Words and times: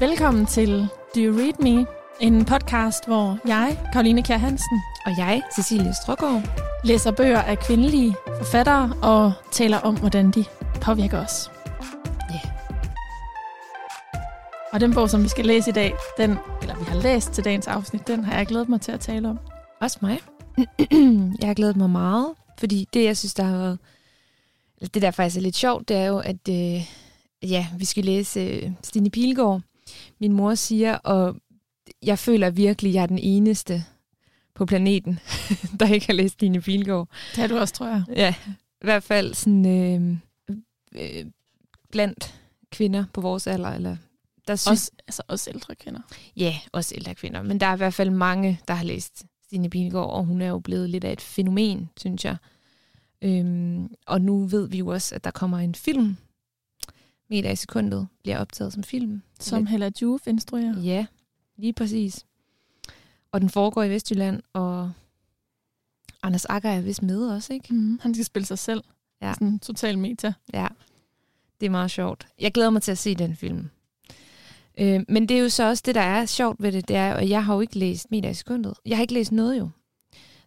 Velkommen 0.00 0.46
til 0.46 0.80
Do 1.14 1.20
You 1.20 1.38
Read 1.38 1.62
Me? 1.62 1.86
En 2.20 2.44
podcast, 2.44 3.06
hvor 3.06 3.38
jeg, 3.46 3.78
Karoline 3.92 4.22
Kjær 4.22 4.36
Hansen, 4.36 4.82
Og 5.06 5.18
jeg, 5.18 5.42
Cecilie 5.54 5.94
Strøgaard. 6.02 6.42
læser 6.84 7.10
bøger 7.10 7.42
af 7.42 7.58
kvindelige 7.58 8.14
forfattere 8.38 8.92
og 9.02 9.32
taler 9.52 9.78
om, 9.78 9.98
hvordan 9.98 10.30
de 10.30 10.44
påvirker 10.80 11.18
os. 11.24 11.50
Ja. 12.30 12.40
Og 14.72 14.80
den 14.80 14.94
bog, 14.94 15.10
som 15.10 15.22
vi 15.22 15.28
skal 15.28 15.46
læse 15.46 15.70
i 15.70 15.72
dag, 15.72 15.92
den, 16.18 16.38
eller 16.62 16.78
vi 16.78 16.84
har 16.84 17.00
læst 17.02 17.32
til 17.32 17.44
dagens 17.44 17.66
afsnit, 17.66 18.06
den 18.06 18.24
har 18.24 18.36
jeg 18.36 18.46
glædet 18.46 18.68
mig 18.68 18.80
til 18.80 18.92
at 18.92 19.00
tale 19.00 19.28
om. 19.28 19.38
Også 19.80 19.98
mig. 20.02 20.18
jeg 21.40 21.48
har 21.48 21.54
glædet 21.54 21.76
mig 21.76 21.90
meget, 21.90 22.34
fordi 22.58 22.88
det, 22.94 23.04
jeg 23.04 23.16
synes, 23.16 23.34
der 23.34 23.44
har 23.44 23.56
været... 23.58 23.78
Det, 24.94 25.02
der 25.02 25.10
faktisk 25.10 25.36
er 25.36 25.40
lidt 25.42 25.56
sjovt, 25.56 25.88
det 25.88 25.96
er 25.96 26.06
jo, 26.06 26.18
at 26.18 26.48
øh, 26.50 26.82
ja, 27.50 27.66
vi 27.78 27.84
skal 27.84 28.04
læse 28.04 28.40
øh, 28.40 28.70
Stine 28.82 29.10
Pilgaard. 29.10 29.60
Min 30.20 30.32
mor 30.32 30.54
siger, 30.54 30.94
og 30.94 31.36
jeg 32.02 32.18
føler 32.18 32.50
virkelig, 32.50 32.90
at 32.90 32.94
jeg 32.94 33.02
er 33.02 33.06
den 33.06 33.18
eneste 33.18 33.84
på 34.54 34.66
planeten, 34.66 35.18
der 35.80 35.86
ikke 35.88 36.06
har 36.06 36.14
læst 36.14 36.34
Stine 36.34 36.60
Pilgaard. 36.60 37.08
Det 37.30 37.36
har 37.36 37.46
du 37.46 37.58
også, 37.58 37.74
tror 37.74 37.86
jeg. 37.86 38.04
Ja, 38.16 38.34
i 38.82 38.84
hvert 38.84 39.02
fald 39.02 39.34
sådan 39.34 39.66
øh, 39.66 40.16
øh, 40.92 41.26
blandt 41.90 42.34
kvinder 42.70 43.04
på 43.12 43.20
vores 43.20 43.46
alder, 43.46 43.70
eller 43.70 43.96
der 44.48 44.56
synes, 44.56 44.70
Også, 44.70 44.90
altså 45.08 45.22
også 45.28 45.50
ældre 45.50 45.74
kvinder. 45.74 46.00
Ja, 46.36 46.56
også 46.72 46.94
ældre 46.94 47.14
kvinder. 47.14 47.42
Men 47.42 47.60
der 47.60 47.66
er 47.66 47.74
i 47.74 47.76
hvert 47.76 47.94
fald 47.94 48.10
mange, 48.10 48.60
der 48.68 48.74
har 48.74 48.84
læst 48.84 49.24
Stine 49.44 49.70
Pilgaard, 49.70 50.10
og 50.10 50.24
hun 50.24 50.42
er 50.42 50.48
jo 50.48 50.58
blevet 50.58 50.90
lidt 50.90 51.04
af 51.04 51.12
et 51.12 51.20
fænomen, 51.20 51.90
synes 51.96 52.24
jeg. 52.24 52.36
Øhm, 53.22 53.94
og 54.06 54.20
nu 54.20 54.46
ved 54.46 54.68
vi 54.68 54.78
jo 54.78 54.86
også, 54.88 55.14
at 55.14 55.24
der 55.24 55.30
kommer 55.30 55.58
en 55.58 55.74
film. 55.74 56.16
Meter 57.30 57.50
i 57.50 57.56
sekundet 57.56 58.08
bliver 58.22 58.38
optaget 58.38 58.72
som 58.72 58.82
film. 58.82 59.22
Som 59.40 59.66
Hella 59.66 59.90
Juf 60.02 60.26
instruerer. 60.26 60.80
Ja, 60.80 61.06
lige 61.56 61.72
præcis. 61.72 62.24
Og 63.32 63.40
den 63.40 63.50
foregår 63.50 63.82
i 63.82 63.90
Vestjylland, 63.90 64.42
og 64.52 64.92
Anders 66.22 66.44
Akker 66.44 66.70
er 66.70 66.80
vist 66.80 67.02
med 67.02 67.28
også, 67.28 67.52
ikke? 67.52 67.74
Mm, 67.74 67.98
han 68.02 68.14
skal 68.14 68.24
spille 68.24 68.46
sig 68.46 68.58
selv. 68.58 68.84
Ja. 69.22 69.34
Sådan 69.34 69.58
total 69.58 69.98
meta. 69.98 70.32
Ja, 70.52 70.66
det 71.60 71.66
er 71.66 71.70
meget 71.70 71.90
sjovt. 71.90 72.26
Jeg 72.40 72.52
glæder 72.52 72.70
mig 72.70 72.82
til 72.82 72.92
at 72.92 72.98
se 72.98 73.14
den 73.14 73.36
film. 73.36 73.70
Øh, 74.78 75.04
men 75.08 75.28
det 75.28 75.36
er 75.36 75.40
jo 75.40 75.48
så 75.48 75.68
også 75.68 75.82
det, 75.86 75.94
der 75.94 76.00
er 76.00 76.26
sjovt 76.26 76.62
ved 76.62 76.72
det, 76.72 76.88
det 76.88 76.96
er, 76.96 77.14
at 77.14 77.28
jeg 77.28 77.44
har 77.44 77.54
jo 77.54 77.60
ikke 77.60 77.78
læst 77.78 78.10
Meter 78.10 78.28
i 78.30 78.34
sekundet. 78.34 78.74
Jeg 78.86 78.96
har 78.96 79.02
ikke 79.02 79.14
læst 79.14 79.32
noget 79.32 79.58
jo. 79.58 79.68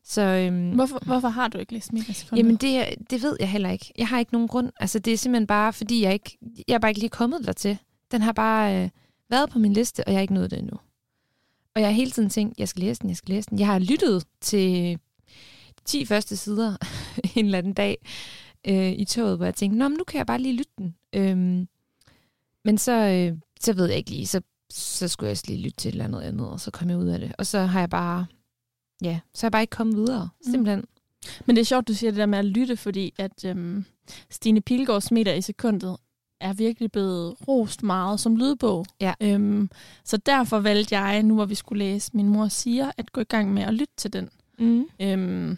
Så, 0.04 0.22
øhm, 0.22 0.72
Hvorfor, 0.72 1.00
hvorfor 1.06 1.28
har 1.28 1.48
du 1.48 1.58
ikke 1.58 1.74
læst 1.74 1.86
Sekunder? 1.86 2.44
Jamen 2.44 2.56
det, 2.56 2.96
det 3.10 3.24
ved 3.24 3.38
jeg 3.40 3.52
heller 3.52 3.70
ikke. 3.70 3.94
Jeg 3.98 4.08
har 4.08 4.20
ikke 4.20 4.34
nogen 4.34 4.48
grund. 4.48 4.72
Altså 4.80 5.00
det 5.00 5.14
er 5.14 5.18
simpelthen 5.18 5.48
bare, 5.48 5.74
fordi 5.74 6.04
jeg 6.04 6.14
ikke, 6.14 6.38
jeg 6.68 6.74
er 6.74 6.80
bare 6.80 6.92
ikke 6.92 7.00
lige 7.00 7.10
kommet 7.10 7.46
dertil. 7.46 7.78
Den 8.12 8.22
har 8.22 8.32
bare 8.32 8.84
øh, 8.84 8.90
været 9.30 9.50
på 9.50 9.60
min 9.60 9.74
liste, 9.74 10.04
og 10.04 10.12
jeg 10.12 10.18
har 10.18 10.22
ikke 10.22 10.34
nået 10.34 10.52
det 10.52 10.60
endnu. 10.60 10.78
Og 11.76 11.82
jeg 11.82 11.88
har 11.88 11.94
hele 11.94 12.12
tiden 12.12 12.30
tænkt, 12.30 12.60
jeg 12.60 12.68
skal 12.68 12.84
læse 12.84 13.02
den, 13.02 13.10
jeg 13.10 13.18
skal 13.18 13.36
læse 13.36 13.50
den. 13.50 13.60
Jeg 13.60 13.68
har 13.68 13.80
lyttet 13.80 14.26
til 14.42 15.00
10 15.86 16.06
første 16.06 16.38
sider 16.38 16.76
en 17.36 17.46
eller 17.46 17.58
anden 17.58 17.74
dag 17.74 17.98
øh, 18.68 18.92
i 18.92 19.06
toget, 19.06 19.38
hvor 19.38 19.46
jeg 19.46 19.56
tænkte, 19.56 19.80
Nå, 19.80 19.88
men 19.88 19.98
nu 19.98 20.04
kan 20.04 20.18
jeg 20.18 20.26
bare 20.26 20.40
lige 20.40 20.56
lytte 20.56 20.72
den. 20.78 20.96
Øhm, 21.14 21.68
men 22.66 22.78
så, 22.78 22.92
øh, 22.92 23.38
så 23.62 23.74
ved 23.74 23.88
jeg 23.88 23.98
ikke 23.98 24.10
lige, 24.10 24.28
så, 24.28 24.42
så 24.70 25.08
skulle 25.08 25.28
jeg 25.28 25.32
også 25.32 25.44
lige 25.48 25.62
lytte 25.62 25.78
til 25.78 25.90
et 25.90 25.92
eller 25.92 26.06
andet 26.06 26.22
andet, 26.22 26.50
og 26.50 26.60
så 26.60 26.72
kom 26.72 26.90
jeg 26.90 26.98
ud 26.98 27.08
af 27.08 27.20
det. 27.20 27.32
Og 27.38 27.46
så 27.46 27.60
har 27.60 27.80
jeg 27.80 27.90
bare, 27.90 28.26
ja, 29.02 29.20
så 29.34 29.42
har 29.42 29.48
jeg 29.48 29.52
bare 29.52 29.64
ikke 29.64 29.72
kommet 29.72 29.96
videre, 29.98 30.30
Mm. 30.46 30.52
simpelthen. 30.52 30.86
Men 31.46 31.56
det 31.56 31.62
er 31.62 31.66
sjovt, 31.66 31.88
du 31.88 31.94
siger 31.94 32.12
det 32.12 32.18
der 32.18 32.26
med 32.26 32.40
at 32.40 32.46
lytte, 32.46 32.78
fordi 32.78 33.14
at 33.18 33.46
øhm, 33.46 33.86
Stine 34.30 34.62
Pilgaards 34.62 35.12
meter 35.12 35.34
i 35.34 35.42
sekundet 35.42 35.98
er 36.42 36.54
virkelig 36.54 36.92
blevet 36.92 37.36
rost 37.48 37.84
meget 37.84 38.20
som 38.20 38.36
lydbog. 38.36 38.86
Ja. 39.02 39.14
Øhm, 39.22 39.70
så 40.04 40.18
derfor 40.18 40.60
valgte 40.60 41.00
jeg, 41.00 41.24
nu 41.24 41.34
hvor 41.36 41.46
vi 41.46 41.56
skulle 41.56 41.86
læse 41.86 42.12
Min 42.14 42.30
mor 42.30 42.48
siger, 42.48 42.92
at 42.98 43.12
gå 43.12 43.22
i 43.22 43.24
gang 43.24 43.54
med 43.54 43.64
at 43.64 43.74
lytte 43.74 43.94
til 43.98 44.14
den. 44.14 44.30
Mm. 44.60 44.86
Øhm, 45.02 45.58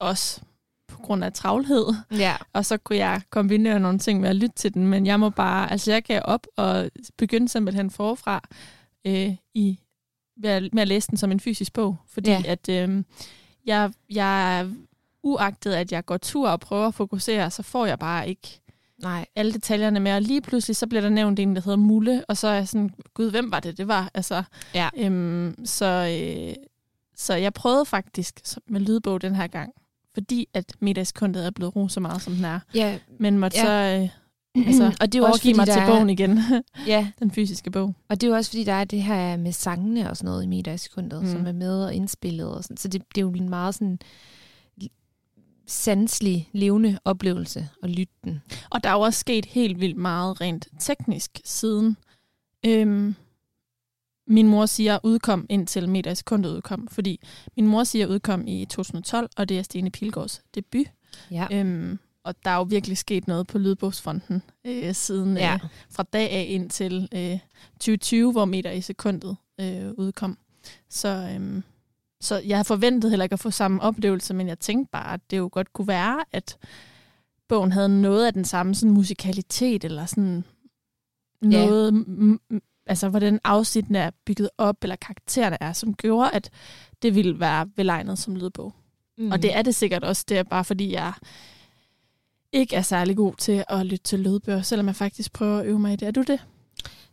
også 0.00 0.40
på 0.88 0.98
grund 0.98 1.24
af 1.24 1.32
travlhed. 1.32 1.86
Ja. 2.10 2.36
Og 2.52 2.64
så 2.66 2.76
kunne 2.76 2.98
jeg 2.98 3.22
kombinere 3.30 3.80
nogle 3.80 3.98
ting 3.98 4.20
med 4.20 4.28
at 4.28 4.36
lytte 4.36 4.56
til 4.56 4.74
den, 4.74 4.86
men 4.86 5.06
jeg 5.06 5.20
må 5.20 5.30
bare, 5.30 5.70
altså 5.70 5.92
jeg 5.92 6.02
gav 6.02 6.20
op 6.24 6.46
og 6.56 6.90
begyndte 7.18 7.52
simpelthen 7.52 7.90
forfra 7.90 8.48
øh, 9.06 9.36
i, 9.54 9.78
med 10.72 10.82
at 10.82 10.88
læse 10.88 11.08
den 11.08 11.16
som 11.16 11.32
en 11.32 11.40
fysisk 11.40 11.72
bog, 11.72 11.96
fordi 12.08 12.30
Ja. 12.30 12.42
at 12.46 12.68
øh, 12.68 13.04
jeg, 13.66 13.92
jeg 14.10 14.68
uagtet 15.22 15.72
at 15.72 15.92
jeg 15.92 16.04
går 16.06 16.16
tur 16.16 16.48
og 16.48 16.60
prøver 16.60 16.86
at 16.86 16.94
fokusere, 16.94 17.50
så 17.50 17.62
får 17.62 17.86
jeg 17.86 17.98
bare 17.98 18.28
ikke 18.28 18.60
Nej. 19.02 19.26
alle 19.36 19.52
detaljerne 19.52 20.00
med, 20.00 20.12
og 20.12 20.22
lige 20.22 20.40
pludselig 20.40 20.76
så 20.76 20.86
bliver 20.86 21.02
der 21.02 21.08
nævnt 21.08 21.38
en, 21.38 21.56
der 21.56 21.62
hedder 21.62 21.76
Mulle, 21.78 22.24
og 22.28 22.36
så 22.36 22.48
er 22.48 22.54
jeg 22.54 22.68
sådan, 22.68 22.90
gud, 23.14 23.30
hvem 23.30 23.50
var 23.52 23.60
det, 23.60 23.78
det 23.78 23.88
var? 23.88 24.10
Altså, 24.14 24.42
Ja. 24.74 24.88
øhm, 24.96 25.56
så, 25.64 25.86
øh, 26.20 26.54
så 27.16 27.34
jeg 27.34 27.52
prøvede 27.54 27.84
faktisk 27.84 28.40
med 28.68 28.80
lydbog 28.80 29.22
den 29.22 29.34
her 29.34 29.46
gang, 29.46 29.72
fordi 30.14 30.48
at 30.54 30.72
middagskundet 30.80 31.46
er 31.46 31.50
blevet 31.50 31.76
ro 31.76 31.88
så 31.88 32.00
meget, 32.00 32.22
som 32.22 32.32
den 32.34 32.44
er. 32.44 32.60
Ja, 32.74 32.98
Men 33.18 33.38
måtte 33.38 33.58
ja. 33.58 33.64
så 33.64 34.02
øh, 34.02 34.08
altså, 34.56 34.96
og 35.00 35.12
det 35.12 35.14
er 35.14 35.22
jo 35.22 35.24
også 35.24 35.40
fordi, 35.40 35.52
mig 35.52 35.66
til 35.66 35.78
er, 35.78 35.86
bogen 35.86 36.10
igen, 36.10 36.38
Ja, 36.86 37.10
den 37.18 37.30
fysiske 37.30 37.70
bog. 37.70 37.94
og 38.08 38.20
det 38.20 38.26
er 38.26 38.30
jo 38.30 38.36
også 38.36 38.50
fordi, 38.50 38.64
der 38.64 38.72
er 38.72 38.84
det 38.84 39.02
her 39.02 39.36
med 39.36 39.52
sangene 39.52 40.10
og 40.10 40.16
sådan 40.16 40.28
noget 40.28 40.42
i 40.42 40.46
meter 40.46 40.72
i 40.72 40.78
sekundet, 40.78 41.22
mm. 41.22 41.26
Mm. 41.28 41.32
som 41.32 41.46
er 41.46 41.52
med 41.52 41.84
og 41.84 41.94
indspillet. 41.94 42.54
Og 42.54 42.64
sådan. 42.64 42.76
Så 42.76 42.88
det, 42.88 43.02
det 43.14 43.20
er 43.20 43.26
jo 43.26 43.32
en 43.32 43.48
meget 43.48 43.74
sådan 43.74 43.98
sanselig, 45.66 46.48
levende 46.52 46.98
oplevelse 47.04 47.68
at 47.82 47.90
lytte 47.90 48.14
den. 48.24 48.42
Og 48.70 48.84
der 48.84 48.90
er 48.90 48.94
jo 48.94 49.00
også 49.00 49.20
sket 49.20 49.44
helt 49.44 49.80
vildt 49.80 49.96
meget 49.96 50.40
rent 50.40 50.68
teknisk 50.78 51.40
siden 51.44 51.96
øhm, 52.66 53.14
min 54.26 54.48
mor 54.48 54.66
siger 54.66 54.98
udkom 55.02 55.46
indtil 55.48 55.88
meter 55.88 56.10
i 56.10 56.14
sekundet 56.14 56.50
udkom, 56.50 56.88
fordi 56.88 57.20
min 57.56 57.66
mor 57.66 57.84
siger 57.84 58.06
udkom 58.06 58.46
i 58.46 58.64
2012, 58.64 59.30
og 59.36 59.48
det 59.48 59.58
er 59.58 59.62
Stine 59.62 59.90
Pilgaards 59.90 60.42
debut. 60.54 60.86
Ja. 61.30 61.46
Øhm, 61.52 61.98
og 62.24 62.34
der 62.44 62.50
er 62.50 62.56
jo 62.56 62.62
virkelig 62.62 62.98
sket 62.98 63.28
noget 63.28 63.46
på 63.46 63.58
lydbogsfronten 63.58 64.42
øh, 64.66 64.94
siden 64.94 65.36
Ja. 65.36 65.54
øh, 65.54 65.60
fra 65.90 66.02
dag 66.02 66.30
af 66.30 66.46
indtil 66.48 67.08
øh, 67.14 67.38
2020, 67.72 68.32
hvor 68.32 68.44
meter 68.44 68.70
i 68.70 68.80
sekundet 68.80 69.36
øh, 69.60 69.90
udkom. 69.92 70.38
Så, 70.90 71.30
øhm, 71.34 71.62
så 72.20 72.38
jeg 72.46 72.56
havde 72.56 72.64
forventet 72.66 73.10
heller 73.10 73.24
ikke 73.24 73.32
at 73.32 73.40
få 73.40 73.50
samme 73.50 73.82
oplevelse, 73.82 74.34
men 74.34 74.48
jeg 74.48 74.58
tænkte 74.58 74.90
bare, 74.92 75.14
at 75.14 75.20
det 75.30 75.38
jo 75.38 75.48
godt 75.52 75.72
kunne 75.72 75.88
være, 75.88 76.24
at 76.32 76.58
bogen 77.48 77.72
havde 77.72 78.00
noget 78.02 78.26
af 78.26 78.32
den 78.32 78.44
samme 78.44 78.74
sådan 78.74 78.94
musikalitet, 78.94 79.84
eller 79.84 80.06
sådan 80.06 80.44
Ja. 81.42 81.48
noget, 81.66 81.92
m- 82.52 82.58
altså 82.86 83.08
hvordan 83.08 83.40
afsnittene 83.44 83.98
er 83.98 84.10
bygget 84.26 84.50
op, 84.58 84.76
eller 84.82 84.96
karaktererne 84.96 85.56
er, 85.60 85.72
som 85.72 85.94
gjorde, 85.94 86.30
at 86.30 86.50
det 87.02 87.14
ville 87.14 87.40
være 87.40 87.68
velegnet 87.76 88.18
som 88.18 88.36
lydbog. 88.36 88.72
Mm. 89.18 89.30
Og 89.32 89.42
det 89.42 89.56
er 89.56 89.62
det 89.62 89.74
sikkert 89.74 90.04
også, 90.04 90.24
det 90.28 90.38
er 90.38 90.42
bare 90.42 90.64
fordi, 90.64 90.92
jeg 90.92 91.12
ikke 92.52 92.76
er 92.76 92.82
særlig 92.82 93.16
god 93.16 93.34
til 93.38 93.64
at 93.68 93.86
lytte 93.86 94.04
til 94.04 94.20
lydbøger, 94.20 94.62
selvom 94.62 94.86
jeg 94.86 94.96
faktisk 94.96 95.32
prøver 95.32 95.58
at 95.58 95.66
øve 95.66 95.78
mig 95.78 95.92
i 95.92 95.96
det. 95.96 96.08
Er 96.08 96.12
du 96.12 96.22
det? 96.22 96.46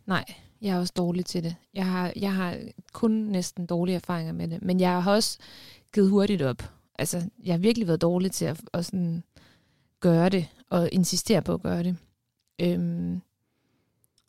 Nej, 0.06 0.24
jeg 0.62 0.76
er 0.76 0.80
også 0.80 0.92
dårlig 0.96 1.26
til 1.26 1.44
det. 1.44 1.56
Jeg 1.74 1.86
har, 1.86 2.12
jeg 2.16 2.34
har 2.34 2.58
kun 2.92 3.10
næsten 3.10 3.66
dårlige 3.66 3.96
erfaringer 3.96 4.32
med 4.32 4.48
det, 4.48 4.62
men 4.62 4.80
jeg 4.80 5.02
har 5.02 5.12
også 5.12 5.38
givet 5.94 6.10
hurtigt 6.10 6.42
op. 6.42 6.62
Altså, 6.98 7.30
jeg 7.44 7.52
har 7.52 7.58
virkelig 7.58 7.88
været 7.88 8.02
dårlig 8.02 8.32
til 8.32 8.44
at, 8.44 8.60
at 8.72 8.84
sådan 8.84 9.22
gøre 10.00 10.28
det, 10.28 10.48
og 10.70 10.88
insistere 10.92 11.42
på 11.42 11.54
at 11.54 11.62
gøre 11.62 11.82
det. 11.82 11.96
Øhm, 12.58 13.20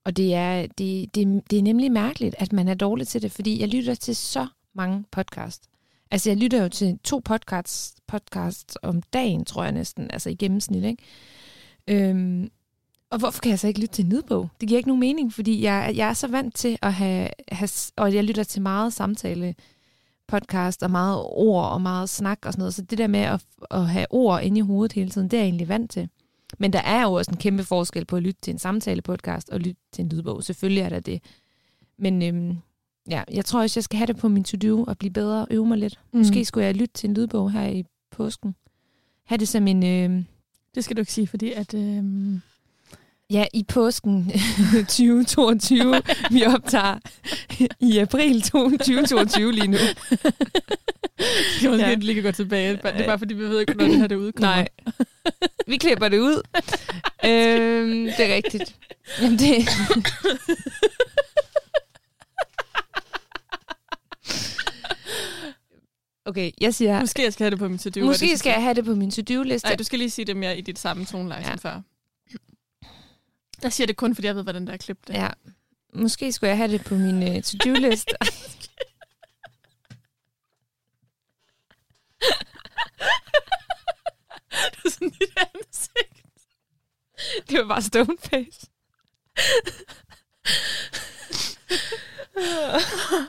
og 0.04 0.18
det 0.18 0.36
er, 0.36 0.68
det, 0.68 1.16
det, 1.16 1.52
det 1.52 1.60
er 1.60 1.64
nemlig 1.64 1.92
mærkeligt, 1.92 2.36
at 2.38 2.54
man 2.54 2.68
er 2.68 2.74
dårlig 2.74 3.08
til 3.08 3.22
det, 3.22 3.32
fordi 3.32 3.60
jeg 3.60 3.68
lytter 3.68 3.96
til 3.96 4.16
så 4.16 4.48
mange 4.74 5.04
podcasts. 5.12 5.69
Altså, 6.12 6.30
jeg 6.30 6.38
lytter 6.38 6.62
jo 6.64 6.70
til 6.70 7.00
to 7.04 7.22
podcasts, 7.26 7.96
podcasts 8.08 8.78
om 8.84 9.02
dagen, 9.02 9.46
tror 9.46 9.64
jeg 9.64 9.72
næsten, 9.72 10.12
altså 10.12 10.30
i 10.30 10.36
gennemsnit, 10.36 10.84
ikke? 10.84 11.04
Øhm, 11.88 12.50
og 13.12 13.20
hvorfor 13.20 13.42
kan 13.42 13.50
jeg 13.50 13.60
så 13.60 13.68
ikke 13.68 13.80
lytte 13.80 13.94
til 13.94 14.06
en 14.06 14.12
lydbog? 14.12 14.50
Det 14.62 14.68
giver 14.68 14.78
ikke 14.78 14.90
nogen 14.90 15.00
mening, 15.00 15.34
fordi 15.34 15.64
jeg, 15.64 15.94
jeg 15.96 16.10
er 16.10 16.14
så 16.14 16.28
vant 16.28 16.56
til 16.56 16.78
at 16.82 16.94
have, 16.94 17.30
have, 17.52 17.70
og 17.96 18.14
jeg 18.14 18.24
lytter 18.24 18.44
til 18.44 18.62
meget 18.62 18.94
samtale 18.94 19.56
podcast 20.28 20.84
og 20.84 20.92
meget 20.92 21.24
ord 21.26 21.66
og 21.66 21.82
meget 21.82 22.10
snak 22.10 22.40
og 22.46 22.54
sådan 22.54 22.62
noget. 22.62 22.74
Så 22.74 22.82
det 22.82 22.98
der 22.98 23.08
med 23.08 23.20
at, 23.20 23.42
at 23.72 23.88
have 23.88 24.06
ord 24.10 24.44
inde 24.44 24.58
i 24.58 24.62
hovedet 24.62 24.94
hele 24.94 25.10
tiden, 25.10 25.28
det 25.28 25.38
er 25.38 25.42
jeg 25.42 25.48
egentlig 25.48 25.70
vant 25.70 25.92
til. 25.92 26.10
Men 26.58 26.74
der 26.74 26.82
er 26.82 27.04
jo 27.04 27.14
også 27.14 27.32
en 27.32 27.38
kæmpe 27.38 27.64
forskel 27.64 28.06
på 28.06 28.16
at 28.16 28.24
lytte 28.24 28.42
til 28.42 28.52
en 28.52 28.60
samtale-podcast 28.60 29.50
og 29.52 29.60
lytte 29.60 29.82
til 29.92 30.04
en 30.04 30.10
lydbog. 30.10 30.44
Selvfølgelig 30.44 30.82
er 30.82 30.90
der 30.90 31.00
det. 31.00 31.24
Men 31.98 32.22
øhm, 32.22 32.58
ja, 33.10 33.24
jeg 33.34 33.46
tror 33.46 33.62
også, 33.62 33.80
jeg 33.80 33.84
skal 33.84 33.98
have 33.98 34.08
det 34.08 34.18
på 34.18 34.28
min 34.28 34.44
to-do 34.44 34.84
og 34.88 34.98
blive 34.98 35.12
bedre 35.14 35.42
og 35.42 35.48
øve 35.52 35.66
mig 35.68 35.78
lidt. 35.78 36.00
Mm. 36.14 36.18
Måske 36.20 36.46
skulle 36.46 36.66
jeg 36.66 36.76
lytte 36.76 36.94
til 36.94 37.08
en 37.10 37.14
lydbog 37.14 37.52
her 37.52 37.68
i 37.68 37.84
påsken. 38.12 38.56
Ha' 39.26 39.36
det 39.38 39.48
som 39.48 39.68
en... 39.68 39.84
Øh, 39.86 40.24
Det 40.76 40.84
skal 40.84 40.96
du 40.96 41.02
ikke 41.02 41.14
sige, 41.14 41.28
fordi 41.28 41.52
at... 41.52 41.74
Øh, 41.74 42.04
Ja, 43.32 43.46
i 43.54 43.64
påsken 43.64 44.32
2022. 44.74 46.02
vi 46.32 46.44
optager 46.46 47.00
i 47.80 47.98
april 47.98 48.42
2022 48.42 49.52
lige 49.52 49.68
nu. 49.68 49.78
det 49.78 51.66
er 51.66 51.70
måske 51.70 51.86
Ja. 51.88 51.96
lige 51.96 52.22
gå 52.22 52.32
tilbage. 52.32 52.72
Det 52.74 52.82
er 52.84 53.06
bare 53.06 53.20
fordi, 53.20 53.34
vi 53.34 53.44
ved 53.44 53.60
ikke, 53.60 53.74
når 53.74 53.86
det 53.86 53.98
her 53.98 54.08
det 54.08 54.16
udkommer. 54.16 54.56
Nej. 54.56 54.68
Vi 55.68 55.78
klipper 55.78 56.08
det 56.08 56.20
ud. 56.20 56.34
øhm, 57.30 58.04
det 58.18 58.30
er 58.32 58.36
rigtigt. 58.36 58.76
Jamen 59.22 59.40
det... 59.40 59.70
Okay, 66.40 66.52
jeg 66.62 66.76
siger... 66.76 67.00
Måske 67.00 67.24
jeg 67.24 67.34
skal 67.34 67.44
have 67.44 67.52
det 67.52 67.60
på 67.60 67.68
min 67.68 67.78
to-do. 67.78 68.06
Måske 68.06 68.38
skal 68.38 68.50
jeg 68.50 68.62
have 68.62 68.74
det 68.74 68.86
på 68.86 68.96
min 68.96 69.12
to-do-liste. 69.12 69.68
Nej, 69.68 69.76
du 69.76 69.84
skal 69.84 70.00
lige 70.00 70.10
sige 70.10 70.26
det 70.26 70.38
mere 70.38 70.58
i 70.58 70.62
dit 70.62 70.80
samme 70.80 71.06
toneleje 71.06 71.42
ja. 71.42 71.50
som 71.50 71.60
før. 71.60 71.82
Jeg 73.62 73.74
siger 73.74 73.88
det 73.88 73.98
kun, 73.98 74.16
fordi 74.16 74.28
jeg 74.28 74.36
ved, 74.36 74.44
hvordan 74.44 74.68
der 74.68 74.74
er 74.74 74.78
det. 74.78 74.98
Ja. 75.10 75.30
Måske 75.94 76.32
skulle 76.32 76.50
jeg 76.50 76.58
have 76.58 76.72
det 76.72 76.84
på 76.86 76.96
min 76.96 77.24
uh, 77.24 77.42
to-do-liste. 77.44 78.16
det 84.72 84.86
er 84.86 84.90
sådan 84.90 85.10
dit 85.10 85.38
ansigt. 85.38 86.24
Det 87.50 87.60
var 87.60 87.68
bare 87.68 87.82
stoneface. 87.82 88.68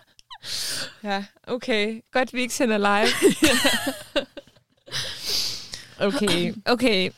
ja, 1.04 1.24
okay. 1.42 2.00
Godt, 2.12 2.34
vi 2.34 2.40
ikke 2.40 2.54
sender 2.54 2.78
live. 2.78 3.08
okay, 6.08 6.54
okay. 6.66 7.10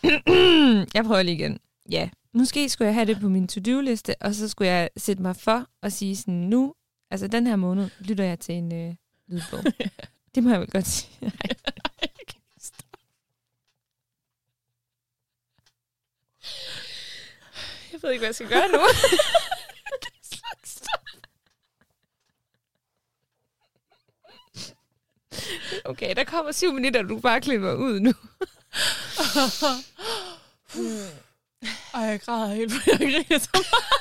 jeg 0.95 1.05
prøver 1.05 1.23
lige 1.23 1.35
igen. 1.35 1.59
Ja, 1.91 2.09
måske 2.35 2.69
skulle 2.69 2.87
jeg 2.87 2.95
have 2.95 3.07
det 3.07 3.21
på 3.21 3.29
min 3.29 3.49
to-do-liste, 3.49 4.15
og 4.21 4.35
så 4.35 4.49
skulle 4.49 4.71
jeg 4.71 4.91
sætte 4.97 5.23
mig 5.23 5.37
for 5.37 5.67
og 5.83 5.93
sige 5.93 6.17
sådan, 6.17 6.35
nu, 6.35 6.75
altså 7.11 7.27
den 7.27 7.47
her 7.47 7.57
måned, 7.57 7.91
lytter 8.01 8.25
jeg 8.25 8.39
til 8.39 8.55
en 8.55 8.75
øh, 8.75 8.95
lydbog. 9.29 9.65
det 10.35 10.43
må 10.43 10.51
jeg 10.51 10.61
vel 10.61 10.71
godt 10.71 10.87
sige. 10.87 11.11
Nej. 11.21 11.33
Jeg 17.93 18.03
ved 18.03 18.11
ikke, 18.11 18.21
hvad 18.21 18.29
jeg 18.29 18.35
skal 18.35 18.49
gøre 18.49 18.69
nu. 18.69 18.79
Okay, 25.85 26.15
der 26.17 26.25
kommer 26.25 26.53
syv 26.53 26.73
minutter, 26.73 27.03
du 27.03 27.19
bare 27.19 27.41
klipper 27.41 27.73
ud 27.73 28.01
nu. 28.01 28.13
Ej, 31.95 32.01
jeg 32.01 32.21
græder 32.21 32.55
helt, 32.55 32.73
for 32.73 32.91
jeg 32.91 32.99
griner 32.99 33.39
så 33.39 33.49
meget. 33.53 33.93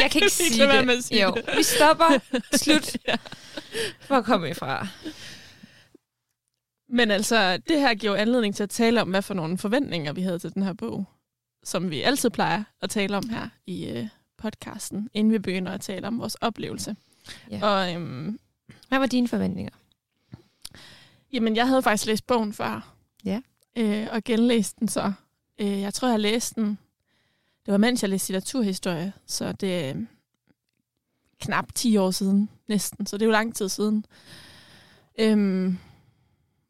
Jeg 0.00 0.10
kan 0.10 0.22
ikke 0.22 0.32
sige 0.34 0.66
det. 0.66 0.86
Med 0.86 0.96
at 0.96 1.04
sige 1.04 1.22
jo, 1.22 1.30
det. 1.30 1.56
vi 1.56 1.62
stopper. 1.62 2.18
Slut. 2.62 2.96
ja. 3.08 3.16
Hvor 4.06 4.22
kommer 4.22 4.46
I 4.46 4.54
fra? 4.54 4.86
Men 6.88 7.10
altså, 7.10 7.56
det 7.56 7.80
her 7.80 7.94
giver 7.94 8.16
anledning 8.16 8.56
til 8.56 8.62
at 8.62 8.70
tale 8.70 9.00
om, 9.00 9.10
hvad 9.10 9.22
for 9.22 9.34
nogle 9.34 9.58
forventninger 9.58 10.12
vi 10.12 10.22
havde 10.22 10.38
til 10.38 10.54
den 10.54 10.62
her 10.62 10.72
bog, 10.72 11.06
som 11.64 11.90
vi 11.90 12.02
altid 12.02 12.30
plejer 12.30 12.64
at 12.80 12.90
tale 12.90 13.16
om 13.16 13.28
her 13.28 13.48
i 13.66 13.86
øh, 13.86 14.08
podcasten, 14.36 15.08
inden 15.14 15.32
vi 15.32 15.38
begynder 15.38 15.72
at 15.72 15.80
tale 15.80 16.06
om 16.06 16.18
vores 16.18 16.34
oplevelse. 16.34 16.96
Ja. 17.50 17.66
Og, 17.66 17.94
øhm, 17.94 18.38
hvad 18.88 18.98
var 18.98 19.06
dine 19.06 19.28
forventninger? 19.28 19.72
Jamen, 21.32 21.56
jeg 21.56 21.68
havde 21.68 21.82
faktisk 21.82 22.06
læst 22.06 22.26
bogen 22.26 22.52
før. 22.52 22.94
Ja. 23.24 23.40
Øh, 23.76 24.08
og 24.10 24.24
genlæst 24.24 24.78
den 24.78 24.88
så. 24.88 25.12
Øh, 25.58 25.80
jeg 25.80 25.94
tror, 25.94 26.08
jeg 26.08 26.20
læste 26.20 26.60
den. 26.60 26.78
Det 27.66 27.72
var 27.72 27.78
mens 27.78 28.02
jeg 28.02 28.10
læste 28.10 28.32
litteraturhistorie, 28.32 29.12
så 29.26 29.52
det 29.52 29.84
er 29.84 29.94
øh, 29.96 30.02
knap 31.40 31.74
10 31.74 31.96
år 31.96 32.10
siden 32.10 32.48
næsten, 32.68 33.06
så 33.06 33.16
det 33.16 33.22
er 33.22 33.26
jo 33.26 33.32
lang 33.32 33.54
tid 33.54 33.68
siden. 33.68 34.04
Øhm, 35.18 35.78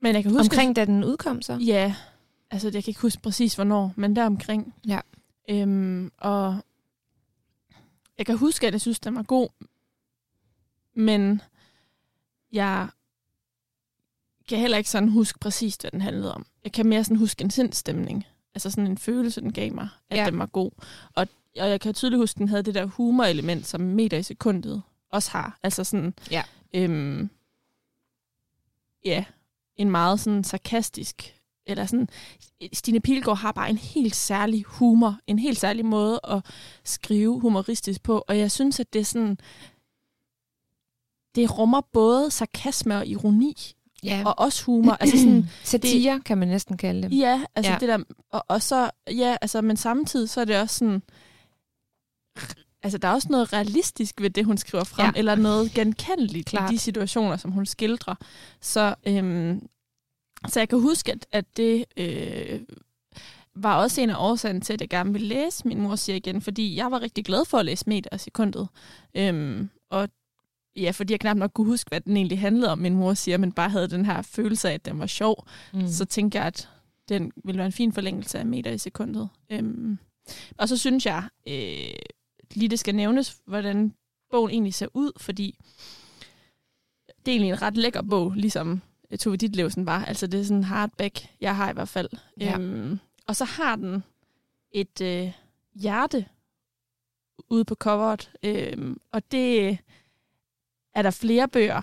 men 0.01 0.15
jeg 0.15 0.23
kan 0.23 0.33
huske... 0.33 0.41
Omkring 0.41 0.77
da 0.77 0.85
den 0.85 1.05
udkom 1.05 1.43
så? 1.43 1.53
Ja, 1.53 1.95
altså 2.51 2.71
jeg 2.75 2.85
kan 2.85 2.91
ikke 2.91 3.01
huske 3.01 3.23
præcis 3.23 3.55
hvornår, 3.55 3.93
men 3.97 4.17
der 4.17 4.27
omkring. 4.27 4.75
Ja. 4.89 5.01
Øhm, 5.51 6.13
og 6.19 6.65
jeg 8.19 8.27
kan 8.27 8.39
huske, 8.39 8.67
at 8.67 8.73
jeg 8.73 8.81
synes, 8.81 9.01
den 9.01 9.15
var 9.15 9.23
god, 9.23 9.49
men 10.95 11.43
jeg 12.53 12.89
kan 14.49 14.59
heller 14.59 14.79
ikke 14.79 14.91
sådan 14.91 15.09
huske 15.09 15.39
præcis, 15.39 15.77
hvad 15.77 15.91
den 15.91 16.01
handlede 16.01 16.35
om. 16.35 16.47
Jeg 16.65 16.73
kan 16.73 16.87
mere 16.87 17.05
sådan 17.05 17.17
huske 17.17 17.45
en 17.45 17.51
sindstemning. 17.51 18.27
Altså 18.55 18.71
sådan 18.71 18.91
en 18.91 18.99
følelse, 18.99 19.41
den 19.41 19.53
gav 19.53 19.73
mig, 19.73 19.89
at 20.11 20.19
ja. 20.19 20.27
den 20.27 20.39
var 20.39 20.47
god. 20.47 20.71
Og, 21.15 21.29
og 21.59 21.71
jeg 21.71 21.81
kan 21.81 21.95
tydeligt 21.95 22.21
huske, 22.21 22.37
at 22.37 22.39
den 22.39 22.49
havde 22.49 22.63
det 22.63 22.75
der 22.75 22.85
humorelement, 22.85 23.67
som 23.67 23.81
meter 23.81 24.17
i 24.17 24.23
sekundet 24.23 24.83
også 25.11 25.31
har. 25.31 25.59
Altså 25.63 25.85
sådan... 25.85 26.15
Ja. 26.31 26.43
Øhm, 26.75 27.31
ja, 29.05 29.25
en 29.77 29.91
meget 29.91 30.21
sådan 30.21 30.45
sarkastisk 30.45 31.35
eller 31.67 31.87
sådan, 31.87 32.09
Stine 32.73 33.01
Pilgaard 33.01 33.39
har 33.39 33.53
bare 33.53 33.71
en 33.71 33.79
helt 33.79 34.17
særlig 34.17 34.65
humor, 34.67 35.19
en 35.27 35.39
helt 35.39 35.59
særlig 35.59 35.85
måde 35.85 36.21
at 36.25 36.45
skrive 36.85 37.41
humoristisk 37.41 38.03
på, 38.03 38.25
og 38.29 38.39
jeg 38.39 38.51
synes, 38.51 38.81
at 38.81 38.93
det 38.93 39.01
er 39.01 39.05
sådan, 39.05 39.39
det 41.35 41.59
rummer 41.59 41.81
både 41.93 42.31
sarkasme 42.31 42.97
og 42.97 43.07
ironi, 43.07 43.75
ja. 44.03 44.23
og 44.27 44.39
også 44.39 44.65
humor. 44.65 44.93
altså 44.93 45.19
sådan, 45.19 45.49
Satire 45.65 46.15
det, 46.15 46.25
kan 46.25 46.39
man 46.39 46.49
næsten 46.49 46.77
kalde 46.77 47.03
det. 47.03 47.19
Ja, 47.19 47.45
altså 47.55 47.73
ja. 47.73 47.79
det 47.79 47.89
der, 47.89 47.99
og, 48.31 48.45
og 48.49 48.63
så, 48.63 48.91
ja, 49.11 49.37
altså, 49.41 49.61
men 49.61 49.77
samtidig 49.77 50.29
så 50.29 50.41
er 50.41 50.45
det 50.45 50.61
også 50.61 50.79
sådan, 50.79 51.03
altså 52.83 52.99
der 52.99 53.09
er 53.09 53.13
også 53.13 53.29
noget 53.31 53.53
realistisk 53.53 54.21
ved 54.21 54.31
det, 54.31 54.45
hun 54.45 54.57
skriver 54.57 54.85
frem, 54.85 55.13
ja. 55.15 55.19
eller 55.19 55.35
noget 55.35 55.73
genkendeligt 55.73 56.47
Klart. 56.47 56.71
i 56.71 56.75
de 56.75 56.79
situationer, 56.79 57.37
som 57.37 57.51
hun 57.51 57.67
skildrer. 57.67 58.15
Så, 58.61 58.95
øhm, 59.07 59.69
så 60.49 60.61
jeg 60.61 60.69
kan 60.69 60.81
huske, 60.81 61.13
at, 61.13 61.27
at 61.33 61.57
det 61.57 61.85
øh, 61.97 62.61
var 63.55 63.77
også 63.77 64.01
en 64.01 64.11
af 64.11 64.17
årsagerne 64.19 64.61
til, 64.61 64.73
at 64.73 64.81
jeg 64.81 64.89
gerne 64.89 65.13
ville 65.13 65.29
læse 65.29 65.69
Min 65.69 65.81
mor 65.81 65.97
siger 65.97 66.17
igen, 66.17 66.41
fordi 66.41 66.77
jeg 66.77 66.91
var 66.91 67.01
rigtig 67.03 67.25
glad 67.25 67.45
for 67.45 67.59
at 67.59 67.65
læse 67.65 67.85
Meter 67.87 68.11
af 68.13 68.21
sekundet. 68.21 68.69
Øhm, 69.15 69.71
og 69.91 70.09
ja, 70.77 70.91
fordi 70.91 71.13
jeg 71.13 71.21
knap 71.21 71.37
nok 71.37 71.51
kunne 71.55 71.67
huske, 71.67 71.89
hvad 71.89 72.01
den 72.01 72.17
egentlig 72.17 72.41
handlede 72.41 72.73
om, 72.73 72.79
min 72.79 72.95
mor 72.95 73.15
siger, 73.15 73.39
men 73.39 73.53
bare 73.53 73.69
havde 73.69 73.89
den 73.89 74.07
her 74.07 74.23
følelse 74.23 74.69
af, 74.69 74.75
at 74.75 74.85
den 74.85 74.99
var 74.99 75.07
sjov, 75.07 75.47
mm. 75.73 75.89
så 75.89 76.05
tænkte 76.05 76.39
jeg, 76.39 76.47
at 76.47 76.69
den 77.09 77.33
ville 77.45 77.59
være 77.59 77.67
en 77.67 77.73
fin 77.73 77.93
forlængelse 77.93 78.39
af 78.39 78.47
meter 78.47 78.71
i 78.71 78.79
sekundet. 78.79 79.29
Øhm, 79.51 79.99
og 80.59 80.69
så 80.69 80.77
synes 80.77 81.07
jeg, 81.07 81.25
øh, 81.49 81.95
lige 82.55 82.69
det 82.69 82.79
skal 82.79 82.95
nævnes, 82.95 83.37
hvordan 83.47 83.95
bogen 84.31 84.51
egentlig 84.51 84.75
ser 84.75 84.89
ud, 84.95 85.13
fordi 85.17 85.59
det 87.07 87.29
er 87.29 87.33
egentlig 87.33 87.51
en 87.51 87.63
ret 87.63 87.77
lækker 87.77 88.03
bog, 88.03 88.31
ligesom 88.31 88.83
Tove 89.17 89.37
Ditlevsen 89.37 89.87
var. 89.87 90.05
Altså 90.05 90.27
det 90.27 90.41
er 90.41 90.45
sådan 90.45 90.57
en 90.57 90.65
hardback, 90.65 91.27
jeg 91.41 91.57
har 91.57 91.71
i 91.71 91.73
hvert 91.73 91.89
fald. 91.89 92.09
Ja. 92.41 92.59
Øhm, 92.59 92.99
og 93.27 93.37
så 93.37 93.45
har 93.45 93.77
den 93.77 94.05
et 94.73 95.01
øh, 95.01 95.33
hjerte 95.75 96.27
ude 97.51 97.65
på 97.65 97.75
coveret, 97.75 98.31
øhm, 98.43 99.01
og 99.13 99.23
det 99.33 99.79
er 100.95 101.03
der 101.03 101.11
flere 101.11 101.49
bøger, 101.49 101.83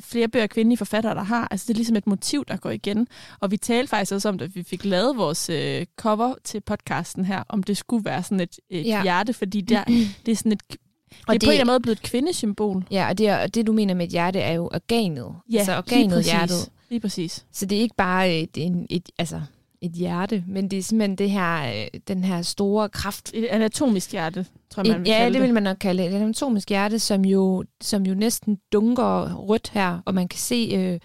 flere 0.00 0.28
bøger 0.28 0.46
kvindelige 0.46 0.78
forfattere, 0.78 1.14
der 1.14 1.22
har. 1.22 1.48
Altså 1.50 1.64
det 1.64 1.74
er 1.74 1.76
ligesom 1.76 1.96
et 1.96 2.06
motiv, 2.06 2.44
der 2.44 2.56
går 2.56 2.70
igen. 2.70 3.08
Og 3.40 3.50
vi 3.50 3.56
talte 3.56 3.90
faktisk 3.90 4.12
også 4.12 4.28
om, 4.28 4.40
at 4.40 4.54
vi 4.54 4.62
fik 4.62 4.84
lavet 4.84 5.16
vores 5.16 5.50
øh, 5.50 5.86
cover 5.96 6.34
til 6.44 6.60
podcasten 6.60 7.24
her, 7.24 7.44
om 7.48 7.62
det 7.62 7.76
skulle 7.76 8.04
være 8.04 8.22
sådan 8.22 8.40
et, 8.40 8.58
et 8.68 8.86
ja. 8.86 9.02
hjerte, 9.02 9.32
fordi 9.32 9.60
der, 9.60 9.84
det 10.26 10.32
er 10.32 10.36
sådan 10.36 10.52
et 10.52 10.62
det 11.10 11.28
er 11.28 11.32
det, 11.32 11.40
på 11.42 11.46
en 11.46 11.50
eller 11.50 11.60
anden 11.60 11.72
måde 11.72 11.80
blevet 11.80 11.96
et 11.98 12.02
kvindesymbol. 12.02 12.84
Ja, 12.90 13.08
og 13.08 13.18
det, 13.18 13.30
og 13.40 13.54
det 13.54 13.66
du 13.66 13.72
mener 13.72 13.94
med 13.94 14.04
et 14.06 14.10
hjerte 14.10 14.38
er 14.40 14.52
jo 14.52 14.64
organet. 14.74 15.32
Ja, 15.52 15.58
altså 15.58 15.76
organet 15.76 16.10
lige 16.10 16.22
hjertet. 16.22 16.70
Lige 16.90 17.00
præcis. 17.00 17.46
Så 17.52 17.66
det 17.66 17.78
er 17.78 17.82
ikke 17.82 17.96
bare 17.96 18.34
et, 18.38 18.56
et, 18.56 18.86
et, 18.90 19.08
altså 19.18 19.40
et 19.80 19.92
hjerte, 19.92 20.44
men 20.46 20.70
det 20.70 20.78
er 20.78 20.82
simpelthen 20.82 21.18
det 21.18 21.30
her, 21.30 21.72
øh, 21.82 22.00
den 22.08 22.24
her 22.24 22.42
store 22.42 22.88
kraft. 22.88 23.30
Et 23.34 23.44
anatomisk 23.46 24.12
hjerte, 24.12 24.46
tror 24.70 24.82
jeg, 24.84 24.92
man 24.92 25.00
vil 25.00 25.08
Ja, 25.08 25.24
det. 25.24 25.34
det 25.34 25.42
vil 25.42 25.54
man 25.54 25.62
nok 25.62 25.76
kalde. 25.80 26.06
Et 26.06 26.14
anatomisk 26.14 26.68
hjerte, 26.68 26.98
som 26.98 27.24
jo, 27.24 27.64
som 27.80 28.06
jo 28.06 28.14
næsten 28.14 28.58
dunker 28.72 29.34
rødt 29.34 29.70
her, 29.74 29.98
og 30.04 30.14
man 30.14 30.28
kan 30.28 30.38
se 30.38 30.70
øh, 30.74 31.00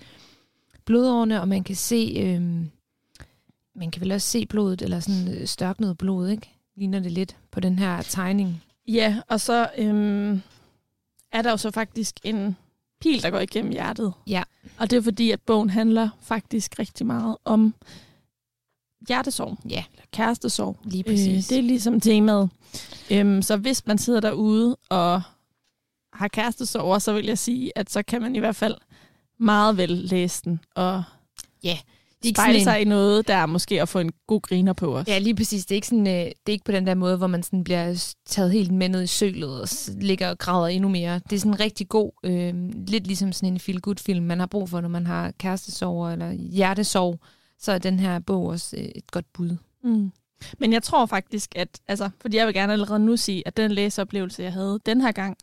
blodårene, 0.85 1.41
og 1.41 1.47
man 1.47 1.63
kan 1.63 1.75
se, 1.75 2.13
øh, 2.19 2.41
man 3.75 3.91
kan 3.91 4.01
vel 4.01 4.11
også 4.11 4.27
se 4.27 4.45
blodet, 4.45 4.81
eller 4.81 4.99
sådan 4.99 5.33
øh, 5.33 5.47
størknet 5.47 5.97
blod, 5.97 6.29
ikke? 6.29 6.49
Ligner 6.77 6.99
det 6.99 7.11
lidt 7.11 7.35
på 7.51 7.59
den 7.59 7.79
her 7.79 8.01
tegning. 8.01 8.63
Ja, 8.87 9.21
og 9.27 9.41
så 9.41 9.69
øh, 9.77 10.39
er 11.31 11.41
der 11.41 11.51
jo 11.51 11.57
så 11.57 11.71
faktisk 11.71 12.15
en 12.23 12.57
pil, 13.01 13.23
der 13.23 13.29
går 13.29 13.39
igennem 13.39 13.71
hjertet. 13.71 14.13
Ja. 14.27 14.43
Og 14.77 14.89
det 14.89 14.97
er 14.97 15.01
fordi, 15.01 15.31
at 15.31 15.41
bogen 15.41 15.69
handler 15.69 16.09
faktisk 16.21 16.79
rigtig 16.79 17.05
meget 17.05 17.37
om 17.45 17.75
hjertesorg. 19.07 19.57
Ja. 19.69 19.83
Eller 19.91 20.05
kærestesorg. 20.13 20.77
Lige 20.83 21.03
præcis. 21.03 21.51
Øh, 21.51 21.55
det 21.55 21.57
er 21.57 21.67
ligesom 21.67 21.99
temaet. 21.99 22.49
Øhm, 23.11 23.41
så 23.41 23.57
hvis 23.57 23.85
man 23.85 23.97
sidder 23.97 24.19
derude 24.19 24.77
og 24.89 25.21
har 26.13 26.27
kærestesorg, 26.27 27.01
så 27.01 27.13
vil 27.13 27.25
jeg 27.25 27.37
sige, 27.37 27.77
at 27.77 27.91
så 27.91 28.03
kan 28.03 28.21
man 28.21 28.35
i 28.35 28.39
hvert 28.39 28.55
fald 28.55 28.75
meget 29.37 29.77
vel 29.77 29.89
læse 29.89 30.41
den 30.43 30.59
og 30.75 31.03
ja, 31.63 31.77
det 32.23 32.37
spejle 32.37 32.63
sig 32.63 32.81
i 32.81 32.85
noget, 32.85 33.27
der 33.27 33.35
er 33.35 33.45
måske 33.45 33.81
at 33.81 33.89
få 33.89 33.99
en 33.99 34.11
god 34.27 34.41
griner 34.41 34.73
på 34.73 34.97
os. 34.97 35.07
Ja, 35.07 35.19
lige 35.19 35.35
præcis. 35.35 35.65
Det 35.65 35.71
er 35.71 35.75
ikke, 35.75 35.87
sådan, 35.87 36.07
øh, 36.07 36.13
det 36.13 36.47
er 36.47 36.51
ikke 36.51 36.65
på 36.65 36.71
den 36.71 36.87
der 36.87 36.93
måde, 36.93 37.17
hvor 37.17 37.27
man 37.27 37.43
sådan 37.43 37.63
bliver 37.63 38.15
taget 38.25 38.51
helt 38.51 38.71
med 38.71 38.89
ned 38.89 39.03
i 39.03 39.07
sølet 39.07 39.61
og 39.61 39.67
ligger 40.01 40.29
og 40.29 40.37
græder 40.37 40.67
endnu 40.67 40.89
mere. 40.89 41.21
Det 41.29 41.35
er 41.35 41.39
sådan 41.39 41.51
en 41.51 41.59
rigtig 41.59 41.89
god, 41.89 42.11
øh, 42.23 42.53
lidt 42.87 43.07
ligesom 43.07 43.31
sådan 43.31 43.53
en 43.53 43.59
feel-good-film, 43.59 44.25
man 44.25 44.39
har 44.39 44.47
brug 44.47 44.69
for, 44.69 44.81
når 44.81 44.89
man 44.89 45.07
har 45.07 45.31
kærestesorg 45.39 46.11
eller 46.11 46.31
hjertesorg 46.31 47.19
så 47.63 47.71
er 47.71 47.77
den 47.77 47.99
her 47.99 48.19
bog 48.19 48.45
også 48.45 48.77
øh, 48.77 48.83
et 48.83 49.11
godt 49.11 49.33
bud. 49.33 49.57
Mm. 49.83 50.11
Men 50.59 50.73
jeg 50.73 50.83
tror 50.83 51.05
faktisk, 51.05 51.51
at, 51.55 51.81
altså, 51.87 52.09
fordi 52.21 52.37
jeg 52.37 52.47
vil 52.47 52.53
gerne 52.53 52.73
allerede 52.73 52.99
nu 52.99 53.17
sige, 53.17 53.43
at 53.45 53.57
den 53.57 53.71
læseoplevelse, 53.71 54.43
jeg 54.43 54.53
havde 54.53 54.79
den 54.85 55.01
her 55.01 55.11
gang, 55.11 55.37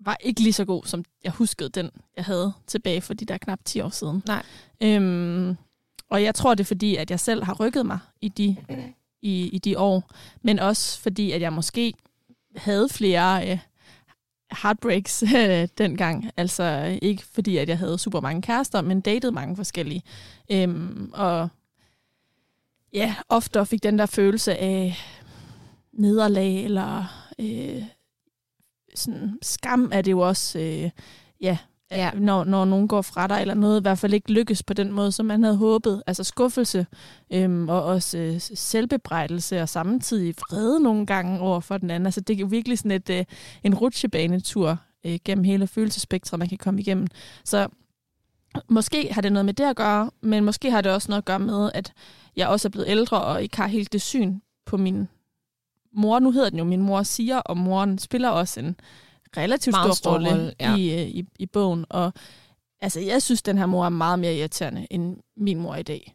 var 0.00 0.16
ikke 0.20 0.40
lige 0.40 0.52
så 0.52 0.64
god, 0.64 0.84
som 0.84 1.04
jeg 1.24 1.32
huskede 1.32 1.68
den, 1.68 1.90
jeg 2.16 2.24
havde 2.24 2.52
tilbage 2.66 3.00
for 3.00 3.14
de 3.14 3.24
der 3.24 3.38
knap 3.38 3.58
10 3.64 3.80
år 3.80 3.88
siden. 3.88 4.22
Nej. 4.26 4.42
Øhm, 4.82 5.56
og 6.10 6.22
jeg 6.22 6.34
tror, 6.34 6.54
det 6.54 6.64
er 6.64 6.68
fordi, 6.68 6.96
at 6.96 7.10
jeg 7.10 7.20
selv 7.20 7.44
har 7.44 7.54
rykket 7.54 7.86
mig 7.86 7.98
i 8.20 8.28
de, 8.28 8.56
i, 9.22 9.48
i 9.48 9.58
de 9.58 9.78
år, 9.78 10.10
men 10.42 10.58
også 10.58 11.00
fordi, 11.00 11.32
at 11.32 11.40
jeg 11.40 11.52
måske 11.52 11.94
havde 12.56 12.88
flere 12.88 13.50
øh, 13.50 13.58
heartbreaks 14.62 15.22
øh, 15.22 15.68
dengang. 15.78 16.30
Altså 16.36 16.98
ikke 17.02 17.22
fordi, 17.22 17.56
at 17.56 17.68
jeg 17.68 17.78
havde 17.78 17.98
super 17.98 18.20
mange 18.20 18.42
kærester, 18.42 18.80
men 18.80 19.00
datede 19.00 19.32
mange 19.32 19.56
forskellige. 19.56 20.02
Øhm, 20.50 21.10
og 21.14 21.48
ja, 22.92 23.14
ofte 23.28 23.66
fik 23.66 23.82
den 23.82 23.98
der 23.98 24.06
følelse 24.06 24.56
af 24.56 24.96
nederlag 25.92 26.64
eller 26.64 27.04
øh, 27.38 27.82
sådan 28.98 29.38
skam 29.42 29.90
er 29.92 30.02
det 30.02 30.10
jo 30.10 30.20
også, 30.20 30.58
øh, 30.58 30.90
ja, 31.40 31.58
ja. 31.90 32.10
Når, 32.10 32.44
når 32.44 32.64
nogen 32.64 32.88
går 32.88 33.02
fra 33.02 33.26
dig, 33.26 33.40
eller 33.40 33.54
noget 33.54 33.80
i 33.80 33.82
hvert 33.82 33.98
fald 33.98 34.14
ikke 34.14 34.32
lykkes 34.32 34.62
på 34.62 34.74
den 34.74 34.92
måde, 34.92 35.12
som 35.12 35.26
man 35.26 35.42
havde 35.42 35.56
håbet. 35.56 36.02
Altså 36.06 36.24
skuffelse, 36.24 36.86
øhm, 37.32 37.68
og 37.68 37.84
også 37.84 38.18
øh, 38.18 38.40
selvbebrejdelse, 38.40 39.62
og 39.62 39.68
samtidig 39.68 40.34
vrede 40.36 40.80
nogle 40.80 41.06
gange 41.06 41.40
over 41.40 41.60
for 41.60 41.78
den 41.78 41.90
anden. 41.90 42.06
Altså 42.06 42.20
det 42.20 42.36
er 42.36 42.40
jo 42.40 42.46
virkelig 42.46 42.78
sådan 42.78 42.90
et, 42.90 43.10
øh, 43.10 43.24
en 43.64 43.74
rutsjebanetur 43.74 44.76
øh, 45.06 45.18
gennem 45.24 45.44
hele 45.44 45.66
følelsespektret, 45.66 46.38
man 46.38 46.48
kan 46.48 46.58
komme 46.58 46.80
igennem. 46.80 47.06
Så 47.44 47.68
måske 48.68 49.12
har 49.12 49.20
det 49.20 49.32
noget 49.32 49.46
med 49.46 49.54
det 49.54 49.64
at 49.64 49.76
gøre, 49.76 50.10
men 50.20 50.44
måske 50.44 50.70
har 50.70 50.80
det 50.80 50.92
også 50.92 51.10
noget 51.10 51.22
at 51.22 51.24
gøre 51.24 51.38
med, 51.38 51.70
at 51.74 51.92
jeg 52.36 52.48
også 52.48 52.68
er 52.68 52.70
blevet 52.70 52.88
ældre, 52.88 53.20
og 53.20 53.42
ikke 53.42 53.56
har 53.56 53.66
helt 53.66 53.92
det 53.92 54.02
syn 54.02 54.38
på 54.66 54.76
min 54.76 55.08
mor. 55.92 56.18
Nu 56.18 56.30
hedder 56.30 56.50
den 56.50 56.58
jo 56.58 56.64
Min 56.64 56.82
mor 56.82 57.02
siger, 57.02 57.38
og 57.38 57.56
moren 57.56 57.98
spiller 57.98 58.28
også 58.28 58.60
en 58.60 58.76
relativt 59.36 59.76
stor, 59.76 59.94
stor 59.94 60.12
rolle, 60.12 60.30
rolle 60.30 60.52
ja. 60.60 60.76
i, 60.76 61.02
øh, 61.02 61.08
i, 61.08 61.24
i 61.38 61.46
bogen. 61.46 61.84
Og 61.88 62.12
altså, 62.80 63.00
jeg 63.00 63.22
synes, 63.22 63.42
den 63.42 63.58
her 63.58 63.66
mor 63.66 63.84
er 63.84 63.88
meget 63.88 64.18
mere 64.18 64.36
irriterende 64.36 64.86
end 64.90 65.16
min 65.36 65.58
mor 65.58 65.74
i 65.74 65.82
dag. 65.82 66.14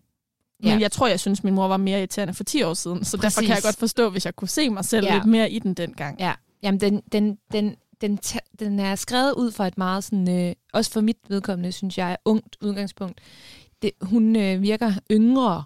Men 0.60 0.72
ja. 0.72 0.80
jeg 0.80 0.92
tror, 0.92 1.08
jeg 1.08 1.20
synes, 1.20 1.44
min 1.44 1.54
mor 1.54 1.68
var 1.68 1.78
mere 1.78 2.00
irriterende 2.00 2.34
for 2.34 2.44
10 2.44 2.64
år 2.64 2.74
siden, 2.74 3.06
så 3.06 3.18
Præcis. 3.18 3.22
derfor 3.22 3.48
kan 3.48 3.56
jeg 3.56 3.64
godt 3.64 3.78
forstå, 3.78 4.10
hvis 4.10 4.26
jeg 4.26 4.36
kunne 4.36 4.50
se 4.50 4.70
mig 4.70 4.86
selv 4.86 5.06
ja. 5.06 5.14
lidt 5.14 5.26
mere 5.26 5.52
i 5.52 5.60
den 5.60 5.74
dengang. 5.74 6.20
Ja, 6.20 6.34
Jamen, 6.64 6.80
den, 6.80 7.02
den, 7.12 7.38
den, 7.52 7.76
den, 8.02 8.20
den 8.60 8.80
er 8.80 8.96
skrevet 8.96 9.34
ud 9.34 9.52
fra 9.52 9.68
et 9.68 9.78
meget 9.78 10.04
sådan, 10.04 10.50
øh, 10.50 10.56
også 10.74 10.92
for 10.92 11.02
mit 11.02 11.18
vedkommende, 11.30 11.72
synes 11.72 11.98
jeg, 11.98 12.18
ungt 12.26 12.58
udgangspunkt. 12.62 13.22
Det, 13.82 13.92
hun 14.02 14.36
øh, 14.36 14.62
virker 14.62 14.94
yngre, 15.12 15.64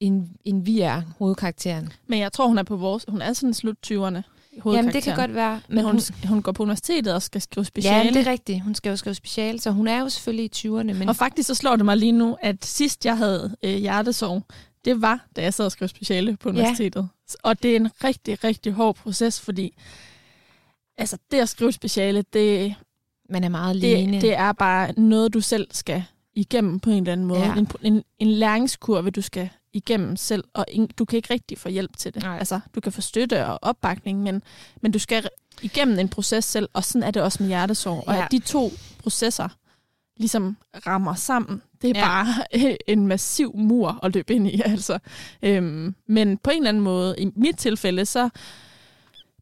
end, 0.00 0.28
end 0.44 0.64
vi 0.64 0.80
er, 0.80 1.02
hovedkarakteren. 1.18 1.92
Men 2.06 2.18
jeg 2.18 2.32
tror, 2.32 2.46
hun 2.48 2.58
er 2.58 2.62
på 2.62 2.76
vores, 2.76 3.04
hun 3.08 3.22
er 3.22 3.32
sådan 3.32 3.54
slut 3.54 3.76
20'erne. 3.86 4.22
Jamen, 4.64 4.92
det 4.92 5.02
kan 5.02 5.16
godt 5.16 5.34
være. 5.34 5.60
Men 5.68 5.84
hun, 5.84 5.92
hun, 5.92 6.28
hun 6.28 6.42
går 6.42 6.52
på 6.52 6.62
universitetet 6.62 7.14
og 7.14 7.22
skal 7.22 7.40
skrive 7.40 7.64
speciale. 7.64 8.08
Ja, 8.08 8.18
det 8.18 8.26
er 8.26 8.30
rigtigt. 8.30 8.62
Hun 8.62 8.74
skal 8.74 8.90
jo 8.90 8.96
skrive 8.96 9.14
speciale, 9.14 9.60
så 9.60 9.70
hun 9.70 9.88
er 9.88 10.00
jo 10.00 10.08
selvfølgelig 10.08 10.44
i 10.44 10.68
20'erne. 10.68 10.92
Men... 10.92 11.08
Og 11.08 11.16
faktisk 11.16 11.46
så 11.46 11.54
slår 11.54 11.76
det 11.76 11.84
mig 11.84 11.96
lige 11.96 12.12
nu, 12.12 12.36
at 12.42 12.64
sidst 12.64 13.06
jeg 13.06 13.16
havde 13.16 13.56
øh, 13.62 13.74
hjertesorg, 13.74 14.42
det 14.84 15.02
var, 15.02 15.26
da 15.36 15.42
jeg 15.42 15.54
sad 15.54 15.64
og 15.64 15.72
skrev 15.72 15.88
speciale 15.88 16.36
på 16.36 16.48
universitetet. 16.48 17.00
Ja. 17.00 17.34
Og 17.42 17.62
det 17.62 17.72
er 17.72 17.76
en 17.76 17.88
rigtig, 18.04 18.44
rigtig 18.44 18.72
hård 18.72 18.96
proces, 18.96 19.40
fordi 19.40 19.74
altså, 20.98 21.18
det 21.30 21.38
at 21.38 21.48
skrive 21.48 21.72
speciale, 21.72 22.24
det, 22.32 22.74
Man 23.30 23.44
er 23.44 23.48
meget 23.48 23.82
det, 23.82 24.22
det 24.22 24.34
er 24.34 24.52
bare 24.52 24.92
noget, 24.96 25.34
du 25.34 25.40
selv 25.40 25.68
skal 25.70 26.04
igennem 26.34 26.80
på 26.80 26.90
en 26.90 26.96
eller 26.96 27.12
anden 27.12 27.26
måde. 27.26 27.40
Ja. 27.40 27.54
En, 27.54 27.68
en, 27.82 28.02
en 28.18 28.28
læringskurve, 28.28 29.10
du 29.10 29.20
skal 29.20 29.48
igennem 29.76 30.16
selv, 30.16 30.44
og 30.54 30.64
in, 30.68 30.86
du 30.86 31.04
kan 31.04 31.16
ikke 31.16 31.34
rigtig 31.34 31.58
få 31.58 31.68
hjælp 31.68 31.96
til 31.96 32.14
det. 32.14 32.22
Nej. 32.22 32.38
Altså, 32.38 32.60
du 32.74 32.80
kan 32.80 32.92
få 32.92 33.00
støtte 33.00 33.46
og 33.46 33.58
opbakning, 33.62 34.22
men, 34.22 34.42
men 34.80 34.92
du 34.92 34.98
skal 34.98 35.28
igennem 35.62 35.98
en 35.98 36.08
proces 36.08 36.44
selv, 36.44 36.68
og 36.72 36.84
sådan 36.84 37.02
er 37.02 37.10
det 37.10 37.22
også 37.22 37.42
med 37.42 37.48
hjertesorg. 37.48 38.04
Ja. 38.06 38.12
Og 38.12 38.24
at 38.24 38.30
de 38.30 38.38
to 38.38 38.72
processer 38.98 39.48
ligesom 40.16 40.56
rammer 40.86 41.14
sammen, 41.14 41.62
det 41.82 41.90
er 41.96 42.00
ja. 42.00 42.06
bare 42.06 42.56
en 42.92 43.06
massiv 43.06 43.56
mur 43.56 43.98
at 44.02 44.14
løbe 44.14 44.34
ind 44.34 44.48
i. 44.48 44.60
Altså. 44.64 44.98
Øhm, 45.42 45.94
men 46.06 46.38
på 46.38 46.50
en 46.50 46.56
eller 46.56 46.68
anden 46.68 46.82
måde, 46.82 47.14
i 47.18 47.30
mit 47.36 47.56
tilfælde, 47.56 48.06
så 48.06 48.28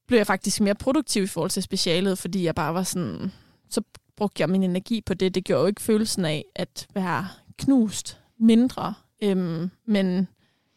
blev 0.07 0.19
jeg 0.19 0.27
faktisk 0.27 0.61
mere 0.61 0.75
produktiv 0.75 1.23
i 1.23 1.27
forhold 1.27 1.51
til 1.51 1.63
specialet, 1.63 2.19
fordi 2.19 2.45
jeg 2.45 2.55
bare 2.55 2.75
var 2.75 2.83
sådan, 2.83 3.33
så 3.71 3.83
brugte 4.17 4.41
jeg 4.41 4.49
min 4.51 4.63
energi 4.63 5.01
på 5.01 5.15
det. 5.15 5.35
Det 5.35 5.45
gjorde 5.45 5.61
jo 5.61 5.67
ikke 5.67 5.83
følelsen 5.83 6.25
af 6.25 6.45
at 6.55 6.87
være 6.95 7.29
knust 7.59 8.21
mindre. 8.39 8.95
Øhm, 9.25 9.71
men 9.87 10.07
Nej. 10.07 10.25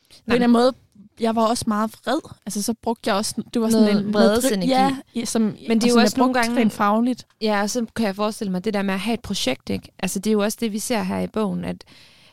på 0.10 0.16
en 0.28 0.34
eller 0.34 0.36
anden 0.36 0.52
måde, 0.52 0.74
jeg 1.20 1.36
var 1.36 1.46
også 1.46 1.66
meget 1.68 1.92
vred. 1.92 2.20
Altså, 2.46 2.64
så 2.64 2.74
brugte 2.82 3.10
jeg 3.10 3.16
også... 3.16 3.44
Det 3.54 3.62
var 3.62 3.70
sådan 3.70 3.98
en... 3.98 4.14
Vredesenergi. 4.14 4.72
Ja, 5.16 5.26
som, 5.26 5.42
men 5.42 5.82
det 5.82 5.84
er 5.90 5.94
jo 5.94 6.00
også 6.00 6.18
nogle 6.18 6.34
gange... 6.34 6.60
Rent 6.60 6.74
fagligt. 6.74 7.28
Ja, 7.42 7.62
og 7.62 7.70
så 7.70 7.86
kan 7.96 8.06
jeg 8.06 8.16
forestille 8.16 8.52
mig, 8.52 8.66
det 8.66 8.74
der 8.74 8.82
med 8.82 8.94
at 8.94 9.00
have 9.00 9.14
et 9.14 9.20
projekt, 9.20 9.70
ikke? 9.70 9.92
Altså, 10.00 10.20
det 10.20 10.30
er 10.30 10.32
jo 10.32 10.44
også 10.44 10.58
det, 10.62 10.72
vi 10.72 10.80
ser 10.80 11.04
her 11.04 11.20
i 11.20 11.28
bogen, 11.28 11.66
at, 11.66 11.84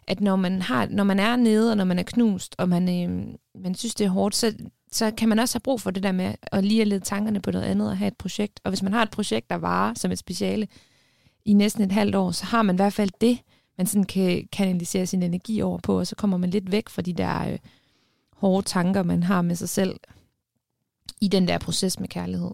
at 0.06 0.20
når, 0.20 0.36
man 0.36 0.62
har, 0.62 0.86
når 0.90 1.04
man 1.04 1.20
er 1.20 1.36
nede, 1.36 1.70
og 1.70 1.76
når 1.76 1.84
man 1.84 1.98
er 1.98 2.02
knust, 2.02 2.54
og 2.58 2.68
man, 2.68 2.88
øh, 2.88 3.26
man 3.62 3.74
synes, 3.74 3.94
det 3.94 4.04
er 4.04 4.10
hårdt, 4.10 4.34
så, 4.34 4.54
så 4.92 5.10
kan 5.16 5.28
man 5.28 5.38
også 5.38 5.54
have 5.54 5.60
brug 5.60 5.80
for 5.80 5.90
det 5.90 6.02
der 6.02 6.12
med 6.12 6.34
at 6.42 6.64
lige 6.64 6.80
at 6.80 6.88
lede 6.88 7.00
tankerne 7.00 7.40
på 7.40 7.50
noget 7.50 7.64
andet 7.64 7.88
og 7.88 7.96
have 7.98 8.08
et 8.08 8.16
projekt. 8.16 8.60
Og 8.64 8.70
hvis 8.70 8.82
man 8.82 8.92
har 8.92 9.02
et 9.02 9.10
projekt, 9.10 9.50
der 9.50 9.56
varer 9.56 9.94
som 9.94 10.10
et 10.10 10.18
speciale 10.18 10.68
i 11.44 11.52
næsten 11.52 11.84
et 11.84 11.92
halvt 11.92 12.14
år, 12.14 12.30
så 12.30 12.44
har 12.44 12.62
man 12.62 12.74
i 12.74 12.76
hvert 12.76 12.92
fald 12.92 13.10
det, 13.20 13.38
man 13.78 13.86
sådan 13.86 14.04
kan 14.04 14.48
kanalisere 14.52 15.06
sin 15.06 15.22
energi 15.22 15.62
over 15.62 15.78
på, 15.78 15.98
og 15.98 16.06
så 16.06 16.16
kommer 16.16 16.36
man 16.36 16.50
lidt 16.50 16.72
væk 16.72 16.88
fra 16.88 17.02
de 17.02 17.12
der 17.12 17.48
øh, 17.48 17.58
hårde 18.36 18.66
tanker, 18.66 19.02
man 19.02 19.22
har 19.22 19.42
med 19.42 19.56
sig 19.56 19.68
selv 19.68 20.00
i 21.20 21.28
den 21.28 21.48
der 21.48 21.58
proces 21.58 22.00
med 22.00 22.08
kærlighed. 22.08 22.50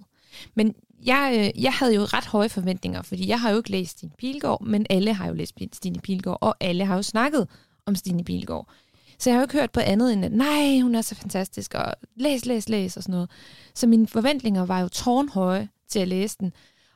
Men 0.54 0.74
jeg, 1.04 1.52
øh, 1.56 1.62
jeg 1.62 1.72
havde 1.72 1.94
jo 1.94 2.02
ret 2.02 2.26
høje 2.26 2.48
forventninger, 2.48 3.02
fordi 3.02 3.28
jeg 3.28 3.40
har 3.40 3.50
jo 3.50 3.56
ikke 3.56 3.70
læst 3.70 3.90
Stine 3.98 4.12
Pilgaard, 4.18 4.62
men 4.62 4.86
alle 4.90 5.14
har 5.14 5.28
jo 5.28 5.34
læst 5.34 5.54
Stine 5.72 6.00
Pilgaard, 6.00 6.38
og 6.40 6.56
alle 6.60 6.84
har 6.84 6.96
jo 6.96 7.02
snakket 7.02 7.48
om 7.86 7.94
Stine 7.94 8.24
Pilgaard. 8.24 8.68
Så 9.18 9.30
jeg 9.30 9.34
har 9.34 9.40
jo 9.40 9.44
ikke 9.44 9.58
hørt 9.58 9.70
på 9.72 9.80
andet 9.80 10.12
end, 10.12 10.24
at 10.24 10.32
nej, 10.32 10.80
hun 10.80 10.94
er 10.94 11.02
så 11.02 11.14
fantastisk, 11.14 11.74
og 11.74 11.94
læs, 12.16 12.46
læs, 12.46 12.68
læs 12.68 12.96
og 12.96 13.02
sådan 13.02 13.12
noget. 13.12 13.30
Så 13.74 13.86
mine 13.86 14.06
forventninger 14.06 14.66
var 14.66 14.80
jo 14.80 14.88
tårnhøje 14.88 15.68
til 15.88 15.98
at 15.98 16.08
læse 16.08 16.36
den. 16.40 16.52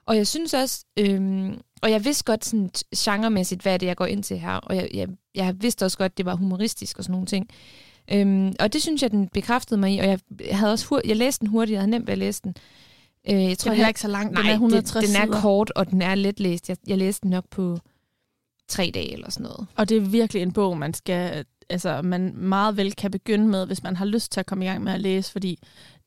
Og 0.07 0.17
jeg 0.17 0.27
synes 0.27 0.55
også, 0.55 0.85
øhm, 0.99 1.61
og 1.85 1.91
jeg 1.91 2.05
vidste 2.05 2.25
godt 2.25 2.45
sådan 2.45 2.71
genremæssigt, 2.97 3.63
hvad 3.63 3.73
er 3.75 3.77
det, 3.77 3.87
jeg 3.87 3.97
går 3.97 4.07
ind 4.07 4.23
til 4.23 4.39
her, 4.39 4.53
og 4.55 4.77
jeg, 4.77 4.89
jeg, 4.95 5.09
jeg 5.35 5.55
vidste 5.63 5.85
også 5.85 5.99
godt, 5.99 6.19
det 6.19 6.27
var 6.27 6.35
humoristisk 6.35 6.99
og 6.99 7.05
sådan 7.05 7.13
nogle 7.13 7.27
ting. 7.27 7.49
Øhm, 8.13 8.53
og 8.61 8.73
det 8.73 8.83
synes 8.83 9.03
jeg, 9.03 9.11
den 9.11 9.29
bekræftede 9.29 9.81
mig 9.81 9.95
i, 9.95 9.99
og 9.99 10.07
jeg, 10.07 10.19
havde 10.51 10.73
også 10.73 10.87
hur- 10.87 11.01
jeg 11.05 11.17
læste 11.17 11.41
den 11.41 11.49
hurtigt, 11.49 11.73
jeg 11.73 11.81
havde 11.81 11.91
nemt 11.91 12.07
ved 12.07 12.13
at 12.13 12.19
læse 12.19 12.41
den. 12.45 12.55
Øh, 13.31 13.45
jeg 13.45 13.59
tror, 13.59 13.71
den 13.71 13.81
er 13.85 13.89
ikke 13.89 14.01
så 14.01 14.09
lang, 14.09 14.33
nej, 14.33 14.43
den 14.43 14.51
er 14.51 14.55
160 14.55 15.07
det, 15.07 15.15
den 15.15 15.23
er 15.23 15.41
kort, 15.41 15.71
og 15.77 15.91
den 15.91 16.03
er 16.03 16.15
let 16.15 16.41
læst. 16.41 16.69
Jeg, 16.69 16.77
jeg 16.87 16.99
læste 16.99 17.23
den 17.23 17.31
nok 17.31 17.45
på 17.51 17.79
tre 18.69 18.91
dage 18.95 19.13
eller 19.13 19.31
sådan 19.31 19.43
noget. 19.45 19.67
Og 19.77 19.89
det 19.89 19.97
er 19.97 20.01
virkelig 20.01 20.43
en 20.43 20.53
bog, 20.53 20.79
man 20.79 20.95
skal 20.95 21.45
altså, 21.71 22.03
man 22.03 22.37
meget 22.37 22.77
vel 22.77 22.95
kan 22.95 23.11
begynde 23.11 23.49
med, 23.49 23.67
hvis 23.67 23.83
man 23.83 23.97
har 23.97 24.05
lyst 24.05 24.33
til 24.33 24.41
at 24.41 24.47
komme 24.47 24.65
i 24.65 24.69
gang 24.69 24.85
med 24.85 24.93
at 24.93 25.01
læse, 25.01 25.33
fordi 25.33 25.59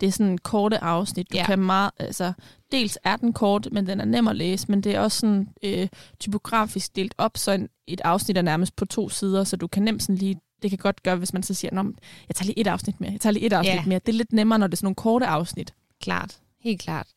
det 0.01 0.07
er 0.07 0.11
sådan 0.11 0.37
korte 0.37 0.83
afsnit. 0.83 1.31
Du 1.31 1.37
ja. 1.37 1.45
kan 1.45 1.59
meget, 1.59 1.91
altså, 1.99 2.33
dels 2.71 2.97
er 3.03 3.15
den 3.15 3.33
kort, 3.33 3.67
men 3.71 3.87
den 3.87 4.01
er 4.01 4.05
nem 4.05 4.27
at 4.27 4.35
læse, 4.35 4.65
men 4.69 4.81
det 4.81 4.95
er 4.95 4.99
også 4.99 5.19
sådan 5.19 5.47
øh, 5.63 5.87
typografisk 6.19 6.95
delt 6.95 7.15
op, 7.17 7.37
så 7.37 7.51
en, 7.51 7.69
et 7.87 8.01
afsnit 8.03 8.37
er 8.37 8.41
nærmest 8.41 8.75
på 8.75 8.85
to 8.85 9.09
sider, 9.09 9.43
så 9.43 9.55
du 9.55 9.67
kan 9.67 9.83
nemt 9.83 10.01
sådan 10.01 10.15
lige 10.15 10.39
det 10.61 10.71
kan 10.71 10.77
godt 10.77 11.03
gøre, 11.03 11.15
hvis 11.15 11.33
man 11.33 11.43
så 11.43 11.53
siger, 11.53 11.73
Nå, 11.73 11.83
jeg 12.27 12.35
tager 12.35 12.45
lige 12.45 12.59
et 12.59 12.67
afsnit 12.67 13.01
mere, 13.01 13.11
jeg 13.11 13.21
tager 13.21 13.33
lige 13.33 13.45
et 13.45 13.53
afsnit 13.53 13.75
ja. 13.75 13.83
mere. 13.85 13.99
Det 13.99 14.09
er 14.09 14.17
lidt 14.17 14.33
nemmere, 14.33 14.59
når 14.59 14.67
det 14.67 14.73
er 14.73 14.77
sådan 14.77 14.85
nogle 14.85 14.95
korte 14.95 15.25
afsnit. 15.25 15.73
Klart, 16.01 16.37
helt 16.59 16.81
klart. 16.81 17.07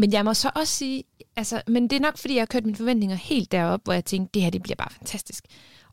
Men 0.00 0.12
jeg 0.12 0.24
må 0.24 0.34
så 0.34 0.50
også 0.54 0.76
sige, 0.76 1.04
altså, 1.36 1.62
men 1.66 1.90
det 1.90 1.96
er 1.96 2.00
nok, 2.00 2.18
fordi 2.18 2.34
jeg 2.34 2.40
har 2.40 2.46
kørt 2.46 2.64
mine 2.64 2.76
forventninger 2.76 3.16
helt 3.16 3.52
derop, 3.52 3.80
hvor 3.84 3.92
jeg 3.92 4.04
tænkte, 4.04 4.30
det 4.34 4.42
her 4.42 4.50
det 4.50 4.62
bliver 4.62 4.76
bare 4.76 4.90
fantastisk. 4.90 5.44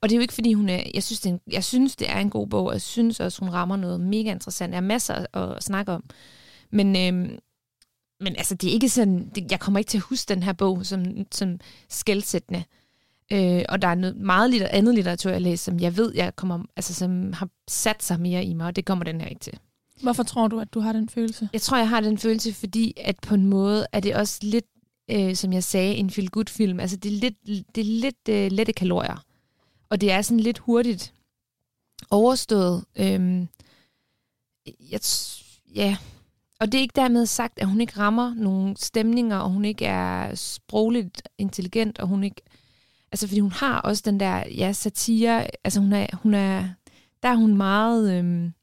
Og 0.02 0.10
det 0.10 0.16
er 0.16 0.18
jo 0.18 0.22
ikke, 0.22 0.34
fordi 0.34 0.54
hun 0.54 0.70
er, 0.70 0.84
jeg 0.94 1.04
synes, 1.04 1.20
det 1.20 1.30
er 1.30 1.34
en, 1.34 1.40
jeg 1.52 1.64
synes, 1.64 1.96
det 1.96 2.10
er 2.10 2.20
en 2.20 2.30
god 2.30 2.48
bog, 2.48 2.66
og 2.66 2.74
jeg 2.74 2.82
synes 2.82 3.20
også, 3.20 3.40
hun 3.40 3.50
rammer 3.54 3.76
noget 3.76 4.02
mega 4.02 4.32
interessant. 4.32 4.72
Der 4.72 4.78
er 4.78 4.82
masser 4.82 5.26
at 5.38 5.64
snakke 5.64 5.92
om. 5.92 6.04
Men, 6.72 6.96
øhm, 6.96 7.40
men 8.20 8.36
altså, 8.38 8.56
det 8.56 8.70
er 8.70 8.74
ikke 8.74 8.90
sådan, 8.90 9.30
det, 9.36 9.52
jeg 9.52 9.60
kommer 9.60 9.80
ikke 9.80 9.90
til 9.90 9.98
at 9.98 10.04
huske 10.04 10.30
den 10.34 10.44
her 10.44 10.54
bog 10.54 10.86
som, 10.86 11.06
som 11.32 11.60
skældsættende. 11.90 12.64
Øh, 13.32 13.64
og 13.70 13.82
der 13.82 13.88
er 13.88 13.96
noget 13.96 14.18
meget 14.18 14.50
litter, 14.50 14.68
andet 14.72 14.96
litteratur, 14.96 15.32
jeg 15.32 15.42
læser, 15.42 15.72
som 15.72 15.80
jeg 15.80 15.98
ved, 15.98 16.14
jeg 16.16 16.36
kommer, 16.36 16.60
altså, 16.76 16.94
som 16.94 17.34
har 17.34 17.50
sat 17.68 18.04
sig 18.04 18.20
mere 18.20 18.46
i 18.46 18.54
mig, 18.54 18.68
og 18.68 18.76
det 18.76 18.86
kommer 18.86 19.06
den 19.06 19.22
her 19.22 19.28
ikke 19.28 19.40
til. 19.40 19.60
Hvorfor 20.01 20.24
tror 20.24 20.48
du, 20.48 20.60
at 20.60 20.74
du 20.74 20.80
har 20.80 20.94
den 20.94 21.10
følelse? 21.10 21.50
Jeg 21.54 21.62
tror, 21.62 21.77
jeg 21.77 21.89
har 21.89 22.01
den 22.01 22.18
følelse, 22.18 22.54
fordi 22.54 22.94
at 22.98 23.16
på 23.20 23.34
en 23.34 23.46
måde 23.46 23.88
er 23.92 24.00
det 24.00 24.16
også 24.16 24.39
lidt, 24.42 24.66
øh, 25.12 25.36
som 25.36 25.54
jeg 25.54 25.63
sagde, 25.63 25.96
en 25.96 26.10
feel 26.10 26.30
good 26.30 26.46
film. 26.48 26.80
Altså 26.80 26.98
det 26.98 27.13
er 27.13 27.18
lidt, 27.20 27.36
det 27.75 27.82
er 27.82 28.01
lidt 28.01 28.30
øh, 28.30 28.51
lette 28.51 28.74
kalorier. 28.74 29.24
Og 29.89 30.01
det 30.01 30.12
er 30.12 30.22
sådan 30.22 30.39
lidt 30.39 30.58
hurtigt 30.58 31.13
overstået. 32.10 32.86
Øhm, 32.96 33.48
jeg, 34.92 35.00
ja, 35.75 35.98
og 36.60 36.72
det 36.72 36.77
er 36.77 36.82
ikke 36.82 36.96
dermed 36.96 37.25
sagt, 37.25 37.60
at 37.60 37.68
hun 37.68 37.82
ikke 37.82 38.00
rammer 38.00 38.34
nogle 38.34 38.77
stemninger, 38.77 39.38
og 39.38 39.50
hun 39.50 39.66
ikke 39.66 39.86
er 39.86 40.36
sprogligt 40.36 41.22
intelligent, 41.38 42.00
og 42.00 42.08
hun 42.08 42.24
ikke... 42.24 42.42
Altså, 43.12 43.27
fordi 43.27 43.39
hun 43.39 43.51
har 43.51 43.82
også 43.82 44.04
den 44.06 44.20
der, 44.20 44.44
ja, 44.48 44.72
satire, 44.74 45.48
altså 45.63 45.80
hun 45.80 45.94
er, 45.94 46.08
hun 46.13 46.34
er 46.34 46.70
der 47.24 47.30
er 47.30 47.36
hun 47.36 47.58
meget 47.58 48.18
øhm, 48.18 48.54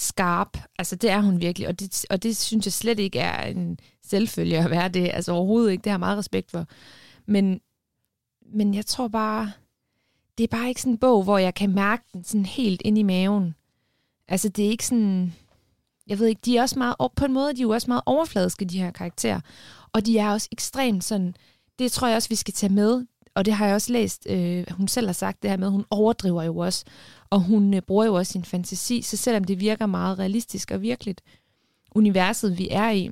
skarp. 0.00 0.58
Altså, 0.78 0.96
det 0.96 1.10
er 1.10 1.20
hun 1.20 1.40
virkelig, 1.40 1.68
og 1.68 1.80
det, 1.80 2.04
og 2.10 2.22
det 2.22 2.36
synes 2.36 2.66
jeg 2.66 2.72
slet 2.72 2.98
ikke 2.98 3.18
er 3.18 3.42
en 3.42 3.78
selvfølge 4.02 4.58
at 4.58 4.70
være 4.70 4.88
det. 4.88 5.10
Altså, 5.14 5.32
overhovedet 5.32 5.72
ikke. 5.72 5.82
Det 5.82 5.90
har 5.90 5.94
jeg 5.94 6.00
meget 6.00 6.18
respekt 6.18 6.50
for. 6.50 6.66
Men, 7.26 7.60
men 8.52 8.74
jeg 8.74 8.86
tror 8.86 9.08
bare, 9.08 9.52
det 10.38 10.44
er 10.44 10.56
bare 10.56 10.68
ikke 10.68 10.80
sådan 10.80 10.92
en 10.92 10.98
bog, 10.98 11.22
hvor 11.22 11.38
jeg 11.38 11.54
kan 11.54 11.74
mærke 11.74 12.04
den 12.12 12.24
sådan 12.24 12.46
helt 12.46 12.82
ind 12.84 12.98
i 12.98 13.02
maven. 13.02 13.54
Altså, 14.28 14.48
det 14.48 14.66
er 14.66 14.70
ikke 14.70 14.86
sådan 14.86 15.32
jeg 16.10 16.18
ved 16.18 16.26
ikke, 16.26 16.40
de 16.44 16.56
er 16.56 16.62
også 16.62 16.78
meget, 16.78 16.96
på 17.16 17.24
en 17.24 17.32
måde 17.32 17.54
de 17.54 17.60
er 17.60 17.62
jo 17.62 17.70
også 17.70 17.90
meget 17.90 18.02
overfladiske, 18.06 18.64
de 18.64 18.78
her 18.78 18.90
karakterer. 18.90 19.40
Og 19.92 20.06
de 20.06 20.18
er 20.18 20.30
også 20.30 20.48
ekstremt 20.52 21.04
sådan, 21.04 21.34
det 21.78 21.92
tror 21.92 22.08
jeg 22.08 22.16
også, 22.16 22.28
vi 22.28 22.34
skal 22.34 22.54
tage 22.54 22.72
med, 22.72 23.06
og 23.34 23.44
det 23.44 23.54
har 23.54 23.66
jeg 23.66 23.74
også 23.74 23.92
læst, 23.92 24.26
øh, 24.28 24.64
hun 24.70 24.88
selv 24.88 25.06
har 25.06 25.12
sagt 25.12 25.42
det 25.42 25.50
her 25.50 25.56
med, 25.56 25.68
hun 25.68 25.84
overdriver 25.90 26.42
jo 26.42 26.56
også, 26.56 26.84
og 27.30 27.40
hun 27.40 27.74
øh, 27.74 27.82
bruger 27.82 28.04
jo 28.04 28.14
også 28.14 28.32
sin 28.32 28.44
fantasi, 28.44 29.02
så 29.02 29.16
selvom 29.16 29.44
det 29.44 29.60
virker 29.60 29.86
meget 29.86 30.18
realistisk 30.18 30.70
og 30.70 30.82
virkeligt, 30.82 31.20
universet 31.94 32.58
vi 32.58 32.68
er 32.70 32.90
i, 32.90 33.10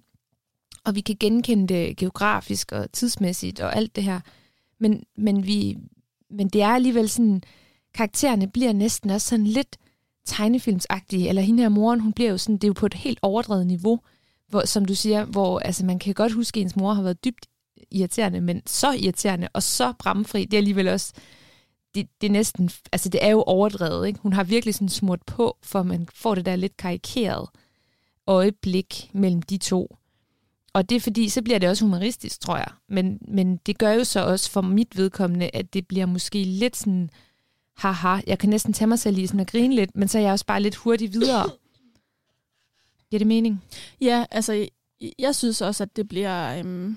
og 0.84 0.94
vi 0.94 1.00
kan 1.00 1.16
genkende 1.20 1.75
det 1.75 1.96
geografisk 1.96 2.72
og 2.72 2.92
tidsmæssigt 2.92 3.60
og 3.60 3.76
alt 3.76 3.96
det 3.96 4.04
her, 4.04 4.20
men, 4.80 5.04
men, 5.16 5.46
vi, 5.46 5.76
men 6.30 6.48
det 6.48 6.62
er 6.62 6.68
alligevel 6.68 7.08
sådan, 7.08 7.42
karaktererne 7.94 8.48
bliver 8.48 8.72
næsten 8.72 9.10
også 9.10 9.28
sådan 9.28 9.46
lidt 9.46 9.76
tegnefilmsagtige, 10.25 11.28
eller 11.28 11.42
hende 11.42 11.62
her 11.62 11.68
moren, 11.68 12.00
hun 12.00 12.12
bliver 12.12 12.30
jo 12.30 12.38
sådan, 12.38 12.56
det 12.56 12.64
er 12.64 12.68
jo 12.68 12.72
på 12.72 12.87
et 12.87 12.94
helt 12.94 13.18
overdrevet 13.22 13.66
niveau, 13.66 14.00
hvor, 14.48 14.66
som 14.66 14.84
du 14.84 14.94
siger, 14.94 15.25
hvor 15.25 15.58
altså, 15.58 15.84
man 15.84 15.98
kan 15.98 16.14
godt 16.14 16.32
huske, 16.32 16.60
at 16.60 16.64
ens 16.64 16.76
mor 16.76 16.92
har 16.92 17.02
været 17.02 17.25
dybt 17.25 17.46
irriterende, 17.90 18.40
men 18.40 18.62
så 18.66 18.92
irriterende 18.92 19.48
og 19.52 19.62
så 19.62 19.92
bramfri, 19.98 20.44
det 20.44 20.54
er 20.54 20.58
alligevel 20.58 20.88
også, 20.88 21.12
det, 21.95 22.09
det 22.21 22.26
er 22.26 22.30
næsten, 22.30 22.71
altså 22.92 23.09
det 23.09 23.25
er 23.25 23.30
jo 23.30 23.42
overdrevet, 23.42 24.07
ikke? 24.07 24.21
Hun 24.21 24.33
har 24.33 24.45
virkelig 24.45 24.75
sådan 24.75 24.88
smurt 24.88 25.23
på, 25.26 25.57
for 25.62 25.83
man 25.83 26.09
får 26.14 26.35
det 26.35 26.47
der 26.47 26.57
lidt 26.57 26.76
karikeret 26.76 27.49
øjeblik 28.26 29.11
mellem 29.12 29.42
de 29.42 29.57
to. 29.57 29.97
Og 30.73 30.88
det 30.88 30.97
er 30.97 31.00
fordi, 31.00 31.28
så 31.28 31.42
bliver 31.42 31.59
det 31.59 31.68
også 31.68 31.85
humoristisk, 31.85 32.40
tror 32.40 32.57
jeg. 32.57 32.68
Men, 32.88 33.18
men 33.28 33.57
det 33.57 33.78
gør 33.78 33.92
jo 33.92 34.04
så 34.04 34.21
også 34.21 34.50
for 34.50 34.61
mit 34.61 34.97
vedkommende, 34.97 35.50
at 35.52 35.75
det 35.75 35.87
bliver 35.87 36.07
måske 36.07 36.45
lidt 36.45 36.76
sådan, 36.76 37.11
haha, 37.76 38.21
jeg 38.26 38.38
kan 38.38 38.49
næsten 38.50 38.73
tage 38.73 38.88
mig 38.88 38.99
selv 38.99 39.18
i 39.18 39.26
sådan 39.26 39.40
og 39.40 39.47
grine 39.47 39.75
lidt, 39.75 39.97
men 39.97 40.09
så 40.09 40.18
er 40.18 40.23
jeg 40.23 40.33
også 40.33 40.47
bare 40.47 40.62
lidt 40.62 40.76
hurtigt 40.76 41.12
videre. 41.12 41.50
Giver 43.11 43.18
det 43.18 43.26
mening? 43.26 43.64
Ja, 44.00 44.25
altså, 44.30 44.68
jeg 45.18 45.35
synes 45.35 45.61
også, 45.61 45.83
at 45.83 45.97
det 45.97 46.09
bliver, 46.09 46.59
øhm, 46.59 46.97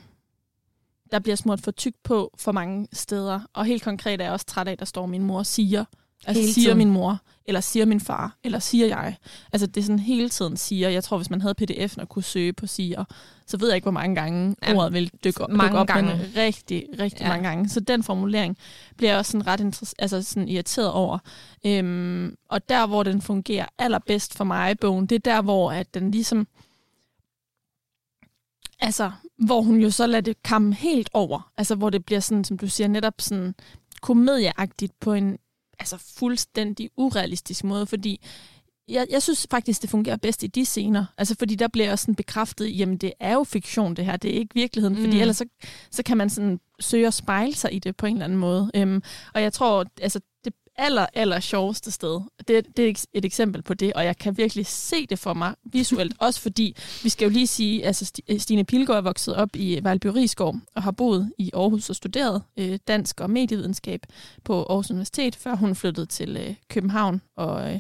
der 1.12 1.20
bliver 1.20 1.36
smurt 1.36 1.62
for 1.62 1.72
tykt 1.72 2.04
på 2.04 2.34
for 2.38 2.52
mange 2.52 2.88
steder. 2.94 3.40
Og 3.54 3.66
helt 3.66 3.84
konkret 3.84 4.22
er 4.22 4.26
jeg 4.26 4.34
også 4.34 4.46
træt 4.46 4.68
af, 4.68 4.72
at 4.72 4.80
der 4.80 4.86
står, 4.86 5.06
min 5.06 5.24
mor 5.24 5.44
siger. 5.44 5.86
Altså 6.26 6.42
hele 6.42 6.54
siger 6.54 6.66
tiden. 6.66 6.78
min 6.78 6.90
mor, 6.90 7.20
eller 7.46 7.62
siger 7.62 7.86
min 7.86 8.00
far, 8.00 8.38
eller 8.44 8.60
siger 8.60 8.88
jeg. 8.88 9.16
Altså 9.54 9.68
det 9.68 9.78
er 9.78 9.86
sådan 9.86 10.00
hele 10.00 10.30
tiden 10.30 10.58
siger. 10.58 10.90
Jeg 10.90 11.04
tror, 11.04 11.18
hvis 11.18 11.30
man 11.30 11.42
havde 11.42 11.56
pdf'en 11.62 12.02
og 12.02 12.10
kunne 12.10 12.24
søge 12.24 12.54
på 12.54 12.68
siger, 12.68 13.06
så 13.48 13.58
ved 13.58 13.68
jeg 13.68 13.76
ikke, 13.76 13.86
hvor 13.86 13.92
mange 13.92 14.16
gange 14.16 14.56
ja, 14.68 14.76
ordet 14.76 14.94
vil 14.94 15.12
dykke, 15.24 15.46
mange 15.50 15.64
dykke 15.70 15.78
op, 15.78 15.88
gange. 15.88 16.18
men 16.18 16.34
rigtig, 16.36 16.86
rigtig 17.00 17.22
ja. 17.22 17.28
mange 17.28 17.50
gange. 17.50 17.70
Så 17.70 17.80
den 17.80 18.04
formulering 18.04 18.58
bliver 18.98 19.10
jeg 19.12 19.20
også 19.20 19.32
sådan 19.32 19.48
ret 19.48 19.94
altså 20.00 20.24
sådan 20.24 20.48
irriteret 20.48 20.92
over. 20.92 21.18
Øhm, 21.66 22.36
og 22.50 22.70
der, 22.70 22.88
hvor 22.88 23.04
den 23.04 23.22
fungerer 23.22 23.66
allerbedst 23.78 24.38
for 24.38 24.44
mig 24.44 24.72
i 24.72 24.76
bogen, 24.76 25.06
det 25.06 25.16
er 25.16 25.20
der, 25.20 25.42
hvor 25.42 25.72
at 25.72 25.94
den 25.94 26.12
ligesom... 26.12 26.48
Altså, 28.80 29.12
hvor 29.46 29.62
hun 29.62 29.82
jo 29.82 29.90
så 29.90 30.08
lader 30.08 30.22
det 30.22 30.44
komme 30.44 30.74
helt 30.74 31.10
over. 31.14 31.52
Altså, 31.58 31.76
hvor 31.76 31.90
det 31.90 32.06
bliver 32.06 32.20
sådan, 32.20 32.44
som 32.44 32.58
du 32.58 32.68
siger, 32.68 32.88
netop 32.88 33.14
sådan 33.20 33.56
komedieagtigt 34.02 35.00
på 35.00 35.14
en 35.14 35.38
altså 35.80 35.98
fuldstændig 36.18 36.90
urealistisk 36.98 37.64
måde, 37.64 37.86
fordi 37.86 38.22
jeg, 38.88 39.08
jeg 39.10 39.22
synes 39.22 39.48
faktisk, 39.52 39.82
det 39.82 39.90
fungerer 39.90 40.18
bedst 40.18 40.44
i 40.44 40.48
de 40.48 40.66
scener. 40.66 41.06
Altså, 41.18 41.36
fordi 41.40 41.56
der 41.56 41.68
bliver 41.68 41.92
også 41.92 42.04
sådan 42.04 42.16
bekræftet, 42.16 42.80
jamen 42.80 42.98
det 42.98 43.14
er 43.20 43.34
jo 43.34 43.44
fiktion 43.44 43.96
det 43.96 44.06
her, 44.06 44.18
det 44.18 44.36
er 44.36 44.40
ikke 44.40 44.56
virkeligheden. 44.56 44.98
Mm. 44.98 45.04
Fordi 45.04 45.20
ellers 45.20 45.38
så, 45.38 45.46
så 45.92 46.04
kan 46.04 46.18
man 46.18 46.30
sådan 46.30 46.60
søge 46.80 47.08
at 47.08 47.14
spejle 47.14 47.56
sig 47.56 47.74
i 47.74 47.80
det 47.80 47.98
på 47.98 48.06
en 48.06 48.14
eller 48.14 48.26
anden 48.26 48.40
måde. 48.40 48.72
Øhm, 48.76 49.04
og 49.34 49.42
jeg 49.42 49.54
tror, 49.54 49.86
altså 50.02 50.20
aller, 50.76 51.06
aller 51.14 51.40
sjoveste 51.40 51.92
sted, 51.92 52.22
det, 52.48 52.78
det 52.78 52.90
er 52.90 53.06
et 53.14 53.26
eksempel 53.26 53.62
på 53.62 53.74
det, 53.74 53.94
og 53.94 54.06
jeg 54.06 54.18
kan 54.18 54.38
virkelig 54.38 54.66
se 54.66 55.06
det 55.06 55.20
for 55.20 55.34
mig 55.34 55.56
visuelt, 55.64 56.14
også 56.28 56.42
fordi, 56.42 56.76
vi 57.04 57.10
skal 57.10 57.26
jo 57.26 57.32
lige 57.32 57.48
sige, 57.48 57.86
altså 57.86 58.12
Stine 58.38 58.64
Pilgaard 58.64 58.98
er 58.98 59.02
vokset 59.02 59.36
op 59.36 59.50
i 59.56 59.80
Valby 59.84 60.08
Rigskov, 60.08 60.56
og 60.76 60.84
har 60.84 60.92
boet 60.92 61.34
i 61.38 61.52
Aarhus 61.54 61.90
og 61.90 61.96
studeret 61.96 62.44
øh, 62.58 62.80
dansk 62.88 63.22
og 63.22 63.30
medievidenskab 63.30 64.06
på 64.44 64.64
Aarhus 64.64 64.92
Universitet, 64.92 65.36
før 65.36 65.56
hun 65.56 65.76
flyttede 65.76 66.06
til 66.06 66.38
øh, 66.38 66.56
København 66.70 67.22
og 67.36 67.74
øh, 67.74 67.80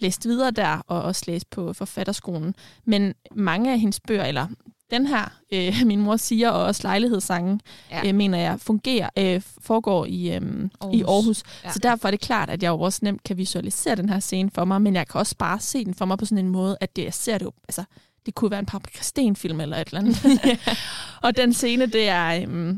læste 0.00 0.28
videre 0.28 0.50
der, 0.50 0.82
og 0.86 1.02
også 1.02 1.24
læste 1.26 1.48
på 1.50 1.72
forfatterskolen. 1.72 2.54
Men 2.84 3.14
mange 3.34 3.72
af 3.72 3.80
hendes 3.80 4.00
bøger, 4.00 4.24
eller 4.24 4.46
den 4.90 5.06
her, 5.06 5.32
øh, 5.52 5.74
min 5.86 6.00
mor 6.00 6.16
siger, 6.16 6.50
og 6.50 6.64
også 6.64 6.80
lejlighedssangen, 6.84 7.60
ja. 7.90 8.08
øh, 8.08 8.14
mener 8.14 8.38
jeg, 8.38 8.60
fungerer, 8.60 9.08
øh, 9.18 9.42
foregår 9.60 10.04
i, 10.04 10.34
øh, 10.34 10.42
Aarhus. 10.80 11.00
i 11.00 11.02
Aarhus. 11.02 11.42
Ja. 11.64 11.72
Så 11.72 11.78
derfor 11.78 12.08
er 12.08 12.10
det 12.10 12.20
klart, 12.20 12.50
at 12.50 12.62
jeg 12.62 12.68
jo 12.68 12.80
også 12.80 12.98
nemt 13.02 13.22
kan 13.22 13.36
visualisere 13.36 13.96
den 13.96 14.08
her 14.08 14.20
scene 14.20 14.50
for 14.54 14.64
mig, 14.64 14.82
men 14.82 14.94
jeg 14.94 15.08
kan 15.08 15.18
også 15.18 15.36
bare 15.38 15.60
se 15.60 15.84
den 15.84 15.94
for 15.94 16.04
mig 16.04 16.18
på 16.18 16.24
sådan 16.24 16.44
en 16.44 16.50
måde, 16.50 16.76
at 16.80 16.96
det, 16.96 17.04
jeg 17.04 17.14
ser 17.14 17.38
det 17.38 17.44
jo, 17.44 17.52
altså, 17.68 17.84
det 18.26 18.34
kunne 18.34 18.50
være 18.50 18.60
en 18.60 18.66
Paprika 18.66 19.02
Sten-film 19.02 19.60
eller 19.60 19.76
et 19.76 19.88
eller 19.88 20.00
andet. 20.00 20.60
og 21.24 21.36
den 21.36 21.52
scene, 21.52 21.86
det 21.86 22.08
er... 22.08 22.46
Øh, 22.48 22.76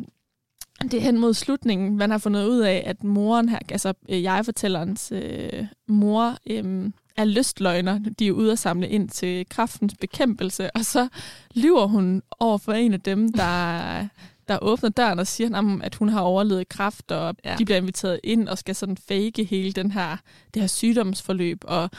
det 0.83 0.95
er 0.95 1.01
hen 1.01 1.19
mod 1.19 1.35
slutningen, 1.35 1.97
man 1.97 2.11
har 2.11 2.19
fundet 2.19 2.47
ud 2.47 2.61
af, 2.61 2.83
at 2.87 3.05
moren 3.05 3.49
her, 3.49 3.59
altså 3.71 3.93
øh, 4.09 4.23
jeg-fortællerens 4.23 5.13
øh, 5.13 5.67
mor, 5.89 6.37
øh, 6.51 6.91
er 7.17 7.25
lystløgner. 7.25 7.99
De 7.99 8.27
er 8.27 8.33
ude 8.33 8.53
at 8.53 8.59
samle 8.59 8.89
ind 8.89 9.09
til 9.09 9.49
kraftens 9.49 9.95
bekæmpelse, 10.01 10.71
og 10.71 10.85
så 10.85 11.09
lyver 11.55 11.87
hun 11.87 12.23
over 12.41 12.59
for 12.59 12.73
en 12.73 12.93
af 12.93 13.01
dem, 13.01 13.33
der, 13.33 14.09
der 14.49 14.59
åbner 14.63 14.89
døren 14.89 15.19
og 15.19 15.27
siger, 15.27 15.79
at 15.83 15.95
hun 15.95 16.09
har 16.09 16.21
overlevet 16.21 16.69
kraft, 16.69 17.13
og 17.13 17.35
ja. 17.45 17.57
de 17.59 17.65
bliver 17.65 17.79
inviteret 17.79 18.21
ind 18.25 18.49
og 18.49 18.59
skal 18.59 18.75
sådan 18.75 18.97
fake 18.97 19.45
hele 19.45 19.73
den 19.73 19.91
her, 19.91 20.17
det 20.55 20.63
her 20.63 20.67
sygdomsforløb. 20.67 21.65
Og 21.65 21.91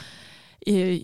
øh, 0.68 1.00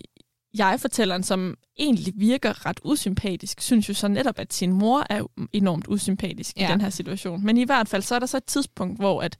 jeg-fortælleren, 0.57 1.23
som 1.23 1.55
egentlig 1.79 2.13
virker 2.15 2.65
ret 2.65 2.79
usympatisk, 2.83 3.61
synes 3.61 3.89
jo 3.89 3.93
så 3.93 4.07
netop, 4.07 4.39
at 4.39 4.53
sin 4.53 4.73
mor 4.73 5.05
er 5.09 5.23
enormt 5.53 5.85
usympatisk 5.87 6.57
ja. 6.57 6.69
i 6.69 6.71
den 6.71 6.81
her 6.81 6.89
situation. 6.89 7.45
Men 7.45 7.57
i 7.57 7.63
hvert 7.63 7.89
fald, 7.89 8.01
så 8.01 8.15
er 8.15 8.19
der 8.19 8.25
så 8.25 8.37
et 8.37 8.45
tidspunkt, 8.45 8.99
hvor 8.99 9.21
at 9.21 9.37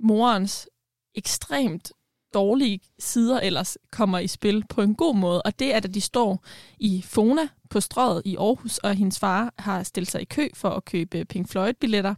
morens 0.00 0.68
ekstremt 1.14 1.92
dårlige 2.34 2.80
sider 2.98 3.40
ellers 3.40 3.78
kommer 3.90 4.18
i 4.18 4.26
spil 4.26 4.64
på 4.68 4.82
en 4.82 4.94
god 4.94 5.16
måde. 5.16 5.42
Og 5.42 5.58
det 5.58 5.72
er, 5.72 5.76
at 5.76 5.94
de 5.94 6.00
står 6.00 6.44
i 6.78 7.04
Fona 7.06 7.48
på 7.70 7.80
strøget 7.80 8.22
i 8.24 8.36
Aarhus, 8.36 8.78
og 8.78 8.94
hendes 8.94 9.18
far 9.18 9.54
har 9.58 9.82
stillet 9.82 10.10
sig 10.10 10.22
i 10.22 10.24
kø 10.24 10.48
for 10.54 10.68
at 10.68 10.84
købe 10.84 11.24
Pink 11.24 11.48
Floyd-billetter. 11.48 12.14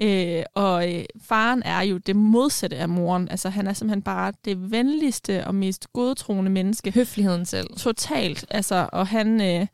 Øh, 0.00 0.42
og 0.54 0.94
øh, 0.94 1.04
faren 1.22 1.62
er 1.62 1.80
jo 1.80 1.98
det 1.98 2.16
modsatte 2.16 2.76
af 2.76 2.88
moren. 2.88 3.28
Altså, 3.28 3.48
han 3.48 3.66
er 3.66 3.72
simpelthen 3.72 4.02
bare 4.02 4.32
det 4.44 4.70
venligste 4.70 5.46
og 5.46 5.54
mest 5.54 5.92
godtroende 5.92 6.50
menneske. 6.50 6.90
Høfligheden 6.90 7.46
selv. 7.46 7.66
Totalt. 7.76 8.46
Altså, 8.50 8.88
og 8.92 9.06
han... 9.06 9.40
Øh, 9.40 9.66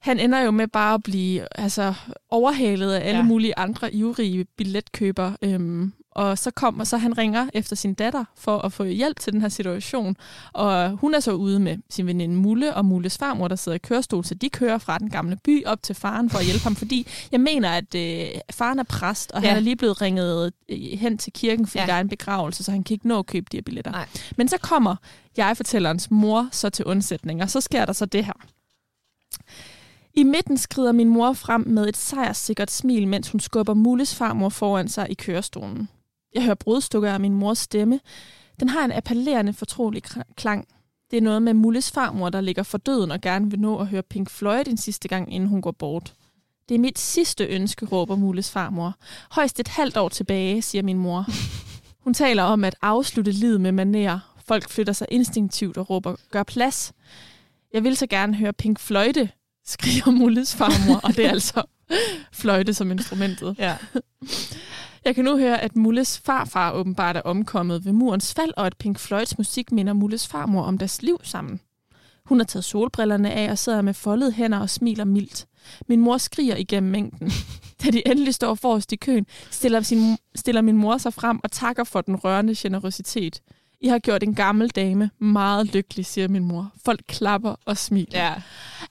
han 0.00 0.20
ender 0.20 0.40
jo 0.40 0.50
med 0.50 0.68
bare 0.68 0.94
at 0.94 1.02
blive 1.02 1.46
altså, 1.58 1.94
overhalet 2.30 2.92
af 2.92 3.08
alle 3.08 3.20
ja. 3.20 3.24
mulige 3.24 3.58
andre 3.58 3.94
ivrige 3.94 4.44
billetkøber. 4.44 5.32
Øhm, 5.42 5.92
og 6.10 6.38
så 6.38 6.50
kommer 6.50 6.84
så 6.84 6.96
han 6.96 7.18
ringer 7.18 7.48
efter 7.54 7.76
sin 7.76 7.94
datter 7.94 8.24
for 8.36 8.58
at 8.58 8.72
få 8.72 8.84
hjælp 8.84 9.20
til 9.20 9.32
den 9.32 9.40
her 9.40 9.48
situation. 9.48 10.16
Og 10.52 10.90
hun 10.90 11.14
er 11.14 11.20
så 11.20 11.32
ude 11.32 11.60
med 11.60 11.76
sin 11.90 12.06
veninde 12.06 12.34
Mulle 12.34 12.74
og 12.74 12.84
Mulles 12.84 13.18
farmor, 13.18 13.48
der 13.48 13.56
sidder 13.56 13.76
i 13.76 13.78
kørestol, 13.78 14.24
så 14.24 14.34
de 14.34 14.48
kører 14.50 14.78
fra 14.78 14.98
den 14.98 15.10
gamle 15.10 15.36
by 15.36 15.64
op 15.66 15.82
til 15.82 15.94
faren 15.94 16.30
for 16.30 16.38
at 16.38 16.44
hjælpe 16.44 16.62
ham, 16.62 16.76
fordi 16.76 17.06
jeg 17.32 17.40
mener, 17.40 17.70
at 17.70 17.94
øh, 17.94 18.28
faren 18.50 18.78
er 18.78 18.82
præst, 18.82 19.32
og 19.32 19.42
ja. 19.42 19.48
han 19.48 19.56
er 19.56 19.60
lige 19.60 19.76
blevet 19.76 20.00
ringet 20.00 20.52
øh, 20.68 20.78
hen 20.78 21.18
til 21.18 21.32
kirken, 21.32 21.66
fordi 21.66 21.80
ja. 21.80 21.86
der 21.86 21.92
er 21.92 22.00
en 22.00 22.08
begravelse, 22.08 22.64
så 22.64 22.70
han 22.70 22.82
kan 22.82 22.94
ikke 22.94 23.08
nå 23.08 23.18
at 23.18 23.26
købe 23.26 23.46
de 23.52 23.56
her 23.56 23.62
billetter. 23.62 23.90
Nej. 23.90 24.08
Men 24.36 24.48
så 24.48 24.58
kommer 24.58 24.96
jeg-fortællerens 25.36 26.10
mor 26.10 26.48
så 26.52 26.70
til 26.70 26.84
undsætning, 26.84 27.42
og 27.42 27.50
så 27.50 27.60
sker 27.60 27.84
der 27.84 27.92
så 27.92 28.06
det 28.06 28.24
her. 28.24 28.32
I 30.14 30.22
midten 30.22 30.58
skrider 30.58 30.92
min 30.92 31.08
mor 31.08 31.32
frem 31.32 31.64
med 31.66 31.88
et 31.88 31.96
sejrssikkert 31.96 32.70
smil, 32.70 33.08
mens 33.08 33.28
hun 33.28 33.40
skubber 33.40 33.74
Mulles 33.74 34.14
farmor 34.14 34.48
foran 34.48 34.88
sig 34.88 35.06
i 35.10 35.14
kørestolen. 35.14 35.88
Jeg 36.34 36.42
hører 36.42 36.54
brudstykker 36.54 37.12
af 37.12 37.20
min 37.20 37.34
mors 37.34 37.58
stemme. 37.58 38.00
Den 38.60 38.68
har 38.68 38.84
en 38.84 38.92
appellerende 38.92 39.52
fortrolig 39.52 40.02
klang. 40.36 40.68
Det 41.10 41.16
er 41.16 41.20
noget 41.20 41.42
med 41.42 41.54
Mulles 41.54 41.90
farmor, 41.90 42.28
der 42.28 42.40
ligger 42.40 42.62
for 42.62 42.78
døden 42.78 43.10
og 43.10 43.20
gerne 43.20 43.50
vil 43.50 43.60
nå 43.60 43.78
at 43.78 43.86
høre 43.86 44.02
Pink 44.02 44.30
Floyd 44.30 44.64
en 44.66 44.76
sidste 44.76 45.08
gang, 45.08 45.34
inden 45.34 45.48
hun 45.48 45.62
går 45.62 45.70
bort. 45.70 46.14
Det 46.68 46.74
er 46.74 46.78
mit 46.78 46.98
sidste 46.98 47.44
ønske, 47.44 47.86
råber 47.86 48.16
Mulles 48.16 48.50
farmor. 48.50 48.94
Højst 49.30 49.60
et 49.60 49.68
halvt 49.68 49.96
år 49.96 50.08
tilbage, 50.08 50.62
siger 50.62 50.82
min 50.82 50.98
mor. 50.98 51.26
Hun 52.04 52.14
taler 52.14 52.42
om 52.42 52.64
at 52.64 52.76
afslutte 52.82 53.32
livet 53.32 53.60
med 53.60 53.72
manér. 53.72 54.18
Folk 54.46 54.68
flytter 54.68 54.92
sig 54.92 55.06
instinktivt 55.10 55.76
og 55.76 55.90
råber, 55.90 56.16
gør 56.30 56.42
plads. 56.42 56.92
Jeg 57.72 57.84
vil 57.84 57.96
så 57.96 58.06
gerne 58.06 58.36
høre 58.36 58.52
Pink 58.52 58.78
Fløjte, 58.80 59.30
skriger 59.66 60.10
Mulles 60.10 60.54
farmor, 60.54 61.00
og 61.02 61.16
det 61.16 61.26
er 61.26 61.30
altså 61.30 61.62
fløjte 62.32 62.74
som 62.74 62.90
instrumentet. 62.90 63.56
Ja. 63.58 63.76
Jeg 65.04 65.14
kan 65.14 65.24
nu 65.24 65.38
høre, 65.38 65.60
at 65.60 65.76
Mulles 65.76 66.18
farfar 66.18 66.72
åbenbart 66.72 67.16
er 67.16 67.20
omkommet 67.20 67.84
ved 67.84 67.92
murens 67.92 68.34
fald, 68.34 68.52
og 68.56 68.66
at 68.66 68.76
Pink 68.76 68.98
Floyds 68.98 69.38
musik 69.38 69.72
minder 69.72 69.92
Mulles 69.92 70.28
farmor 70.28 70.62
om 70.62 70.78
deres 70.78 71.02
liv 71.02 71.20
sammen. 71.22 71.60
Hun 72.24 72.38
har 72.38 72.44
taget 72.44 72.64
solbrillerne 72.64 73.32
af 73.32 73.50
og 73.50 73.58
sidder 73.58 73.82
med 73.82 73.94
foldede 73.94 74.32
hænder 74.32 74.58
og 74.58 74.70
smiler 74.70 75.04
mildt. 75.04 75.46
Min 75.88 76.00
mor 76.00 76.18
skriger 76.18 76.56
igennem 76.56 76.92
mængden. 76.92 77.30
Da 77.84 77.90
de 77.90 78.08
endelig 78.08 78.34
står 78.34 78.54
forrest 78.54 78.92
i 78.92 78.96
køen, 78.96 79.26
stiller, 79.50 79.80
sin, 79.80 80.16
stiller 80.34 80.62
min 80.62 80.76
mor 80.76 80.98
sig 80.98 81.14
frem 81.14 81.40
og 81.44 81.52
takker 81.52 81.84
for 81.84 82.00
den 82.00 82.16
rørende 82.16 82.54
generøsitet. 82.56 83.40
I 83.80 83.88
har 83.88 83.98
gjort 83.98 84.22
en 84.22 84.34
gammel 84.34 84.68
dame 84.68 85.10
meget 85.18 85.74
lykkelig, 85.74 86.06
siger 86.06 86.28
min 86.28 86.44
mor. 86.44 86.72
Folk 86.84 87.00
klapper 87.08 87.54
og 87.64 87.76
smiler. 87.76 88.24
ja. 88.24 88.34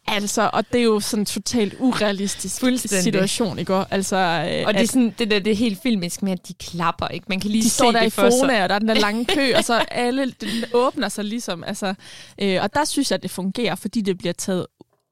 Altså, 0.08 0.50
og 0.54 0.74
det 0.74 0.80
er 0.80 0.84
jo 0.84 1.00
sådan 1.00 1.22
en 1.22 1.26
totalt 1.26 1.76
urealistisk 1.80 2.56
situation, 3.04 3.60
ikke? 3.60 3.86
Altså, 3.92 4.16
øh, 4.16 4.68
Og 4.68 4.74
det 4.74 4.80
er, 4.80 4.84
at 4.84 4.90
sådan, 4.90 5.16
det, 5.20 5.32
der, 5.32 5.40
det 5.40 5.52
er 5.52 5.56
helt 5.56 5.82
filmisk 5.84 6.22
med, 6.24 6.32
at 6.32 6.48
de 6.48 6.54
klapper. 6.54 7.08
Ikke? 7.08 7.26
Man 7.30 7.40
kan 7.40 7.52
lige 7.52 7.64
de 7.64 7.70
se 7.70 7.76
står 7.76 7.92
der 7.92 8.00
det 8.00 8.08
i. 8.08 8.10
Fona, 8.10 8.64
og 8.64 8.70
der 8.70 8.76
er 8.76 8.80
den 8.80 8.88
der 8.88 8.94
lange 8.94 9.26
kø, 9.26 9.54
og 9.58 9.64
så 9.64 9.74
alle 9.74 10.32
den 10.32 10.50
åbner 10.74 11.10
sig 11.10 11.26
ligesom. 11.26 11.64
Altså, 11.64 11.94
øh, 12.42 12.60
og 12.62 12.74
der 12.74 12.86
synes 12.86 13.12
jeg, 13.12 13.16
at 13.16 13.24
det 13.24 13.32
fungerer, 13.32 13.76
fordi 13.76 14.02
det 14.02 14.18
bliver 14.18 14.34
taget 14.34 14.66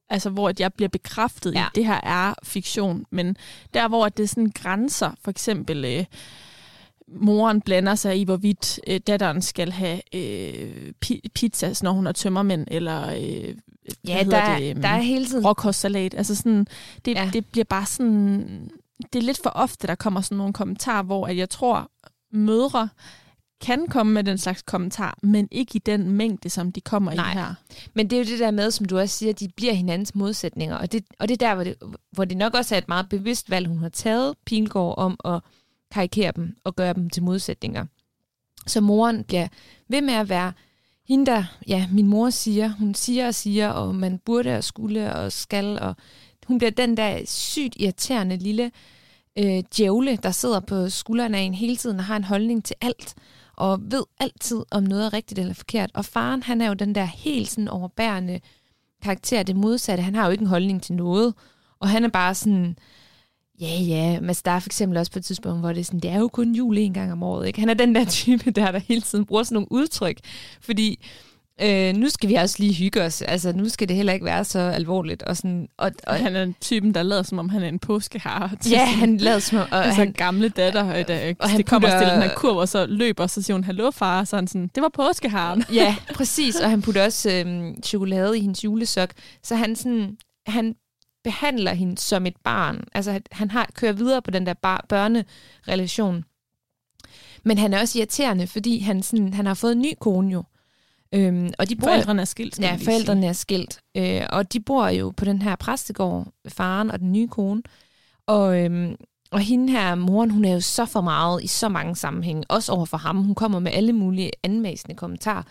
altså 0.09 0.29
hvor 0.29 0.49
at 0.49 0.59
jeg 0.59 0.73
bliver 0.73 0.89
bekræftet 0.89 1.53
ja. 1.53 1.59
i, 1.59 1.63
at 1.63 1.75
det 1.75 1.85
her 1.85 1.99
er 2.03 2.33
fiktion. 2.43 3.05
Men 3.11 3.37
der, 3.73 3.87
hvor 3.87 4.05
at 4.05 4.17
det 4.17 4.29
sådan 4.29 4.51
grænser, 4.55 5.11
for 5.23 5.31
eksempel 5.31 5.85
øh, 5.85 6.05
moren 7.07 7.61
blander 7.61 7.95
sig 7.95 8.19
i, 8.19 8.23
hvorvidt 8.23 8.79
øh, 8.87 8.99
datteren 9.07 9.41
skal 9.41 9.71
have 9.71 10.01
øh, 10.15 10.93
pi- 11.05 11.27
pizza, 11.33 11.73
når 11.81 11.91
hun 11.91 12.05
har 12.05 12.13
tømmermænd, 12.13 12.67
eller 12.71 13.09
øh, 13.09 13.55
Ja, 14.07 14.23
der, 14.31 14.37
er, 14.37 14.59
det, 14.59 14.69
øhm, 14.69 14.81
der 14.81 14.87
er 14.89 15.01
hele 15.01 15.25
tiden... 15.25 15.45
råkostsalat. 15.45 16.13
Altså 16.13 16.35
sådan, 16.35 16.67
det. 17.05 17.15
Ja. 17.15 17.29
det 17.33 17.45
bliver 17.45 17.65
bare 17.65 17.85
sådan... 17.85 18.69
Det 19.13 19.19
er 19.19 19.23
lidt 19.23 19.39
for 19.43 19.49
ofte, 19.49 19.87
der 19.87 19.95
kommer 19.95 20.21
sådan 20.21 20.37
nogle 20.37 20.53
kommentarer, 20.53 21.03
hvor 21.03 21.27
at 21.27 21.37
jeg 21.37 21.49
tror, 21.49 21.91
mødre 22.31 22.89
kan 23.61 23.87
komme 23.87 24.13
med 24.13 24.23
den 24.23 24.37
slags 24.37 24.61
kommentar, 24.61 25.17
men 25.23 25.47
ikke 25.51 25.71
i 25.75 25.79
den 25.79 26.11
mængde, 26.11 26.49
som 26.49 26.71
de 26.71 26.81
kommer 26.81 27.13
Nej. 27.13 27.31
i 27.31 27.33
her. 27.33 27.53
Men 27.93 28.09
det 28.09 28.15
er 28.15 28.19
jo 28.19 28.25
det 28.25 28.39
der 28.39 28.51
med, 28.51 28.71
som 28.71 28.85
du 28.85 28.99
også 28.99 29.17
siger, 29.17 29.33
de 29.33 29.49
bliver 29.55 29.73
hinandens 29.73 30.15
modsætninger. 30.15 30.75
Og 30.75 30.91
det, 30.91 31.05
og 31.19 31.27
det 31.27 31.41
er 31.41 31.47
der, 31.47 31.55
hvor 31.55 31.63
det, 31.63 31.75
hvor 32.11 32.25
det 32.25 32.37
nok 32.37 32.53
også 32.53 32.75
er 32.75 32.77
et 32.77 32.87
meget 32.87 33.09
bevidst 33.09 33.49
valg, 33.49 33.67
hun 33.67 33.77
har 33.79 33.89
taget 33.89 34.35
Pilgaard 34.45 34.97
om 34.97 35.19
at 35.25 35.39
karikere 35.91 36.31
dem 36.35 36.57
og 36.63 36.75
gøre 36.75 36.93
dem 36.93 37.09
til 37.09 37.23
modsætninger. 37.23 37.85
Så 38.67 38.81
moren 38.81 39.23
bliver 39.23 39.47
ved 39.87 40.01
med 40.01 40.13
at 40.13 40.29
være 40.29 40.53
hende, 41.07 41.25
der, 41.25 41.43
ja, 41.67 41.87
min 41.91 42.07
mor 42.07 42.29
siger, 42.29 42.69
hun 42.69 42.93
siger 42.93 43.27
og 43.27 43.35
siger, 43.35 43.69
og 43.69 43.95
man 43.95 44.19
burde 44.19 44.57
og 44.57 44.63
skulle 44.63 45.15
og 45.15 45.31
skal, 45.31 45.79
og 45.79 45.95
hun 46.47 46.57
bliver 46.57 46.71
den 46.71 46.97
der 46.97 47.21
sygt 47.25 47.75
irriterende 47.79 48.37
lille 48.37 48.71
øh, 49.39 49.63
djævle, 49.77 50.17
der 50.23 50.31
sidder 50.31 50.59
på 50.59 50.89
skulderen 50.89 51.35
af 51.35 51.39
en 51.39 51.53
hele 51.53 51.75
tiden 51.75 51.99
og 51.99 52.05
har 52.05 52.15
en 52.15 52.23
holdning 52.23 52.63
til 52.65 52.75
alt, 52.81 53.15
og 53.55 53.79
ved 53.81 54.03
altid, 54.19 54.63
om 54.71 54.83
noget 54.83 55.05
er 55.05 55.13
rigtigt 55.13 55.39
eller 55.39 55.53
forkert. 55.53 55.91
Og 55.93 56.05
faren, 56.05 56.43
han 56.43 56.61
er 56.61 56.67
jo 56.67 56.73
den 56.73 56.95
der 56.95 57.05
helt 57.05 57.49
sådan 57.49 57.67
overbærende 57.67 58.39
karakter, 59.03 59.43
det 59.43 59.55
modsatte. 59.55 60.03
Han 60.03 60.15
har 60.15 60.25
jo 60.25 60.31
ikke 60.31 60.41
en 60.41 60.47
holdning 60.47 60.83
til 60.83 60.95
noget, 60.95 61.33
og 61.79 61.89
han 61.89 62.03
er 62.03 62.09
bare 62.09 62.35
sådan, 62.35 62.77
ja, 63.61 63.79
ja, 63.81 64.19
men 64.19 64.35
der 64.45 64.51
er 64.51 64.59
for 64.59 64.67
eksempel 64.69 64.97
også 64.97 65.11
på 65.11 65.19
et 65.19 65.25
tidspunkt, 65.25 65.59
hvor 65.59 65.69
det 65.73 65.79
er 65.79 65.83
sådan, 65.83 65.99
det 65.99 66.11
er 66.11 66.19
jo 66.19 66.27
kun 66.27 66.55
jul 66.55 66.77
en 66.77 66.93
gang 66.93 67.11
om 67.11 67.23
året, 67.23 67.47
ikke? 67.47 67.59
Han 67.59 67.69
er 67.69 67.73
den 67.73 67.95
der 67.95 68.05
type 68.21 68.51
der, 68.51 68.71
der 68.71 68.79
hele 68.79 69.01
tiden 69.01 69.25
bruger 69.25 69.43
sådan 69.43 69.53
nogle 69.55 69.71
udtryk, 69.71 70.17
fordi 70.61 71.05
øh, 71.61 71.95
nu 71.95 72.09
skal 72.09 72.29
vi 72.29 72.35
også 72.35 72.55
lige 72.59 72.73
hygge 72.73 73.03
os, 73.03 73.21
altså 73.21 73.51
nu 73.53 73.69
skal 73.69 73.87
det 73.87 73.95
heller 73.95 74.13
ikke 74.13 74.25
være 74.25 74.45
så 74.45 74.59
alvorligt, 74.59 75.23
og 75.23 75.37
sådan, 75.37 75.67
og, 75.77 75.91
Og 76.07 76.15
han 76.15 76.35
er 76.35 76.51
typen, 76.61 76.93
der 76.93 77.03
lader, 77.03 77.23
som 77.23 77.39
om 77.39 77.49
han 77.49 77.63
er 77.63 77.67
en 77.67 77.79
påskehare. 77.79 78.49
til 78.61 78.71
ja, 78.77 78.85
han 78.85 79.17
lader 79.17 79.39
som 79.39 79.57
om, 79.57 79.67
og 79.71 79.85
altså 79.85 79.99
han, 79.99 80.11
gamle 80.11 80.49
datter, 80.49 80.87
øh, 80.95 81.07
der, 81.07 81.33
og 81.39 81.49
han 81.49 81.57
det 81.57 81.65
kommer 81.65 81.87
putter- 81.89 81.97
stiller 81.99 82.13
den 82.13 82.23
her 82.23 82.35
kurv, 82.35 82.57
og 82.57 82.69
så 82.69 82.85
løber, 82.85 83.23
og 83.23 83.29
så 83.29 83.41
siger 83.41 83.55
hun, 83.55 83.63
hallo 83.63 83.91
far, 83.91 84.23
så 84.23 84.35
han 84.35 84.47
sådan, 84.47 84.69
det 84.75 84.83
var 84.83 84.89
påskeharen. 84.93 85.63
Ja, 85.73 85.95
præcis. 86.13 86.55
Og 86.55 86.69
han 86.69 86.81
putter 86.81 87.05
også 87.05 87.31
øhm, 87.31 87.83
chokolade 87.83 88.37
i 88.37 88.41
hendes 88.41 88.63
julesok. 88.63 89.09
Så 89.43 89.55
han, 89.55 89.75
sådan, 89.75 90.17
han 90.47 90.75
behandler 91.27 91.73
hende 91.73 91.97
som 91.97 92.25
et 92.25 92.35
barn. 92.43 92.83
Altså 92.93 93.19
han- 93.31 93.51
har 93.51 93.69
kører 93.73 93.91
videre 93.93 94.21
på 94.21 94.31
den 94.31 94.45
der 94.45 94.53
bar- 94.53 94.85
børnerelation. 94.89 96.23
Men 97.43 97.57
han 97.57 97.73
er 97.73 97.79
også 97.81 97.99
irriterende, 97.99 98.47
fordi 98.47 98.79
han, 98.79 99.03
sådan, 99.03 99.33
han 99.33 99.45
har 99.45 99.53
fået 99.53 99.71
en 99.71 99.81
ny 99.81 99.93
kone 99.99 100.31
jo. 100.31 100.43
Øhm, 101.13 101.49
og 101.59 101.69
de 101.69 101.75
bor, 101.75 101.87
Forældrene 101.87 102.21
er 102.21 102.25
skilt, 102.25 102.59
Ja, 102.59 102.75
forældrene 102.85 103.27
er 103.27 103.33
skilt. 103.33 103.79
Øh, 103.97 104.21
og 104.29 104.53
de 104.53 104.59
bor 104.59 104.87
jo 104.87 105.13
på 105.17 105.25
den 105.25 105.41
her 105.41 105.55
præstegård, 105.55 106.27
faren 106.47 106.91
og 106.91 106.99
den 106.99 107.11
nye 107.11 107.27
kone. 107.27 107.61
Og, 108.27 108.59
øhm, 108.63 108.95
og 109.31 109.39
hende 109.39 109.71
her, 109.73 109.95
moren, 109.95 110.29
hun 110.31 110.45
er 110.45 110.53
jo 110.53 110.59
så 110.61 110.85
for 110.85 111.01
meget 111.01 111.43
i 111.43 111.47
så 111.47 111.69
mange 111.69 111.95
sammenhænge, 111.95 112.43
også 112.49 112.71
over 112.71 112.85
for 112.85 112.97
ham. 112.97 113.23
Hun 113.23 113.35
kommer 113.35 113.59
med 113.59 113.71
alle 113.71 113.93
mulige 113.93 114.31
anmæsende 114.43 114.95
kommentarer. 114.95 115.43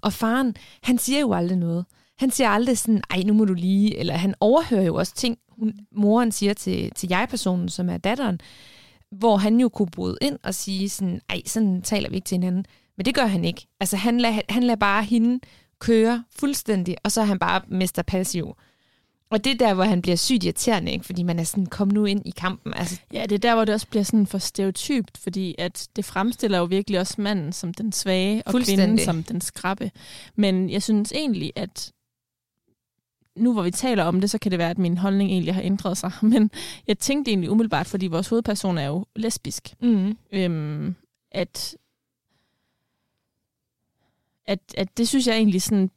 Og 0.00 0.12
faren, 0.12 0.54
han 0.82 0.98
siger 0.98 1.20
jo 1.20 1.32
aldrig 1.32 1.58
noget. 1.58 1.84
Han 2.18 2.30
siger 2.30 2.48
aldrig 2.48 2.78
sådan, 2.78 3.02
ej, 3.10 3.22
nu 3.22 3.32
må 3.32 3.44
du 3.44 3.54
lige, 3.54 3.96
eller 3.98 4.14
han 4.14 4.34
overhører 4.40 4.82
jo 4.82 4.94
også 4.94 5.14
ting, 5.14 5.38
hun, 5.48 5.74
moren 5.92 6.32
siger 6.32 6.54
til, 6.54 6.90
til 6.90 7.08
jeg-personen, 7.08 7.68
som 7.68 7.88
er 7.88 7.96
datteren, 7.96 8.40
hvor 9.10 9.36
han 9.36 9.60
jo 9.60 9.68
kunne 9.68 9.90
bryde 9.90 10.18
ind 10.20 10.38
og 10.42 10.54
sige 10.54 10.88
sådan, 10.88 11.20
ej, 11.28 11.42
sådan 11.46 11.82
taler 11.82 12.10
vi 12.10 12.16
ikke 12.16 12.26
til 12.26 12.34
hinanden. 12.34 12.64
Men 12.96 13.04
det 13.04 13.14
gør 13.14 13.26
han 13.26 13.44
ikke. 13.44 13.66
Altså, 13.80 13.96
han 13.96 14.20
lader, 14.20 14.40
han 14.48 14.62
lader 14.62 14.76
bare 14.76 15.04
hende 15.04 15.40
køre 15.80 16.24
fuldstændig, 16.38 16.96
og 17.04 17.12
så 17.12 17.20
er 17.20 17.24
han 17.24 17.38
bare 17.38 17.60
mester 17.68 18.02
passiv. 18.02 18.54
Og 19.30 19.44
det 19.44 19.52
er 19.52 19.66
der, 19.66 19.74
hvor 19.74 19.84
han 19.84 20.02
bliver 20.02 20.16
sygt 20.16 20.44
irriterende, 20.44 20.92
ikke? 20.92 21.04
fordi 21.04 21.22
man 21.22 21.38
er 21.38 21.44
sådan, 21.44 21.66
kom 21.66 21.88
nu 21.88 22.04
ind 22.04 22.22
i 22.26 22.30
kampen. 22.30 22.74
Altså, 22.76 23.00
Ja, 23.12 23.22
det 23.22 23.32
er 23.32 23.38
der, 23.38 23.54
hvor 23.54 23.64
det 23.64 23.74
også 23.74 23.86
bliver 23.86 24.02
sådan 24.02 24.26
for 24.26 24.38
stereotypt, 24.38 25.18
fordi 25.18 25.54
at 25.58 25.88
det 25.96 26.04
fremstiller 26.04 26.58
jo 26.58 26.64
virkelig 26.64 27.00
også 27.00 27.14
manden 27.18 27.52
som 27.52 27.74
den 27.74 27.92
svage, 27.92 28.42
og 28.46 28.54
kvinden 28.64 28.98
som 28.98 29.22
den 29.22 29.40
skrappe. 29.40 29.90
Men 30.36 30.70
jeg 30.70 30.82
synes 30.82 31.12
egentlig, 31.12 31.52
at 31.56 31.92
nu 33.38 33.52
hvor 33.52 33.62
vi 33.62 33.70
taler 33.70 34.04
om 34.04 34.20
det, 34.20 34.30
så 34.30 34.38
kan 34.38 34.50
det 34.50 34.58
være, 34.58 34.70
at 34.70 34.78
min 34.78 34.98
holdning 34.98 35.30
egentlig 35.30 35.54
har 35.54 35.62
ændret 35.62 35.98
sig. 35.98 36.12
Men 36.32 36.50
jeg 36.86 36.98
tænkte 36.98 37.30
egentlig 37.30 37.50
umiddelbart, 37.50 37.86
fordi 37.86 38.06
vores 38.06 38.28
hovedperson 38.28 38.78
er 38.78 38.86
jo 38.86 39.06
lesbisk, 39.16 39.74
mm. 39.80 40.16
øhm, 40.32 40.94
at, 41.30 41.76
at, 44.46 44.60
at 44.76 44.98
det 44.98 45.08
synes 45.08 45.26
jeg 45.26 45.36
egentlig 45.36 45.62
sådan 45.62 45.90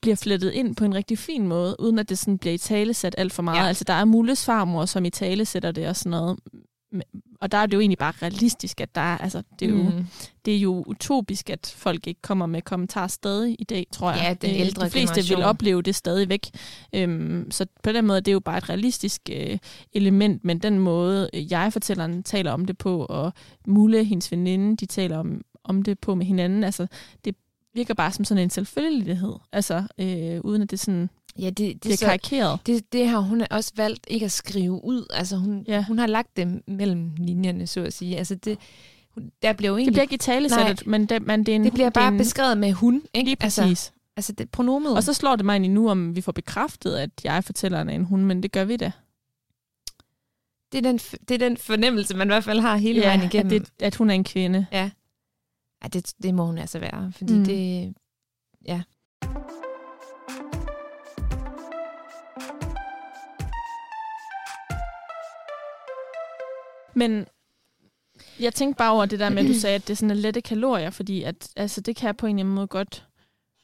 bliver 0.00 0.16
flettet 0.16 0.52
ind 0.52 0.76
på 0.76 0.84
en 0.84 0.94
rigtig 0.94 1.18
fin 1.18 1.46
måde, 1.46 1.76
uden 1.78 1.98
at 1.98 2.08
det 2.08 2.18
sådan 2.18 2.38
bliver 2.38 2.54
i 2.54 2.58
tale 2.58 2.94
sat 2.94 3.14
alt 3.18 3.32
for 3.32 3.42
meget. 3.42 3.56
Ja. 3.56 3.62
Ja. 3.62 3.68
Altså, 3.68 3.84
der 3.84 3.94
er 3.94 4.04
Mulles 4.04 4.44
farmor, 4.44 4.84
som 4.84 5.04
i 5.04 5.10
tale 5.10 5.44
sætter 5.44 5.72
det 5.72 5.88
og 5.88 5.96
sådan 5.96 6.10
noget. 6.10 6.38
Og 7.40 7.52
der 7.52 7.58
er 7.58 7.66
det 7.66 7.74
jo 7.74 7.80
egentlig 7.80 7.98
bare 7.98 8.12
realistisk, 8.22 8.80
at 8.80 8.94
der 8.94 9.00
er, 9.00 9.18
altså, 9.18 9.42
det 9.60 9.66
er 9.66 9.70
jo, 9.70 9.82
mm. 9.82 10.06
det 10.44 10.54
er 10.54 10.58
jo 10.58 10.84
utopisk, 10.86 11.50
at 11.50 11.74
folk 11.76 12.06
ikke 12.06 12.22
kommer 12.22 12.46
med 12.46 12.62
kommentarer 12.62 13.08
stadig 13.08 13.56
i 13.58 13.64
dag, 13.64 13.86
tror 13.92 14.10
jeg. 14.10 14.20
Ja, 14.22 14.34
den 14.46 14.54
Øh, 14.54 14.60
ældre 14.60 14.84
De 14.86 14.90
fleste 14.90 15.14
generation. 15.14 15.36
vil 15.38 15.46
opleve 15.46 15.82
det 15.82 15.94
stadigvæk. 15.94 16.46
Øhm, 16.92 17.50
så 17.50 17.66
på 17.82 17.92
den 17.92 18.06
måde 18.06 18.16
det 18.16 18.22
er 18.22 18.24
det 18.24 18.32
jo 18.32 18.40
bare 18.40 18.58
et 18.58 18.68
realistisk 18.68 19.20
øh, 19.32 19.58
element, 19.92 20.44
men 20.44 20.58
den 20.58 20.78
måde, 20.78 21.30
øh, 21.34 21.52
jeg 21.52 21.72
fortælleren 21.72 22.22
taler 22.22 22.52
om 22.52 22.64
det 22.64 22.78
på, 22.78 23.06
og 23.08 23.32
Mulle, 23.66 24.04
hendes 24.04 24.32
veninde, 24.32 24.76
de 24.76 24.86
taler 24.86 25.18
om, 25.18 25.40
om 25.64 25.82
det 25.82 25.98
på 25.98 26.14
med 26.14 26.26
hinanden, 26.26 26.64
altså 26.64 26.86
det 27.24 27.36
virker 27.74 27.94
bare 27.94 28.12
som 28.12 28.24
sådan 28.24 28.42
en 28.42 28.50
selvfølgelighed, 28.50 29.34
altså 29.52 29.84
øh, 29.98 30.40
uden 30.40 30.62
at 30.62 30.70
det 30.70 30.80
sådan 30.80 31.10
Ja, 31.38 31.46
det, 31.46 31.56
det, 31.58 31.80
bliver 31.80 31.92
er 31.92 31.96
så, 31.96 32.04
karikeret. 32.06 32.60
det, 32.66 32.92
det 32.92 33.08
har 33.08 33.18
hun 33.18 33.42
også 33.50 33.72
valgt 33.76 34.06
ikke 34.10 34.24
at 34.24 34.32
skrive 34.32 34.84
ud. 34.84 35.06
Altså, 35.10 35.36
hun, 35.36 35.64
Ja. 35.68 35.84
hun 35.84 35.98
har 35.98 36.06
lagt 36.06 36.36
dem 36.36 36.62
mellem 36.66 37.10
linjerne, 37.18 37.66
så 37.66 37.80
at 37.80 37.92
sige. 37.92 38.18
Altså, 38.18 38.34
det, 38.34 38.58
hun- 39.14 39.30
der 39.42 39.52
bliver 39.52 39.70
jo 39.70 39.74
Det 39.76 39.80
egentlig... 39.80 39.92
bliver 39.92 40.02
ikke 40.02 40.14
i 40.14 40.18
tale 40.18 40.48
men 40.86 41.06
det, 41.06 41.22
men 41.26 41.46
det 41.46 41.52
er 41.52 41.56
en... 41.56 41.64
det 41.64 41.72
bliver 41.72 41.88
det 41.90 41.96
er 41.96 42.00
bare 42.00 42.08
en, 42.12 42.18
beskrevet 42.18 42.58
med 42.58 42.72
hun, 42.72 43.02
ikke? 43.14 43.24
Lige 43.28 43.36
Altså, 43.40 43.62
præcis. 43.62 43.92
altså 44.16 44.32
det, 44.32 44.50
pronomet. 44.50 44.96
Og 44.96 45.02
så 45.02 45.12
slår 45.12 45.36
det 45.36 45.44
mig 45.44 45.52
egentlig 45.52 45.72
nu, 45.72 45.90
om 45.90 46.16
vi 46.16 46.20
får 46.20 46.32
bekræftet, 46.32 46.96
at 46.96 47.10
jeg 47.24 47.44
fortæller 47.44 47.80
en 47.80 48.04
hund, 48.04 48.22
men 48.22 48.42
det 48.42 48.52
gør 48.52 48.64
vi 48.64 48.76
da. 48.76 48.92
det, 50.72 50.78
er 50.78 50.82
den, 50.82 50.98
det 50.98 51.30
er 51.30 51.38
den 51.38 51.56
fornemmelse, 51.56 52.16
man 52.16 52.26
i 52.26 52.30
hvert 52.30 52.44
fald 52.44 52.60
har 52.60 52.76
hele 52.76 53.00
ja, 53.00 53.06
vejen 53.06 53.20
at, 53.20 53.34
igennem. 53.34 53.50
det, 53.50 53.68
at 53.80 53.94
hun 53.96 54.10
er 54.10 54.14
en 54.14 54.24
kvinde. 54.24 54.66
Ja. 54.72 54.90
ja 55.82 55.88
det, 55.88 56.12
det 56.22 56.34
må 56.34 56.44
hun 56.46 56.58
altså 56.58 56.78
være, 56.78 57.12
fordi 57.16 57.32
mm. 57.34 57.44
det... 57.44 57.94
Ja. 58.68 58.82
Men 66.96 67.26
jeg 68.40 68.54
tænkte 68.54 68.78
bare 68.78 68.92
over 68.92 69.06
det 69.06 69.18
der 69.18 69.28
med, 69.28 69.42
at 69.42 69.48
du 69.48 69.54
sagde, 69.54 69.74
at 69.74 69.86
det 69.86 69.92
er 69.92 69.96
sådan 69.96 70.16
lette 70.16 70.40
kalorier, 70.40 70.90
fordi 70.90 71.22
at, 71.22 71.48
altså, 71.56 71.80
det 71.80 71.96
kan 71.96 72.06
jeg 72.06 72.16
på 72.16 72.26
en 72.26 72.36
eller 72.36 72.44
anden 72.44 72.54
måde 72.54 72.66
godt 72.66 73.06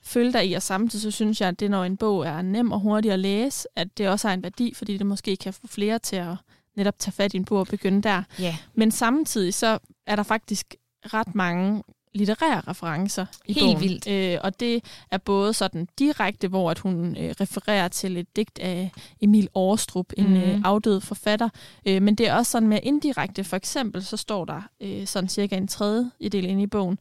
følge 0.03 0.33
dig 0.33 0.51
i, 0.51 0.53
og 0.53 0.63
samtidig 0.63 1.03
så 1.03 1.11
synes 1.11 1.41
jeg, 1.41 1.49
at 1.49 1.61
det, 1.61 1.71
når 1.71 1.85
en 1.85 1.97
bog 1.97 2.27
er 2.27 2.43
nem 2.43 2.73
og 2.73 2.81
hurtig 2.81 3.13
at 3.13 3.19
læse, 3.19 3.69
at 3.77 3.99
det 3.99 4.09
også 4.09 4.29
har 4.29 4.35
en 4.35 4.43
værdi, 4.43 4.75
fordi 4.75 4.97
det 4.97 5.07
måske 5.07 5.37
kan 5.37 5.53
få 5.53 5.67
flere 5.67 5.99
til 5.99 6.17
at 6.17 6.35
netop 6.77 6.99
tage 6.99 7.13
fat 7.13 7.35
i 7.35 7.37
en 7.37 7.45
bog 7.45 7.59
og 7.59 7.67
begynde 7.67 8.03
der. 8.03 8.23
Ja. 8.39 8.57
Men 8.75 8.91
samtidig 8.91 9.55
så 9.55 9.79
er 10.07 10.17
der 10.17 10.23
faktisk 10.23 10.75
ret 11.05 11.35
mange 11.35 11.83
litterære 12.15 12.61
referencer 12.61 13.27
i 13.47 13.53
Helt 13.53 13.65
bogen. 13.67 13.81
vildt. 13.81 14.09
Øh, 14.09 14.39
og 14.43 14.61
det 14.61 14.85
er 15.11 15.19
både 15.19 15.53
sådan 15.53 15.89
direkte, 15.99 16.49
hvor 16.49 16.71
at 16.71 16.79
hun 16.79 17.17
øh, 17.17 17.35
refererer 17.41 17.89
til 17.89 18.17
et 18.17 18.37
digt 18.37 18.59
af 18.59 18.91
Emil 19.21 19.49
Aarstrup, 19.57 20.13
en 20.17 20.25
Mhm. 20.29 20.37
øh, 20.37 20.61
afdød 20.65 21.01
forfatter. 21.01 21.49
Øh, 21.87 22.03
men 22.03 22.15
det 22.15 22.29
er 22.29 22.35
også 22.35 22.53
sådan 22.53 22.69
mere 22.69 22.85
indirekte. 22.85 23.45
For 23.45 23.57
eksempel 23.57 24.05
så 24.05 24.17
står 24.17 24.45
der 24.45 24.63
øh, 24.81 25.07
sådan 25.07 25.29
cirka 25.29 25.57
en 25.57 25.69
tredje 25.69 26.11
del 26.33 26.45
inde 26.45 26.63
i 26.63 26.67
bogen, 26.67 26.99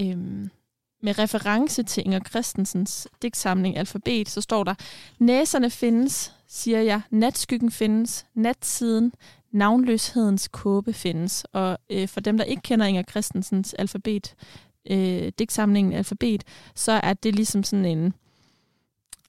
øh, 0.00 0.16
med 1.02 1.18
reference 1.18 1.82
til 1.82 2.02
Inger 2.06 2.20
Christensens 2.30 3.08
digtsamling 3.22 3.76
Alfabet, 3.76 4.28
så 4.28 4.40
står 4.40 4.64
der, 4.64 4.74
Næserne 5.18 5.70
findes, 5.70 6.32
siger 6.48 6.80
jeg, 6.80 7.00
natskyggen 7.10 7.70
findes, 7.70 8.26
natsiden, 8.34 9.12
navnløshedens 9.52 10.48
kåbe 10.48 10.92
findes. 10.92 11.46
Og 11.52 11.78
øh, 11.90 12.08
for 12.08 12.20
dem, 12.20 12.38
der 12.38 12.44
ikke 12.44 12.62
kender 12.62 12.86
Inger 12.86 13.02
Christensens 13.02 13.74
alfabet, 13.74 14.34
øh, 14.90 15.32
digtsamlingen 15.38 15.92
Alfabet, 15.92 16.44
så 16.74 16.92
er 16.92 17.14
det 17.14 17.34
ligesom 17.34 17.62
sådan 17.62 17.84
en, 17.84 18.14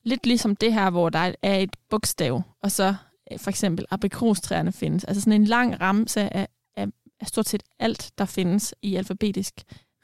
lidt 0.03 0.25
ligesom 0.25 0.55
det 0.55 0.73
her, 0.73 0.89
hvor 0.89 1.09
der 1.09 1.33
er 1.41 1.55
et 1.55 1.75
bogstav, 1.89 2.41
og 2.63 2.71
så 2.71 2.95
øh, 3.31 3.39
for 3.39 3.49
eksempel 3.49 3.85
abrikrostræerne 3.91 4.71
findes. 4.71 5.03
Altså 5.03 5.21
sådan 5.21 5.41
en 5.41 5.45
lang 5.45 5.81
ramse 5.81 6.33
af, 6.33 6.47
af, 6.75 6.87
af 7.19 7.27
stort 7.27 7.49
set 7.49 7.63
alt, 7.79 8.11
der 8.17 8.25
findes 8.25 8.75
i 8.81 8.95
alfabetisk 8.95 9.53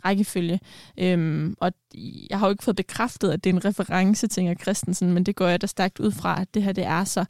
rækkefølge. 0.05 0.59
Øhm, 0.97 1.55
og 1.59 1.71
jeg 2.29 2.39
har 2.39 2.47
jo 2.47 2.51
ikke 2.51 2.63
fået 2.63 2.75
bekræftet, 2.75 3.31
at 3.31 3.43
det 3.43 3.49
er 3.49 3.53
en 3.53 3.65
reference 3.65 4.27
til 4.27 4.41
Inger 4.41 4.55
Christensen, 4.55 5.13
men 5.13 5.23
det 5.23 5.35
går 5.35 5.47
jeg 5.47 5.61
da 5.61 5.67
stærkt 5.67 5.99
ud 5.99 6.11
fra, 6.11 6.41
at 6.41 6.53
det 6.53 6.63
her 6.63 6.71
det 6.71 6.83
er 6.83 7.03
så. 7.03 7.25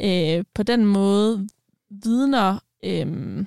Øh, 0.00 0.44
på 0.54 0.62
den 0.62 0.84
måde 0.84 1.48
vidner... 1.90 2.58
Øh, 2.84 3.44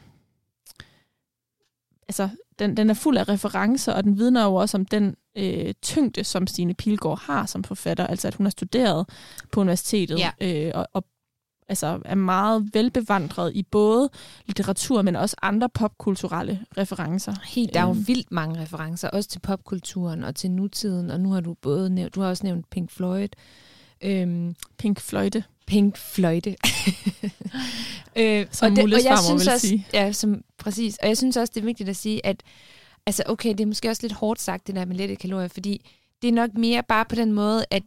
altså, 2.07 2.29
den, 2.59 2.77
den 2.77 2.89
er 2.89 2.93
fuld 2.93 3.17
af 3.17 3.29
referencer, 3.29 3.93
og 3.93 4.03
den 4.03 4.17
vidner 4.17 4.43
jo 4.45 4.55
også 4.55 4.77
om 4.77 4.85
den 4.85 5.15
øh, 5.37 5.73
tyngde, 5.81 6.23
som 6.23 6.47
Stine 6.47 6.73
Pilgaard 6.73 7.21
har 7.21 7.45
som 7.45 7.63
forfatter. 7.63 8.07
Altså, 8.07 8.27
at 8.27 8.35
hun 8.35 8.45
har 8.45 8.51
studeret 8.51 9.09
på 9.51 9.61
universitetet 9.61 10.19
Ja. 10.19 10.31
øh, 10.41 10.71
og, 10.75 10.87
og 10.93 11.05
altså, 11.69 12.01
er 12.05 12.15
meget 12.15 12.69
velbevandret 12.73 13.51
i 13.55 13.63
både 13.63 14.09
litteratur, 14.45 15.01
men 15.01 15.15
også 15.15 15.35
andre 15.41 15.69
popkulturelle 15.69 16.65
referencer. 16.77 17.33
Helt, 17.47 17.73
der 17.73 17.79
er 17.79 17.83
jo 17.83 17.89
Øhm. 17.89 18.07
vildt 18.07 18.31
mange 18.31 18.61
referencer, 18.61 19.09
også 19.09 19.29
til 19.29 19.39
popkulturen 19.39 20.23
og 20.23 20.35
til 20.35 20.51
nutiden, 20.51 21.11
og 21.11 21.19
nu 21.19 21.31
har 21.31 21.41
du 21.41 21.53
både 21.61 21.89
nævnt, 21.89 22.15
du 22.15 22.21
har 22.21 22.29
også 22.29 22.43
nævnt 22.45 22.69
Pink 22.69 22.91
Floyd, 22.91 23.27
øhm, 24.01 24.55
Pink 24.77 24.99
Fløjte, 24.99 25.43
Pink 25.71 25.97
Fløjte. 25.97 26.49
øh, 28.15 28.45
som 28.51 28.71
og 28.71 28.75
det, 28.75 28.83
Mulles 28.83 28.99
og 28.99 29.03
jeg 29.03 29.17
farmor 29.17 29.27
synes 29.27 29.45
vil 29.45 29.53
også, 29.53 29.67
sige. 29.67 29.87
Ja, 29.93 30.11
som, 30.11 30.43
præcis. 30.57 30.97
Og 30.97 31.07
jeg 31.07 31.17
synes 31.17 31.37
også, 31.37 31.51
det 31.55 31.61
er 31.61 31.65
vigtigt 31.65 31.89
at 31.89 31.95
sige, 31.95 32.25
at 32.25 32.43
altså, 33.05 33.23
okay, 33.25 33.49
det 33.49 33.59
er 33.59 33.65
måske 33.65 33.89
også 33.89 34.01
lidt 34.03 34.13
hårdt 34.13 34.41
sagt, 34.41 34.67
det 34.67 34.75
der 34.75 34.85
med 34.85 34.95
lette 34.95 35.15
kalorier, 35.15 35.47
fordi 35.47 35.89
det 36.21 36.27
er 36.27 36.31
nok 36.31 36.53
mere 36.53 36.83
bare 36.83 37.05
på 37.05 37.15
den 37.15 37.33
måde, 37.33 37.65
at, 37.71 37.83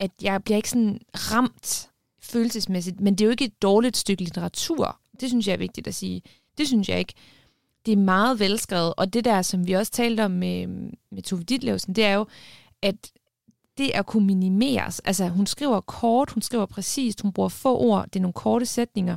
at 0.00 0.10
jeg 0.22 0.44
bliver 0.44 0.56
ikke 0.56 0.70
sådan 0.70 1.00
ramt 1.14 1.90
følelsesmæssigt, 2.22 3.00
men 3.00 3.14
det 3.14 3.20
er 3.20 3.26
jo 3.26 3.30
ikke 3.30 3.44
et 3.44 3.62
dårligt 3.62 3.96
stykke 3.96 4.22
litteratur. 4.22 5.00
Det 5.20 5.28
synes 5.28 5.46
jeg 5.46 5.52
er 5.52 5.58
vigtigt 5.58 5.86
at 5.86 5.94
sige. 5.94 6.22
Det 6.58 6.66
synes 6.66 6.88
jeg 6.88 6.98
ikke. 6.98 7.14
Det 7.86 7.92
er 7.92 7.96
meget 7.96 8.40
velskrevet, 8.40 8.94
og 8.96 9.12
det 9.12 9.24
der, 9.24 9.42
som 9.42 9.66
vi 9.66 9.72
også 9.72 9.92
talte 9.92 10.24
om 10.24 10.30
med, 10.30 10.66
med 11.12 11.22
Tove 11.22 11.42
Ditlevsen, 11.42 11.94
det 11.94 12.04
er 12.04 12.14
jo, 12.14 12.26
at 12.82 13.10
det 13.78 13.90
at 13.94 14.06
kunne 14.06 14.26
minimeres. 14.26 15.00
Altså, 15.00 15.28
hun 15.28 15.46
skriver 15.46 15.80
kort, 15.80 16.30
hun 16.30 16.42
skriver 16.42 16.66
præcist, 16.66 17.20
hun 17.20 17.32
bruger 17.32 17.48
få 17.48 17.78
ord, 17.78 18.04
det 18.04 18.16
er 18.16 18.20
nogle 18.20 18.32
korte 18.32 18.66
sætninger. 18.66 19.16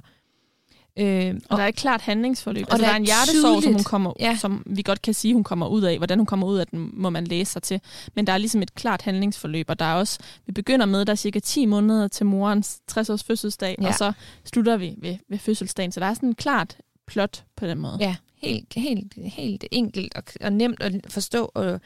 Øh, 0.99 1.35
Og 1.49 1.57
der 1.57 1.63
er 1.63 1.67
et 1.67 1.75
klart 1.75 2.01
handlingsforløb. 2.01 2.65
Og 2.67 2.71
Altså, 2.73 2.85
der 2.85 2.91
er 2.91 2.95
en 2.97 3.05
hjertesorg, 3.05 3.63
som, 3.63 3.73
hun 3.73 3.83
kommer, 3.83 4.13
Ja. 4.19 4.37
som 4.41 4.63
vi 4.65 4.81
godt 4.81 5.01
kan 5.01 5.13
sige, 5.13 5.33
hun 5.33 5.43
kommer 5.43 5.67
ud 5.67 5.81
af. 5.81 5.97
Hvordan 5.97 6.19
hun 6.19 6.25
kommer 6.25 6.47
ud 6.47 6.57
af 6.57 6.67
den, 6.67 6.89
må 6.93 7.09
man 7.09 7.23
læse 7.27 7.51
sig 7.51 7.63
til. 7.63 7.81
Men 8.15 8.27
der 8.27 8.33
er 8.33 8.37
ligesom 8.37 8.61
et 8.61 8.75
klart 8.75 9.01
handlingsforløb, 9.01 9.65
og 9.69 9.79
der 9.79 9.85
er 9.85 9.93
også, 9.95 10.19
vi 10.45 10.51
begynder 10.51 10.85
med, 10.85 11.05
der 11.05 11.11
er 11.11 11.15
cirka 11.15 11.39
10 11.39 11.65
måneder 11.65 12.07
til 12.07 12.25
morens 12.25 12.79
60-års 12.91 13.23
fødselsdag, 13.23 13.75
Ja. 13.79 13.83
ja. 13.83 13.89
og 13.89 13.95
så 13.95 14.11
slutter 14.45 14.77
vi 14.77 14.95
ved, 14.97 15.17
ved 15.29 15.37
fødselsdagen. 15.37 15.91
Så 15.91 15.99
der 15.99 16.05
er 16.05 16.13
sådan 16.13 16.29
et 16.29 16.37
klart 16.37 16.77
plot 17.07 17.43
på 17.55 17.65
den 17.67 17.79
måde. 17.79 17.97
Ja, 17.99 18.15
helt, 18.37 18.73
helt, 18.77 19.13
helt 19.17 19.65
enkelt 19.71 20.15
og, 20.15 20.23
og 20.41 20.53
nemt 20.53 20.81
at 20.81 20.93
forstå. 21.09 21.51
Og, 21.53 21.79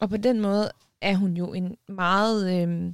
og 0.00 0.08
på 0.10 0.16
den 0.16 0.40
måde 0.40 0.70
er 1.04 1.16
hun 1.16 1.36
jo 1.36 1.52
en 1.52 1.76
meget 1.88 2.62
øh, 2.62 2.92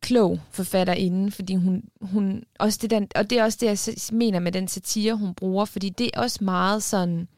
klog 0.00 0.40
forfatter 0.50 0.92
inden, 0.94 1.32
fordi 1.32 1.54
hun, 1.54 1.84
hun 2.00 2.44
også 2.58 2.78
det 2.82 2.90
den, 2.90 3.08
og 3.14 3.30
det 3.30 3.38
er 3.38 3.44
også 3.44 3.58
det, 3.60 3.88
jeg 3.88 4.18
mener 4.18 4.38
med 4.38 4.52
den 4.52 4.68
satire, 4.68 5.14
hun 5.14 5.34
bruger, 5.34 5.64
fordi 5.64 5.88
det 5.88 6.10
er 6.14 6.20
også 6.20 6.44
meget 6.44 6.82
sådan, 6.82 7.28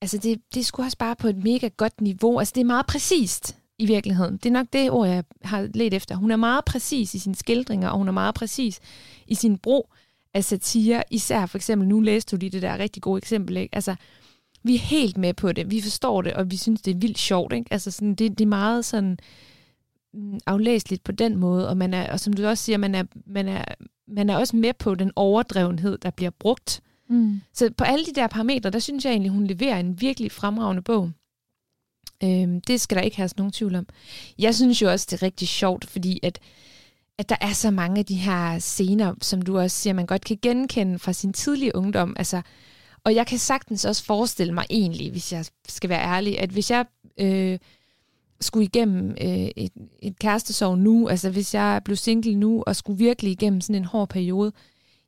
altså 0.00 0.18
det, 0.18 0.40
det 0.54 0.60
er 0.60 0.64
sgu 0.64 0.82
også 0.82 0.98
bare 0.98 1.16
på 1.16 1.28
et 1.28 1.36
mega 1.36 1.68
godt 1.76 2.00
niveau, 2.00 2.38
altså 2.38 2.52
det 2.54 2.60
er 2.60 2.64
meget 2.64 2.86
præcist 2.86 3.56
i 3.78 3.86
virkeligheden. 3.86 4.36
Det 4.36 4.46
er 4.46 4.52
nok 4.52 4.66
det 4.72 4.90
ord, 4.90 5.08
jeg 5.08 5.24
har 5.42 5.68
let 5.74 5.94
efter. 5.94 6.14
Hun 6.14 6.30
er 6.30 6.36
meget 6.36 6.64
præcis 6.64 7.14
i 7.14 7.18
sine 7.18 7.34
skildringer, 7.34 7.88
og 7.88 7.98
hun 7.98 8.08
er 8.08 8.12
meget 8.12 8.34
præcis 8.34 8.80
i 9.26 9.34
sin 9.34 9.58
brug 9.58 9.94
af 10.34 10.44
satire, 10.44 11.02
især 11.10 11.46
for 11.46 11.58
eksempel, 11.58 11.88
nu 11.88 12.00
læste 12.00 12.36
du 12.36 12.40
lige 12.40 12.50
det 12.50 12.62
der 12.62 12.78
rigtig 12.78 13.02
gode 13.02 13.18
eksempel, 13.18 13.56
ikke? 13.56 13.74
Altså, 13.74 13.94
vi 14.62 14.74
er 14.74 14.78
helt 14.78 15.16
med 15.16 15.34
på 15.34 15.52
det, 15.52 15.70
vi 15.70 15.80
forstår 15.80 16.22
det, 16.22 16.32
og 16.32 16.50
vi 16.50 16.56
synes, 16.56 16.82
det 16.82 16.90
er 16.90 16.98
vildt 16.98 17.18
sjovt, 17.18 17.52
ikke? 17.52 17.72
Altså, 17.72 17.90
sådan, 17.90 18.14
det, 18.14 18.38
det 18.38 18.44
er 18.44 18.48
meget 18.48 18.84
sådan 18.84 19.18
mm, 20.14 20.38
aflæseligt 20.46 21.04
på 21.04 21.12
den 21.12 21.36
måde, 21.36 21.68
og, 21.68 21.76
man 21.76 21.94
er, 21.94 22.12
og 22.12 22.20
som 22.20 22.32
du 22.32 22.46
også 22.46 22.64
siger, 22.64 22.78
man 22.78 22.94
er, 22.94 23.04
man, 23.26 23.48
er, 23.48 23.64
man 24.08 24.30
er 24.30 24.36
også 24.36 24.56
med 24.56 24.72
på 24.78 24.94
den 24.94 25.12
overdrevenhed, 25.16 25.98
der 25.98 26.10
bliver 26.10 26.30
brugt. 26.30 26.80
Mm. 27.08 27.40
Så 27.52 27.70
på 27.76 27.84
alle 27.84 28.06
de 28.06 28.12
der 28.14 28.26
parametre, 28.26 28.70
der 28.70 28.78
synes 28.78 29.04
jeg 29.04 29.10
egentlig, 29.10 29.32
hun 29.32 29.46
leverer 29.46 29.80
en 29.80 30.00
virkelig 30.00 30.32
fremragende 30.32 30.82
bog. 30.82 31.10
Øhm, 32.24 32.60
det 32.60 32.80
skal 32.80 32.96
der 32.96 33.02
ikke 33.02 33.16
have 33.16 33.30
nogen 33.36 33.52
tvivl 33.52 33.74
om. 33.74 33.86
Jeg 34.38 34.54
synes 34.54 34.82
jo 34.82 34.90
også, 34.90 35.06
det 35.10 35.22
er 35.22 35.26
rigtig 35.26 35.48
sjovt, 35.48 35.84
fordi 35.84 36.20
at, 36.22 36.38
at 37.18 37.28
der 37.28 37.36
er 37.40 37.52
så 37.52 37.70
mange 37.70 37.98
af 37.98 38.06
de 38.06 38.14
her 38.14 38.58
scener, 38.58 39.14
som 39.20 39.42
du 39.42 39.58
også 39.58 39.76
siger, 39.76 39.94
man 39.94 40.06
godt 40.06 40.24
kan 40.24 40.38
genkende 40.42 40.98
fra 40.98 41.12
sin 41.12 41.32
tidlige 41.32 41.76
ungdom. 41.76 42.14
Altså, 42.18 42.42
og 43.04 43.14
jeg 43.14 43.26
kan 43.26 43.38
sagtens 43.38 43.84
også 43.84 44.04
forestille 44.04 44.54
mig 44.54 44.64
egentlig, 44.70 45.10
hvis 45.10 45.32
jeg 45.32 45.44
skal 45.68 45.90
være 45.90 46.02
ærlig, 46.02 46.40
at 46.40 46.50
hvis 46.50 46.70
jeg 46.70 46.86
øh, 47.20 47.58
skulle 48.40 48.64
igennem 48.64 49.10
øh, 49.10 49.50
et, 49.56 49.72
et 50.02 50.18
kærestesorg 50.18 50.78
nu, 50.78 51.08
altså 51.08 51.30
hvis 51.30 51.54
jeg 51.54 51.82
blev 51.84 51.96
single 51.96 52.34
nu, 52.34 52.62
og 52.66 52.76
skulle 52.76 52.98
virkelig 52.98 53.32
igennem 53.32 53.60
sådan 53.60 53.76
en 53.76 53.84
hård 53.84 54.08
periode, 54.08 54.52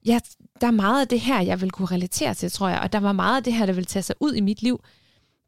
ja, 0.06 0.18
der 0.60 0.66
er 0.66 0.70
meget 0.70 1.00
af 1.00 1.08
det 1.08 1.20
her, 1.20 1.40
jeg 1.40 1.60
vil 1.60 1.70
kunne 1.70 1.86
relatere 1.86 2.34
til, 2.34 2.52
tror 2.52 2.68
jeg, 2.68 2.80
og 2.80 2.92
der 2.92 3.00
var 3.00 3.12
meget 3.12 3.36
af 3.36 3.44
det 3.44 3.52
her, 3.52 3.66
der 3.66 3.72
vil 3.72 3.86
tage 3.86 4.02
sig 4.02 4.16
ud 4.20 4.34
i 4.34 4.40
mit 4.40 4.62
liv. 4.62 4.80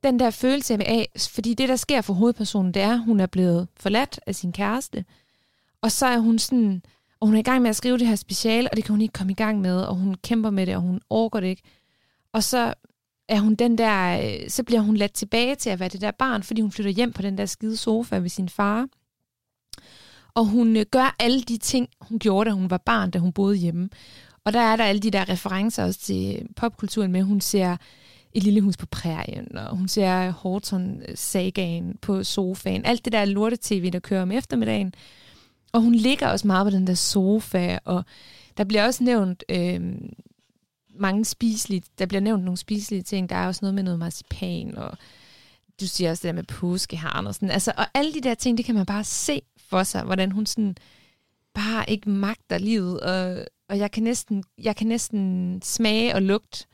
Den 0.02 0.18
der 0.18 0.30
følelse 0.30 0.74
af, 0.74 1.08
fordi 1.16 1.54
det, 1.54 1.68
der 1.68 1.76
sker 1.76 2.00
for 2.00 2.14
hovedpersonen, 2.14 2.74
det 2.74 2.82
er, 2.82 2.92
at 2.92 3.04
hun 3.04 3.20
er 3.20 3.26
blevet 3.26 3.68
forladt 3.76 4.20
af 4.26 4.34
sin 4.34 4.52
kæreste, 4.52 5.04
og 5.82 5.92
så 5.92 6.06
er 6.06 6.18
hun 6.18 6.38
sådan, 6.38 6.82
og 7.20 7.26
hun 7.26 7.34
er 7.34 7.40
i 7.40 7.42
gang 7.42 7.62
med 7.62 7.70
at 7.70 7.76
skrive 7.76 7.98
det 7.98 8.06
her 8.06 8.16
speciale, 8.16 8.70
og 8.70 8.76
det 8.76 8.84
kan 8.84 8.92
hun 8.92 9.00
ikke 9.00 9.12
komme 9.12 9.32
i 9.32 9.34
gang 9.34 9.60
med, 9.60 9.80
og 9.80 9.94
hun 9.94 10.14
kæmper 10.14 10.50
med 10.50 10.66
det, 10.66 10.76
og 10.76 10.82
hun 10.82 11.00
orker 11.10 11.40
det 11.40 11.46
ikke. 11.46 11.62
Og 12.36 12.42
så 12.42 12.74
er 13.28 13.40
hun 13.40 13.54
den 13.54 13.78
der, 13.78 14.20
øh, 14.20 14.48
så 14.48 14.62
bliver 14.62 14.80
hun 14.80 14.96
ladt 14.96 15.12
tilbage 15.12 15.54
til 15.54 15.70
at 15.70 15.80
være 15.80 15.88
det 15.88 16.00
der 16.00 16.10
barn, 16.10 16.42
fordi 16.42 16.60
hun 16.60 16.72
flytter 16.72 16.92
hjem 16.92 17.12
på 17.12 17.22
den 17.22 17.38
der 17.38 17.46
skide 17.46 17.76
sofa 17.76 18.16
ved 18.16 18.28
sin 18.28 18.48
far. 18.48 18.88
Og 20.34 20.46
hun 20.46 20.76
øh, 20.76 20.86
gør 20.90 21.16
alle 21.18 21.40
de 21.40 21.58
ting, 21.58 21.88
hun 22.00 22.18
gjorde, 22.18 22.50
da 22.50 22.54
hun 22.54 22.70
var 22.70 22.82
barn, 22.86 23.10
da 23.10 23.18
hun 23.18 23.32
boede 23.32 23.56
hjemme. 23.56 23.88
Og 24.44 24.52
der 24.52 24.60
er 24.60 24.76
der 24.76 24.84
alle 24.84 25.00
de 25.00 25.10
der 25.10 25.28
referencer 25.28 25.84
også 25.84 26.00
til 26.00 26.48
popkulturen 26.56 27.12
med, 27.12 27.22
hun 27.22 27.40
ser 27.40 27.76
et 28.32 28.42
lille 28.42 28.60
hus 28.60 28.76
på 28.76 28.86
prærien, 28.86 29.58
og 29.58 29.76
hun 29.76 29.88
ser 29.88 30.30
Horton-sagaen 30.30 31.98
på 32.02 32.24
sofaen. 32.24 32.84
Alt 32.84 33.04
det 33.04 33.12
der 33.12 33.24
lorte-tv, 33.24 33.90
der 33.90 33.98
kører 33.98 34.22
om 34.22 34.32
eftermiddagen. 34.32 34.94
Og 35.72 35.80
hun 35.80 35.94
ligger 35.94 36.28
også 36.28 36.46
meget 36.46 36.66
på 36.66 36.70
den 36.70 36.86
der 36.86 36.94
sofa, 36.94 37.78
og 37.84 38.04
der 38.56 38.64
bliver 38.64 38.84
også 38.86 39.04
nævnt 39.04 39.44
øh, 39.48 39.80
mange 40.98 41.24
spiselige, 41.24 41.82
der 41.98 42.06
bliver 42.06 42.20
nævnt 42.20 42.44
nogle 42.44 42.58
spiselige 42.58 43.02
ting. 43.02 43.28
Der 43.28 43.36
er 43.36 43.46
også 43.46 43.58
noget 43.62 43.74
med 43.74 43.82
noget 43.82 43.98
marcipan, 43.98 44.78
og 44.78 44.98
du 45.80 45.86
siger 45.86 46.10
også 46.10 46.20
det 46.20 46.28
der 46.28 46.32
med 46.32 46.44
påskeharen 46.44 47.26
og 47.26 47.34
sådan. 47.34 47.50
Altså, 47.50 47.72
og 47.76 47.86
alle 47.94 48.14
de 48.14 48.20
der 48.20 48.34
ting, 48.34 48.58
det 48.58 48.66
kan 48.66 48.74
man 48.74 48.86
bare 48.86 49.04
se 49.04 49.42
for 49.58 49.82
sig, 49.82 50.02
hvordan 50.02 50.32
hun 50.32 50.46
sådan 50.46 50.76
bare 51.54 51.90
ikke 51.90 52.10
magter 52.10 52.58
livet, 52.58 53.00
og, 53.00 53.46
og 53.68 53.78
jeg, 53.78 53.90
kan 53.90 54.02
næsten, 54.02 54.44
jeg 54.62 54.76
kan 54.76 54.86
næsten 54.86 55.60
smage 55.62 56.14
og 56.14 56.22
lugte 56.22 56.66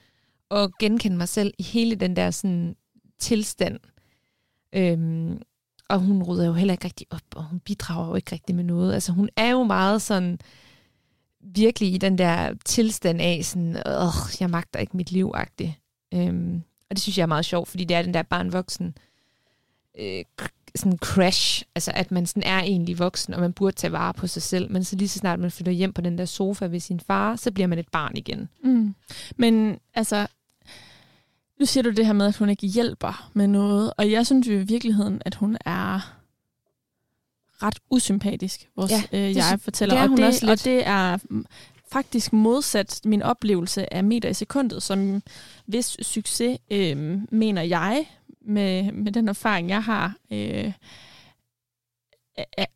og 0.48 0.72
genkende 0.78 1.16
mig 1.16 1.28
selv 1.28 1.54
i 1.58 1.62
hele 1.62 1.94
den 1.94 2.16
der 2.16 2.30
sådan 2.30 2.76
tilstand. 3.18 3.80
Øhm, 4.72 5.42
og 5.88 5.98
hun 5.98 6.22
rydder 6.22 6.46
jo 6.46 6.52
heller 6.52 6.74
ikke 6.74 6.84
rigtig 6.84 7.06
op, 7.10 7.36
og 7.36 7.44
hun 7.44 7.60
bidrager 7.60 8.08
jo 8.08 8.14
ikke 8.14 8.32
rigtig 8.32 8.54
med 8.54 8.64
noget. 8.64 8.94
Altså 8.94 9.12
hun 9.12 9.28
er 9.36 9.50
jo 9.50 9.62
meget 9.62 10.02
sådan 10.02 10.38
virkelig 11.42 11.94
i 11.94 11.98
den 11.98 12.18
der 12.18 12.54
tilstand 12.64 13.20
af 13.20 13.40
sådan, 13.44 13.76
åh, 13.86 14.14
jeg 14.40 14.50
magter 14.50 14.80
ikke 14.80 14.96
mit 14.96 15.12
liv 15.12 15.32
-agtig. 15.36 15.70
Øhm, 16.14 16.62
og 16.90 16.96
det 16.96 17.00
synes 17.00 17.18
jeg 17.18 17.22
er 17.22 17.26
meget 17.26 17.44
sjovt, 17.44 17.68
fordi 17.68 17.84
det 17.84 17.96
er 17.96 18.02
den 18.02 18.14
der 18.14 18.22
barn-voksen 18.22 18.94
øh, 19.98 20.24
sådan 20.74 20.98
crash, 20.98 21.62
altså 21.74 21.92
at 21.94 22.10
man 22.10 22.26
sådan 22.26 22.42
er 22.42 22.58
egentlig 22.58 22.98
voksen, 22.98 23.34
og 23.34 23.40
man 23.40 23.52
burde 23.52 23.76
tage 23.76 23.92
vare 23.92 24.14
på 24.14 24.26
sig 24.26 24.42
selv, 24.42 24.70
men 24.70 24.84
så 24.84 24.96
lige 24.96 25.08
så 25.08 25.18
snart 25.18 25.40
man 25.40 25.50
flytter 25.50 25.72
hjem 25.72 25.92
på 25.92 26.00
den 26.00 26.18
der 26.18 26.24
sofa 26.24 26.66
ved 26.66 26.80
sin 26.80 27.00
far, 27.00 27.36
så 27.36 27.50
bliver 27.50 27.66
man 27.66 27.78
et 27.78 27.88
barn 27.88 28.16
igen. 28.16 28.48
Mm. 28.64 28.94
Men 29.36 29.78
altså, 29.94 30.26
Nu 31.58 31.66
siger 31.66 31.82
du 31.82 31.90
det 31.90 32.06
her 32.06 32.12
med, 32.12 32.26
at 32.26 32.36
hun 32.36 32.48
ikke 32.48 32.66
hjælper 32.66 33.30
med 33.34 33.46
noget, 33.46 33.92
og 33.96 34.10
jeg 34.10 34.26
synes 34.26 34.48
jo 34.48 34.52
i 34.52 34.62
virkeligheden, 34.62 35.22
at 35.24 35.34
hun 35.34 35.56
er 35.64 36.16
ret 37.62 37.78
usympatisk, 37.90 38.68
vores 38.76 38.92
Ja, 38.92 39.02
øh, 39.12 39.36
jeg 39.36 39.60
fortæller. 39.60 39.94
det 39.94 39.98
er 40.00 40.02
og, 40.02 40.08
hun 40.08 40.18
det, 40.18 40.26
også 40.26 40.46
lidt. 40.46 40.60
og 40.60 40.64
det 40.64 40.86
er 40.86 41.18
mm, 41.30 41.46
faktisk 41.92 42.32
modsat 42.32 43.00
min 43.04 43.22
oplevelse 43.22 43.94
af 43.94 44.04
meter 44.04 44.28
i 44.28 44.34
sekundet, 44.34 44.82
som 44.82 45.22
hvis 45.66 45.96
succes, 46.02 46.58
øh, 46.70 47.18
mener 47.32 47.62
jeg, 47.62 48.06
med, 48.46 48.92
med 48.92 49.12
den 49.12 49.28
erfaring, 49.28 49.68
jeg 49.68 49.82
har, 49.84 50.14
øh, 50.32 50.72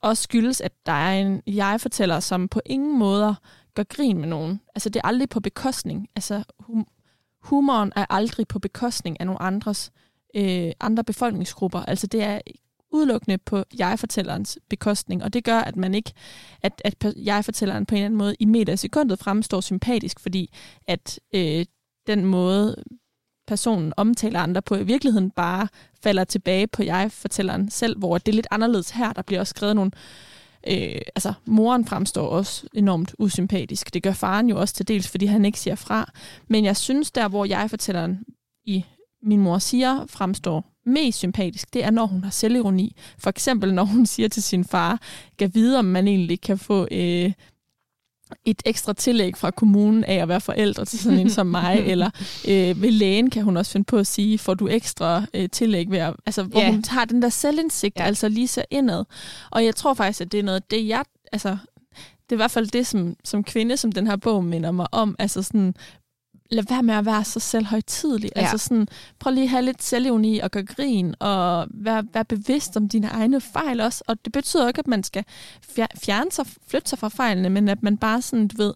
også 0.00 0.22
skyldes, 0.22 0.60
at 0.60 0.72
der 0.86 0.92
er 0.92 1.20
en 1.20 1.42
jeg-fortæller, 1.46 2.20
som 2.20 2.48
på 2.48 2.60
ingen 2.66 2.98
måder 2.98 3.34
gør 3.74 3.82
grin 3.82 4.18
med 4.18 4.28
nogen. 4.28 4.60
Altså, 4.74 4.88
det 4.88 5.00
er 5.04 5.06
aldrig 5.08 5.28
på 5.28 5.40
bekostning. 5.40 6.08
Altså, 6.16 6.42
hum- 6.62 7.38
humoren 7.42 7.92
er 7.96 8.06
aldrig 8.10 8.48
på 8.48 8.58
bekostning 8.58 9.20
af 9.20 9.26
nogle 9.26 9.42
andres, 9.42 9.92
øh, 10.36 10.72
andre 10.80 11.04
befolkningsgrupper. 11.04 11.80
Altså, 11.80 12.06
det 12.06 12.22
er 12.22 12.40
udelukkende 12.96 13.38
på 13.38 13.64
jeg-fortællerens 13.78 14.58
bekostning, 14.70 15.24
og 15.24 15.32
det 15.32 15.44
gør, 15.44 15.58
at 15.58 15.76
man 15.76 15.94
ikke, 15.94 16.12
at, 16.62 16.82
at 16.84 17.14
jeg-fortælleren 17.16 17.86
på 17.86 17.94
en 17.94 17.96
eller 17.96 18.06
anden 18.06 18.18
måde 18.18 18.36
i 18.40 18.44
meter 18.44 18.76
sekundet 18.76 19.18
fremstår 19.18 19.60
sympatisk, 19.60 20.20
fordi 20.20 20.54
at 20.88 21.20
øh, 21.34 21.64
den 22.06 22.24
måde, 22.24 22.76
personen 23.46 23.92
omtaler 23.96 24.40
andre 24.40 24.62
på, 24.62 24.74
i 24.74 24.82
virkeligheden 24.82 25.30
bare 25.30 25.68
falder 26.02 26.24
tilbage 26.24 26.66
på 26.66 26.82
jeg-fortælleren 26.82 27.70
selv, 27.70 27.98
hvor 27.98 28.18
det 28.18 28.28
er 28.28 28.36
lidt 28.36 28.46
anderledes 28.50 28.90
her. 28.90 29.12
Der 29.12 29.22
bliver 29.22 29.40
også 29.40 29.50
skrevet 29.50 29.76
nogle 29.76 29.90
Øh, 30.68 31.00
altså, 31.14 31.32
moren 31.44 31.84
fremstår 31.84 32.26
også 32.26 32.66
enormt 32.74 33.14
usympatisk. 33.18 33.94
Det 33.94 34.02
gør 34.02 34.12
faren 34.12 34.48
jo 34.48 34.60
også 34.60 34.74
til 34.74 34.88
dels, 34.88 35.08
fordi 35.08 35.26
han 35.26 35.44
ikke 35.44 35.60
siger 35.60 35.74
fra. 35.74 36.12
Men 36.48 36.64
jeg 36.64 36.76
synes, 36.76 37.10
der 37.10 37.28
hvor 37.28 37.44
jeg 37.44 37.70
fortælleren 37.70 38.24
i 38.64 38.84
min 39.22 39.40
mor 39.40 39.58
siger, 39.58 40.06
fremstår 40.06 40.64
mest 40.86 41.18
sympatisk, 41.18 41.74
det 41.74 41.84
er, 41.84 41.90
når 41.90 42.06
hun 42.06 42.24
har 42.24 42.30
selvironi. 42.30 42.96
For 43.18 43.30
eksempel, 43.30 43.74
når 43.74 43.84
hun 43.84 44.06
siger 44.06 44.28
til 44.28 44.42
sin 44.42 44.64
far, 44.64 45.00
kan 45.38 45.50
vide, 45.54 45.78
om 45.78 45.84
man 45.84 46.08
egentlig 46.08 46.40
kan 46.40 46.58
få 46.58 46.88
øh, 46.90 47.32
et 48.44 48.62
ekstra 48.64 48.92
tillæg 48.92 49.36
fra 49.36 49.50
kommunen 49.50 50.04
af 50.04 50.14
at 50.14 50.28
være 50.28 50.40
forældre 50.40 50.84
til 50.84 50.98
sådan 50.98 51.18
en 51.18 51.30
som 51.30 51.46
mig, 51.46 51.82
eller 51.86 52.10
øh, 52.48 52.82
ved 52.82 52.90
lægen 52.90 53.30
kan 53.30 53.42
hun 53.44 53.56
også 53.56 53.72
finde 53.72 53.84
på 53.84 53.96
at 53.96 54.06
sige, 54.06 54.38
får 54.38 54.54
du 54.54 54.68
ekstra 54.68 55.24
øh, 55.34 55.48
tillæg 55.50 55.90
ved 55.90 55.98
at, 55.98 56.14
altså 56.26 56.42
hvor 56.42 56.60
Ja. 56.60 56.70
hun 56.70 56.84
har 56.88 57.04
den 57.04 57.22
der 57.22 57.28
selvindsigt, 57.28 57.98
ja. 57.98 58.04
altså 58.04 58.28
lige 58.28 58.48
så 58.48 58.64
indad. 58.70 59.04
Og 59.50 59.64
jeg 59.64 59.76
tror 59.76 59.94
faktisk, 59.94 60.20
at 60.20 60.32
det 60.32 60.40
er 60.40 60.44
noget, 60.44 60.70
det 60.70 60.88
jeg, 60.88 61.04
altså 61.32 61.48
det 62.28 62.32
er 62.32 62.36
i 62.36 62.36
hvert 62.36 62.50
fald 62.50 62.66
det, 62.66 62.86
som, 62.86 63.14
som 63.24 63.44
kvinde, 63.44 63.76
som 63.76 63.92
den 63.92 64.06
her 64.06 64.16
bog 64.16 64.44
minder 64.44 64.70
mig 64.70 64.86
om, 64.92 65.16
altså 65.18 65.42
sådan, 65.42 65.74
lad 66.50 66.64
være 66.68 66.82
med 66.82 66.94
at 66.94 67.06
være 67.06 67.24
så 67.24 67.40
selvhøjtidlig. 67.40 68.30
Ja. 68.36 68.40
Altså 68.40 68.58
sådan, 68.58 68.88
prøv 69.18 69.32
lige 69.32 69.44
at 69.44 69.50
have 69.50 69.62
lidt 69.62 69.82
selvironi 69.82 70.38
og 70.38 70.50
gøre 70.50 70.64
grin, 70.64 71.14
og 71.20 71.66
være, 71.70 72.04
være 72.14 72.24
bevidst 72.24 72.76
om 72.76 72.88
dine 72.88 73.06
egne 73.08 73.40
fejl 73.40 73.80
også. 73.80 74.04
Og 74.06 74.24
det 74.24 74.32
betyder 74.32 74.68
ikke, 74.68 74.78
at 74.78 74.86
man 74.86 75.02
skal 75.02 75.24
fjer- 75.62 75.98
fjerne 76.04 76.32
sig, 76.32 76.46
flytte 76.68 76.88
sig 76.90 76.98
fra 76.98 77.08
fejlene, 77.08 77.50
men 77.50 77.68
at 77.68 77.82
man 77.82 77.96
bare 77.96 78.22
sådan, 78.22 78.48
du 78.48 78.56
ved, 78.56 78.74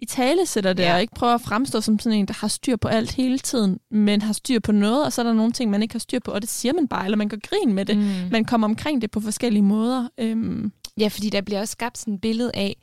i 0.00 0.04
tale 0.06 0.46
sætter 0.46 0.72
det, 0.72 0.82
Ja. 0.82 0.94
og 0.94 1.00
ikke 1.00 1.14
prøver 1.14 1.34
at 1.34 1.40
fremstå 1.40 1.80
som 1.80 1.98
sådan 1.98 2.18
en, 2.18 2.26
der 2.26 2.34
har 2.34 2.48
styr 2.48 2.76
på 2.76 2.88
alt 2.88 3.10
hele 3.12 3.38
tiden, 3.38 3.78
men 3.90 4.22
har 4.22 4.32
styr 4.32 4.60
på 4.60 4.72
noget, 4.72 5.04
og 5.04 5.12
så 5.12 5.22
er 5.22 5.26
der 5.26 5.32
nogle 5.32 5.52
ting, 5.52 5.70
man 5.70 5.82
ikke 5.82 5.94
har 5.94 5.98
styr 5.98 6.18
på, 6.24 6.30
og 6.30 6.42
det 6.42 6.50
siger 6.50 6.72
man 6.72 6.88
bare, 6.88 7.04
eller 7.04 7.16
man 7.16 7.28
gør 7.28 7.36
grin 7.42 7.74
med 7.74 7.84
det. 7.84 7.96
Mm. 7.96 8.04
Man 8.30 8.44
kommer 8.44 8.64
omkring 8.68 9.02
det 9.02 9.10
på 9.10 9.20
forskellige 9.20 9.62
måder. 9.62 10.08
Øhm, 10.18 10.72
Ja, 11.00 11.08
fordi 11.08 11.30
der 11.30 11.40
bliver 11.40 11.60
også 11.60 11.72
skabt 11.72 11.98
sådan 11.98 12.14
et 12.14 12.20
billede 12.20 12.50
af, 12.54 12.76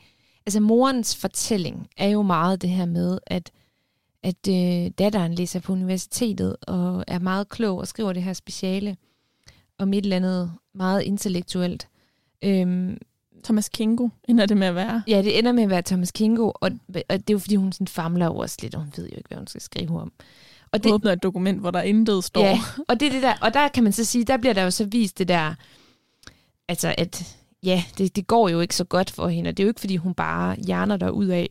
altså 0.45 0.59
morens 0.59 1.15
fortælling 1.15 1.87
er 1.97 2.07
jo 2.07 2.21
meget 2.21 2.61
det 2.61 2.69
her 2.69 2.85
med, 2.85 3.19
at, 3.27 3.51
at 4.25 4.47
øh, 4.49 4.91
datteren 4.99 5.33
læser 5.33 5.59
på 5.59 5.71
universitetet 5.73 6.55
og 6.61 7.03
er 7.07 7.19
meget 7.19 7.49
klog 7.49 7.77
og 7.77 7.87
skriver 7.87 8.13
det 8.13 8.23
her 8.23 8.33
speciale 8.33 8.97
om 9.79 9.93
et 9.93 10.03
eller 10.03 10.15
andet 10.15 10.51
meget 10.73 11.01
intellektuelt. 11.01 11.87
Øhm, 12.43 12.97
Thomas 13.43 13.69
Kingo 13.69 14.09
ender 14.27 14.45
det 14.45 14.57
med 14.57 14.67
at 14.67 14.75
være. 14.75 15.03
ja, 15.07 15.21
det 15.21 15.39
ender 15.39 15.51
med 15.51 15.63
at 15.63 15.69
være 15.69 15.81
Thomas 15.81 16.11
Kingo, 16.11 16.51
og, 16.55 16.71
og 16.87 16.91
det 17.09 17.29
er 17.29 17.33
jo 17.33 17.39
fordi, 17.39 17.55
hun 17.55 17.71
sådan 17.71 17.87
famler 17.87 18.27
over 18.27 18.43
os 18.43 18.61
lidt, 18.61 18.75
og 18.75 18.81
hun 18.81 18.93
ved 18.97 19.09
jo 19.09 19.17
ikke, 19.17 19.27
hvad 19.27 19.37
hun 19.37 19.47
skal 19.47 19.61
skrive 19.61 20.01
om. 20.01 20.11
Og 20.71 20.83
Det 20.83 20.91
åbner 20.93 21.11
et 21.11 21.23
dokument, 21.23 21.59
hvor 21.59 21.71
der 21.71 21.81
intet 21.81 22.23
står. 22.23 22.41
Ja, 22.41 22.59
og 22.87 22.99
det 22.99 23.07
er 23.07 23.11
det 23.11 23.21
der, 23.21 23.33
og 23.41 23.53
der 23.53 23.67
kan 23.67 23.83
man 23.83 23.93
så 23.93 24.05
sige, 24.05 24.23
der 24.23 24.37
bliver 24.37 24.53
der 24.53 24.63
jo 24.63 24.71
så 24.71 24.85
vist 24.85 25.17
det 25.17 25.27
der, 25.27 25.53
altså 26.67 26.95
at, 26.97 27.37
ja, 27.63 27.83
det, 27.97 28.15
det 28.15 28.27
går 28.27 28.49
jo 28.49 28.59
ikke 28.59 28.75
så 28.75 28.83
godt 28.83 29.11
for 29.11 29.27
hende, 29.27 29.47
og 29.47 29.57
det 29.57 29.63
er 29.63 29.65
jo 29.65 29.69
ikke, 29.69 29.79
fordi 29.79 29.95
hun 29.95 30.13
bare 30.13 30.55
hjerner 30.55 30.97
der 30.97 31.09
ud 31.09 31.25
af. 31.25 31.49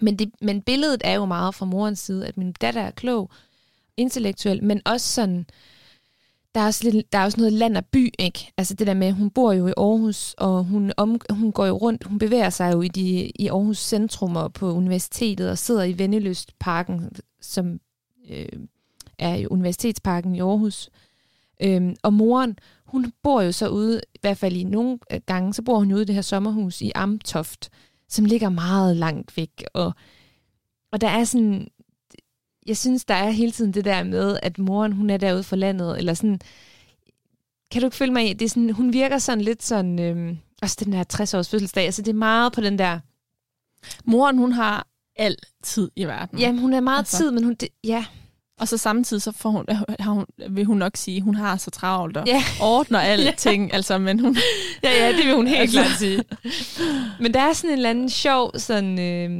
Men, 0.00 0.16
det, 0.18 0.30
men 0.40 0.62
billedet 0.62 1.02
er 1.04 1.14
jo 1.14 1.24
meget 1.24 1.54
fra 1.54 1.66
morens 1.66 1.98
side, 1.98 2.26
at 2.26 2.36
min 2.36 2.52
datter 2.52 2.80
er 2.80 2.90
klog, 2.90 3.30
intellektuel, 3.96 4.64
men 4.64 4.80
også 4.84 5.06
sådan, 5.06 5.46
der 6.54 6.60
er 6.60 6.66
også, 6.66 6.90
lidt, 6.90 7.12
der 7.12 7.18
er 7.18 7.24
også 7.24 7.38
noget 7.38 7.52
land 7.52 7.76
og 7.76 7.86
by, 7.86 8.14
ikke? 8.18 8.52
Altså 8.56 8.74
det 8.74 8.86
der 8.86 8.94
med, 8.94 9.12
hun 9.12 9.30
bor 9.30 9.52
jo 9.52 9.66
i 9.66 9.72
Aarhus, 9.76 10.34
og 10.38 10.64
hun, 10.64 10.92
om, 10.96 11.20
hun 11.30 11.52
går 11.52 11.66
jo 11.66 11.76
rundt, 11.76 12.04
hun 12.04 12.18
bevæger 12.18 12.50
sig 12.50 12.72
jo 12.72 12.82
i, 12.82 12.88
de, 12.88 13.30
i 13.34 13.48
Aarhus 13.48 13.78
centrum 13.78 14.36
og 14.36 14.52
på 14.52 14.72
universitetet, 14.72 15.50
og 15.50 15.58
sidder 15.58 15.84
i 15.84 15.98
Venneløstparken, 15.98 17.10
som 17.40 17.80
øh, 18.30 18.48
er 19.18 19.34
i 19.34 19.46
Universitetsparken 19.46 20.34
i 20.34 20.40
Aarhus. 20.40 20.90
Øhm, 21.62 21.96
og 22.02 22.12
moren, 22.12 22.58
hun 22.84 23.12
bor 23.22 23.40
jo 23.40 23.52
så 23.52 23.68
ude, 23.68 24.00
i 24.14 24.18
hvert 24.20 24.38
fald 24.38 24.56
i 24.56 24.64
nogle 24.64 24.98
gange, 25.26 25.54
så 25.54 25.62
bor 25.62 25.78
hun 25.78 25.90
jo 25.90 25.94
ude 25.94 26.02
i 26.02 26.06
det 26.06 26.14
her 26.14 26.22
sommerhus 26.22 26.80
i 26.80 26.92
Amtoft, 26.94 27.70
som 28.10 28.24
ligger 28.24 28.48
meget 28.48 28.96
langt 28.96 29.36
væk. 29.36 29.64
Og, 29.74 29.92
og 30.92 31.00
der 31.00 31.08
er 31.08 31.24
sådan, 31.24 31.68
jeg 32.66 32.76
synes, 32.76 33.04
der 33.04 33.14
er 33.14 33.30
hele 33.30 33.52
tiden 33.52 33.74
det 33.74 33.84
der 33.84 34.02
med, 34.02 34.38
at 34.42 34.58
moren, 34.58 34.92
hun 34.92 35.10
er 35.10 35.16
derude 35.16 35.42
for 35.42 35.56
landet, 35.56 35.98
eller 35.98 36.14
sådan, 36.14 36.40
kan 37.70 37.80
du 37.82 37.86
ikke 37.86 37.96
følge 37.96 38.12
mig 38.12 38.30
i, 38.30 38.32
det 38.32 38.44
er 38.44 38.48
sådan, 38.48 38.70
hun 38.70 38.92
virker 38.92 39.18
sådan 39.18 39.44
lidt 39.44 39.62
sådan, 39.62 39.98
øhm, 39.98 40.38
også 40.62 40.76
den 40.84 40.92
der 40.92 41.04
60-års 41.14 41.48
fødselsdag, 41.48 41.84
altså 41.84 42.02
det 42.02 42.10
er 42.10 42.14
meget 42.18 42.52
på 42.52 42.60
den 42.60 42.78
der, 42.78 43.00
Moren, 44.04 44.38
hun 44.38 44.52
har 44.52 44.86
altid 45.16 45.90
i 45.96 46.04
verden. 46.04 46.38
jamen 46.38 46.60
hun 46.60 46.72
er 46.72 46.80
meget 46.80 46.98
Altså. 46.98 47.16
tid, 47.16 47.30
men 47.30 47.44
hun, 47.44 47.54
det, 47.54 47.68
ja, 47.84 48.04
Og 48.60 48.68
så 48.68 48.76
samtidig 48.76 49.22
så 49.22 49.32
får 49.32 49.50
hun, 49.50 49.64
har 50.00 50.12
hun, 50.12 50.26
vil 50.50 50.64
hun 50.64 50.76
nok 50.78 50.96
sige, 50.96 51.20
hun 51.20 51.34
har 51.34 51.56
så 51.56 51.70
travlt 51.70 52.16
og 52.16 52.26
Ja. 52.26 52.42
ordner 52.62 52.98
alting. 53.12 53.74
altså, 53.74 53.98
men 53.98 54.20
hun, 54.20 54.36
Ja, 54.82 54.90
ja, 55.06 55.08
det 55.16 55.26
vil 55.26 55.34
hun 55.34 55.46
helt 55.46 55.60
Altså. 55.60 55.82
klart 55.82 55.98
sige. 55.98 56.22
Men 57.20 57.34
der 57.34 57.40
er 57.40 57.52
sådan 57.52 57.70
en 57.70 57.76
eller 57.76 57.90
anden 57.90 58.10
sjov, 58.10 58.52
sådan, 58.58 58.98
øh, 58.98 59.30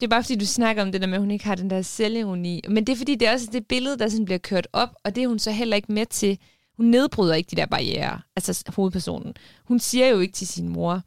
det 0.00 0.06
er 0.06 0.08
bare 0.08 0.22
fordi, 0.22 0.36
du 0.36 0.46
snakker 0.46 0.82
om 0.82 0.92
det 0.92 1.00
der 1.00 1.06
med, 1.06 1.14
at 1.14 1.20
hun 1.20 1.30
ikke 1.30 1.44
har 1.44 1.54
den 1.54 1.70
der 1.70 1.82
selvironi. 1.82 2.60
Men 2.68 2.86
det 2.86 2.92
er 2.92 2.96
fordi, 2.96 3.14
det 3.14 3.28
er 3.28 3.32
også 3.32 3.48
det 3.52 3.66
billede, 3.66 3.98
der 3.98 4.08
sådan 4.08 4.24
bliver 4.24 4.38
kørt 4.38 4.68
op, 4.72 4.88
og 5.04 5.14
det 5.14 5.22
er 5.22 5.28
hun 5.28 5.38
så 5.38 5.50
heller 5.50 5.76
ikke 5.76 5.92
med 5.92 6.06
til. 6.06 6.38
Hun 6.76 6.86
nedbryder 6.86 7.34
ikke 7.34 7.50
de 7.50 7.56
der 7.56 7.66
barriere, 7.66 8.20
altså 8.36 8.64
hovedpersonen. 8.76 9.34
Hun 9.64 9.78
siger 9.80 10.06
jo 10.08 10.20
ikke 10.20 10.34
til 10.34 10.46
sin 10.46 10.68
mor, 10.68 11.00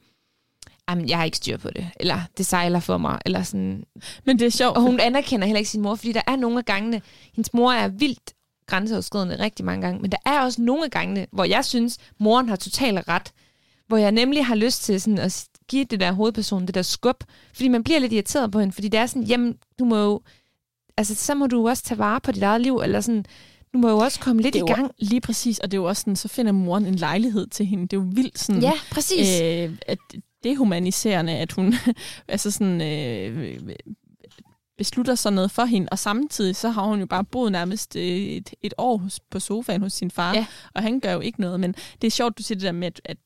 Jamen, 0.89 1.09
jeg 1.09 1.17
har 1.17 1.23
ikke 1.25 1.37
styr 1.37 1.57
på 1.57 1.69
det, 1.69 1.89
eller 1.99 2.21
det 2.37 2.45
sejler 2.45 2.79
for 2.79 2.97
mig, 2.97 3.19
eller 3.25 3.43
sådan. 3.43 3.83
men 4.25 4.39
det 4.39 4.45
er 4.45 4.49
sjovt. 4.51 4.77
Og 4.77 4.81
hun 4.83 4.99
anerkender 4.99 5.45
heller 5.47 5.57
ikke 5.59 5.71
sin 5.71 5.81
mor, 5.81 5.95
fordi 5.95 6.11
der 6.11 6.21
er 6.27 6.35
nogle 6.35 6.57
af 6.57 6.65
gangene, 6.65 7.01
hendes 7.33 7.53
mor 7.53 7.71
er 7.71 7.87
vildt 7.87 8.33
grænseoverskridende 8.67 9.39
rigtig 9.39 9.65
mange 9.65 9.81
gange, 9.85 10.01
men 10.01 10.11
der 10.11 10.17
er 10.25 10.41
også 10.41 10.61
nogle 10.61 10.83
af 10.83 10.91
gangene, 10.91 11.27
hvor 11.31 11.43
jeg 11.43 11.65
synes, 11.65 11.97
moren 12.19 12.49
har 12.49 12.55
totalt 12.55 13.07
ret, 13.07 13.31
hvor 13.87 13.97
jeg 13.97 14.11
nemlig 14.11 14.45
har 14.45 14.55
lyst 14.55 14.83
til 14.83 15.01
sådan 15.01 15.17
at 15.17 15.45
give 15.67 15.83
det 15.85 15.99
der 15.99 16.11
hovedperson 16.11 16.65
det 16.65 16.75
der 16.75 16.81
skub, 16.81 17.23
fordi 17.53 17.67
man 17.67 17.83
bliver 17.83 17.99
lidt 17.99 18.13
irriteret 18.13 18.51
på 18.51 18.59
hende, 18.59 18.73
fordi 18.73 18.87
det 18.87 18.99
er 18.99 19.05
sådan, 19.05 19.23
jamen, 19.23 19.55
du 19.79 19.85
må 19.85 19.97
jo, 19.97 20.21
altså 20.97 21.15
så 21.15 21.35
må 21.35 21.47
du 21.47 21.67
også 21.69 21.83
tage 21.83 21.97
vare 21.97 22.21
på 22.21 22.31
dit 22.31 22.43
eget 22.43 22.61
liv, 22.61 22.77
eller 22.77 23.01
sådan, 23.01 23.25
du 23.73 23.77
må 23.77 23.89
jo 23.89 23.97
også 23.97 24.19
komme 24.19 24.41
lidt 24.41 24.55
i 24.55 24.57
er 24.57 24.61
jo 24.61 24.75
gang. 24.75 24.91
lige 24.99 25.21
præcis, 25.21 25.59
og 25.59 25.71
det 25.71 25.77
er 25.77 25.81
jo 25.81 25.87
også 25.87 25.99
sådan, 25.99 26.15
så 26.15 26.27
finder 26.27 26.51
moren 26.51 26.85
en 26.85 26.95
lejlighed 26.95 27.47
til 27.47 27.65
hende. 27.65 27.83
Det 27.83 27.93
er 27.93 28.01
jo 28.01 28.07
vildt 28.13 28.39
sådan, 28.39 28.61
Ja, 28.61 28.71
præcis. 28.91 29.41
øh, 29.41 29.77
at 29.87 29.97
det 30.43 30.51
er 30.51 30.57
humaniserende, 30.57 31.33
at 31.33 31.51
hun 31.51 31.73
altså 32.27 32.51
sådan, 32.51 32.81
øh, 32.81 33.75
beslutter 34.77 35.15
sådan 35.15 35.35
noget 35.35 35.51
for 35.51 35.65
hende, 35.65 35.87
og 35.91 35.99
samtidig 35.99 36.55
så 36.55 36.69
har 36.69 36.81
hun 36.83 36.99
jo 36.99 37.05
bare 37.05 37.23
boet 37.23 37.51
nærmest 37.51 37.95
øh, 37.95 38.01
et, 38.03 38.53
et 38.61 38.73
år 38.77 38.97
hos, 38.97 39.19
på 39.31 39.39
sofaen 39.39 39.81
hos 39.81 39.93
sin 39.93 40.11
far, 40.11 40.33
Ja. 40.33 40.45
og 40.75 40.81
han 40.81 40.99
gør 40.99 41.13
jo 41.13 41.19
ikke 41.19 41.41
noget, 41.41 41.59
men 41.59 41.75
det 42.01 42.07
er 42.07 42.11
sjovt, 42.11 42.37
du 42.37 42.43
siger 42.43 42.55
det 42.55 42.65
der 42.65 42.71
med, 42.71 42.87
at, 42.87 43.01
at 43.05 43.17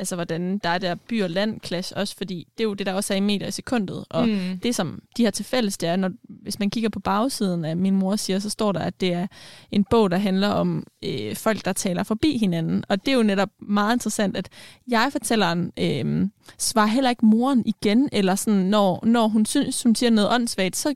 altså, 0.00 0.14
hvordan 0.14 0.58
der 0.58 0.68
er 0.68 0.78
der 0.78 0.94
by- 0.94 1.22
og 1.22 1.30
land-clash 1.30 1.92
også, 1.96 2.16
fordi 2.16 2.46
det 2.58 2.64
er 2.64 2.68
jo 2.68 2.74
det, 2.74 2.86
der 2.86 2.92
også 2.92 3.12
er 3.14 3.16
i 3.16 3.20
meter 3.20 3.46
i 3.46 3.50
sekundet, 3.50 4.04
og 4.10 4.28
Mm. 4.28 4.58
det, 4.62 4.74
som 4.74 5.02
de 5.16 5.24
har 5.24 5.30
til 5.30 5.44
fælles, 5.44 5.78
det 5.78 5.88
er, 5.88 5.96
når, 5.96 6.10
hvis 6.42 6.58
man 6.58 6.70
kigger 6.70 6.88
på 6.90 7.00
bagsiden 7.00 7.64
af 7.64 7.76
min 7.76 7.96
mor 7.96 8.16
siger, 8.16 8.38
så 8.38 8.50
står 8.50 8.72
der, 8.72 8.80
at 8.80 9.00
det 9.00 9.12
er 9.12 9.26
en 9.70 9.84
bog, 9.90 10.10
der 10.10 10.16
handler 10.18 10.48
om 10.48 10.86
øh, 11.04 11.36
folk, 11.36 11.64
der 11.64 11.72
taler 11.72 12.02
forbi 12.02 12.38
hinanden. 12.38 12.84
Og 12.88 13.06
det 13.06 13.12
er 13.12 13.16
jo 13.16 13.22
netop 13.22 13.50
meget 13.60 13.94
interessant, 13.94 14.36
at 14.36 14.48
jeg 14.88 15.08
fortælleren 15.12 15.72
øh, 15.78 16.28
svarer 16.58 16.86
heller 16.86 17.10
ikke 17.10 17.26
moren 17.26 17.62
igen, 17.66 18.08
eller 18.12 18.34
sådan, 18.34 18.60
når, 18.60 19.06
når 19.06 19.28
hun 19.28 19.46
synes, 19.46 19.82
hun 19.82 19.94
siger 19.94 20.10
noget 20.10 20.30
åndssvagt, 20.34 20.76
så 20.76 20.94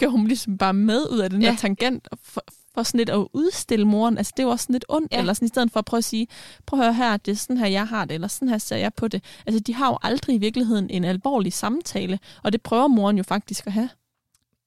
gør 0.00 0.06
hun 0.08 0.26
ligesom 0.26 0.58
bare 0.58 0.74
med 0.74 1.00
ud 1.12 1.18
af 1.18 1.30
den 1.30 1.42
Ja. 1.42 1.50
her 1.50 1.56
tangent, 1.56 2.08
og 2.12 2.18
for, 2.22 2.44
for 2.78 2.82
sådan 2.82 2.98
lidt 2.98 3.10
at 3.10 3.26
udstille 3.32 3.84
moren. 3.84 4.18
Altså, 4.18 4.32
det 4.36 4.42
er 4.42 4.46
jo 4.46 4.50
også 4.50 4.62
sådan 4.62 4.72
lidt 4.72 4.84
ondt, 4.88 5.12
Ja. 5.12 5.18
eller 5.18 5.32
sådan 5.32 5.46
i 5.46 5.48
stedet 5.48 5.72
for 5.72 5.78
at 5.78 5.84
prøve 5.84 5.98
at 5.98 6.04
sige, 6.04 6.26
prøv 6.66 6.80
at 6.80 6.84
høre 6.86 6.94
her, 6.94 7.16
det 7.16 7.32
er 7.32 7.36
sådan 7.36 7.56
her, 7.56 7.66
jeg 7.66 7.86
har 7.86 8.04
det, 8.04 8.14
eller 8.14 8.28
sådan 8.28 8.48
her 8.48 8.58
ser 8.58 8.76
jeg 8.76 8.94
på 8.94 9.08
det. 9.08 9.24
Altså, 9.46 9.60
de 9.60 9.74
har 9.74 9.88
jo 9.88 9.98
aldrig 10.02 10.34
i 10.36 10.38
virkeligheden 10.38 10.90
en 10.90 11.04
alvorlig 11.04 11.52
samtale, 11.52 12.18
og 12.42 12.52
det 12.52 12.62
prøver 12.62 12.88
moren 12.88 13.16
jo 13.16 13.22
faktisk 13.22 13.66
at 13.66 13.72
have. 13.72 13.88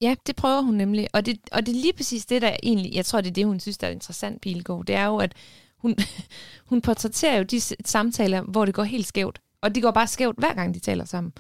Ja, 0.02 0.16
det 0.28 0.36
prøver 0.36 0.62
hun 0.62 0.76
nemlig. 0.76 1.08
Og 1.14 1.26
det, 1.26 1.40
og 1.52 1.66
det 1.66 1.76
er 1.76 1.82
lige 1.82 1.94
præcis 1.94 2.26
det, 2.26 2.42
der 2.42 2.56
egentlig, 2.64 2.96
jeg 2.96 3.06
tror, 3.06 3.22
det 3.22 3.30
er 3.30 3.34
det, 3.34 3.46
hun 3.46 3.60
synes, 3.60 3.78
der 3.78 3.88
er 3.88 3.92
interessant, 3.92 4.42
Pilgaard. 4.42 4.86
Det 4.86 4.96
er 4.96 5.06
jo, 5.06 5.18
at 5.18 5.34
hun, 5.78 5.96
hun 6.70 6.82
portrætterer 6.82 7.38
jo 7.38 7.44
de 7.44 7.62
samtaler, 7.86 8.42
hvor 8.42 8.66
det 8.66 8.74
går 8.74 8.84
helt 8.84 9.08
skævt. 9.08 9.42
Og 9.62 9.76
det 9.76 9.84
går 9.84 9.92
bare 9.92 10.08
skævt, 10.08 10.36
hver 10.40 10.54
gang 10.54 10.74
de 10.74 10.80
taler 10.80 11.06
sammen. 11.06 11.34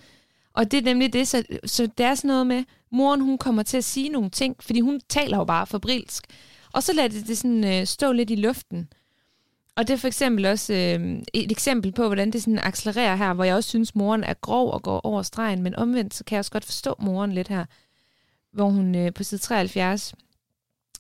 Og 0.54 0.72
det 0.72 0.78
er 0.78 0.82
nemlig 0.84 1.14
det, 1.14 1.28
så, 1.28 1.44
så 1.66 1.88
det 1.98 2.06
er 2.06 2.16
sådan 2.16 2.28
noget 2.28 2.48
med, 2.48 2.64
moren 2.92 3.22
hun 3.22 3.38
kommer 3.38 3.64
til 3.64 3.78
at 3.78 3.84
sige 3.84 4.10
nogle 4.10 4.30
ting, 4.30 4.56
fordi 4.60 4.80
hun 4.80 5.02
taler 5.10 5.38
jo 5.38 5.44
bare 5.44 5.68
fabrilsk. 5.68 6.24
Og 6.74 6.84
så 6.84 6.94
lader 6.94 7.08
det, 7.08 7.28
det 7.28 7.38
sådan 7.38 7.64
øh, 7.64 7.86
stå 7.86 8.12
lidt 8.12 8.30
i 8.30 8.36
luften. 8.36 8.90
Og 9.76 9.88
det 9.88 9.94
er 9.94 9.98
for 9.98 10.08
eksempel 10.08 10.46
også 10.46 10.74
øh, 10.74 11.22
et 11.34 11.52
eksempel 11.52 11.92
på, 11.92 12.08
hvordan 12.08 12.32
det 12.32 12.44
sådan 12.44 12.60
accelererer 12.60 13.16
her, 13.16 13.34
hvor 13.34 13.44
jeg 13.44 13.56
også 13.56 13.70
synes, 13.70 13.96
moren 13.96 14.24
er 14.24 14.34
grov 14.34 14.72
og 14.72 14.82
går 14.82 15.02
over 15.04 15.22
stregen, 15.22 15.62
men 15.62 15.76
omvendt, 15.76 16.14
så 16.14 16.24
kan 16.24 16.36
jeg 16.36 16.40
også 16.40 16.52
godt 16.52 16.66
forstå 16.66 16.96
moren 17.00 17.32
lidt 17.32 17.48
her, 17.48 17.66
hvor 18.54 18.70
hun 18.70 18.96
øh, 18.96 19.14
på 19.14 19.24
side 19.24 19.42
73, 19.42 20.14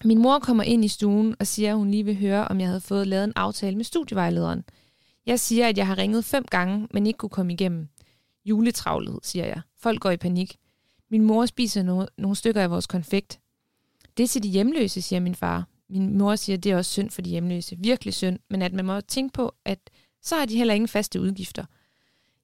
min 0.03 0.22
mor 0.22 0.39
kommer 0.39 0.63
ind 0.63 0.86
i 0.86 0.88
stuen 0.88 1.36
og 1.39 1.47
siger, 1.47 1.69
at 1.69 1.78
hun 1.78 1.91
lige 1.91 2.05
vil 2.05 2.17
høre, 2.19 2.47
om 2.47 2.59
jeg 2.59 2.67
havde 2.67 2.82
fået 2.82 3.07
lavet 3.07 3.24
en 3.24 3.34
aftale 3.36 3.76
med 3.76 3.86
studievejlederen. 3.86 4.63
Jeg 5.26 5.39
siger, 5.39 5.67
at 5.67 5.78
jeg 5.78 5.88
har 5.88 5.97
ringet 5.97 6.26
fem 6.26 6.45
gange, 6.45 6.88
men 6.91 7.07
ikke 7.07 7.17
kunne 7.17 7.30
komme 7.30 7.53
igennem. 7.53 7.88
Juletravlet, 8.45 9.19
siger 9.24 9.45
jeg. 9.45 9.61
Folk 9.80 9.99
går 9.99 10.11
i 10.11 10.17
panik. 10.17 10.57
Min 11.09 11.22
mor 11.22 11.45
spiser 11.45 11.82
no- 11.84 12.13
nogle 12.17 12.36
stykker 12.36 12.61
af 12.61 12.72
vores 12.72 12.88
konfekt. 12.88 13.39
Det 14.18 14.24
er 14.24 14.28
til 14.28 14.43
de 14.43 14.49
hjemløse, 14.49 15.01
siger 15.01 15.20
min 15.20 15.36
far. 15.36 15.68
Min 15.89 16.18
mor 16.18 16.36
siger, 16.36 16.57
at 16.57 16.64
det 16.64 16.72
er 16.72 16.78
også 16.78 16.91
synd 16.91 17.09
for 17.09 17.22
de 17.22 17.30
hjemløse. 17.30 17.78
Virkelig 17.80 18.14
synd, 18.14 18.39
men 18.49 18.62
at 18.62 18.74
man 18.74 18.86
må 18.86 19.01
tænke 19.01 19.34
på, 19.34 19.55
at 19.66 19.80
så 20.22 20.36
har 20.36 20.45
de 20.45 20.57
heller 20.57 20.74
ingen 20.74 20.88
faste 20.88 21.22
udgifter. 21.22 21.66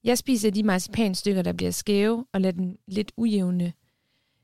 Jeg 0.03 0.18
spiser 0.18 0.49
de 0.49 0.63
marcipanstykker, 0.63 1.41
der 1.41 1.53
bliver 1.53 1.72
skæve, 1.72 2.26
og 2.34 2.41
lader 2.41 2.51
den 2.51 2.78
lidt 2.88 3.11
ujævne 3.18 3.74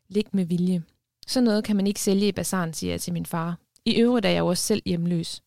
ligge 0.09 0.29
med 0.33 0.45
vilje. 0.45 0.83
Så 1.27 1.41
noget 1.41 1.63
kan 1.63 1.75
man 1.75 1.87
ikke 1.87 1.99
sælge 1.99 2.27
i 2.27 2.31
bazaren, 2.31 2.73
siger 2.73 2.93
jeg 2.93 3.01
til 3.01 3.13
min 3.13 3.25
far. 3.25 3.57
I 3.85 3.95
øvrigt 3.95 4.25
er 4.25 4.29
jeg 4.29 4.39
jo 4.39 4.47
også 4.47 4.63
selv 4.63 4.81
hjemløs. 4.85 5.43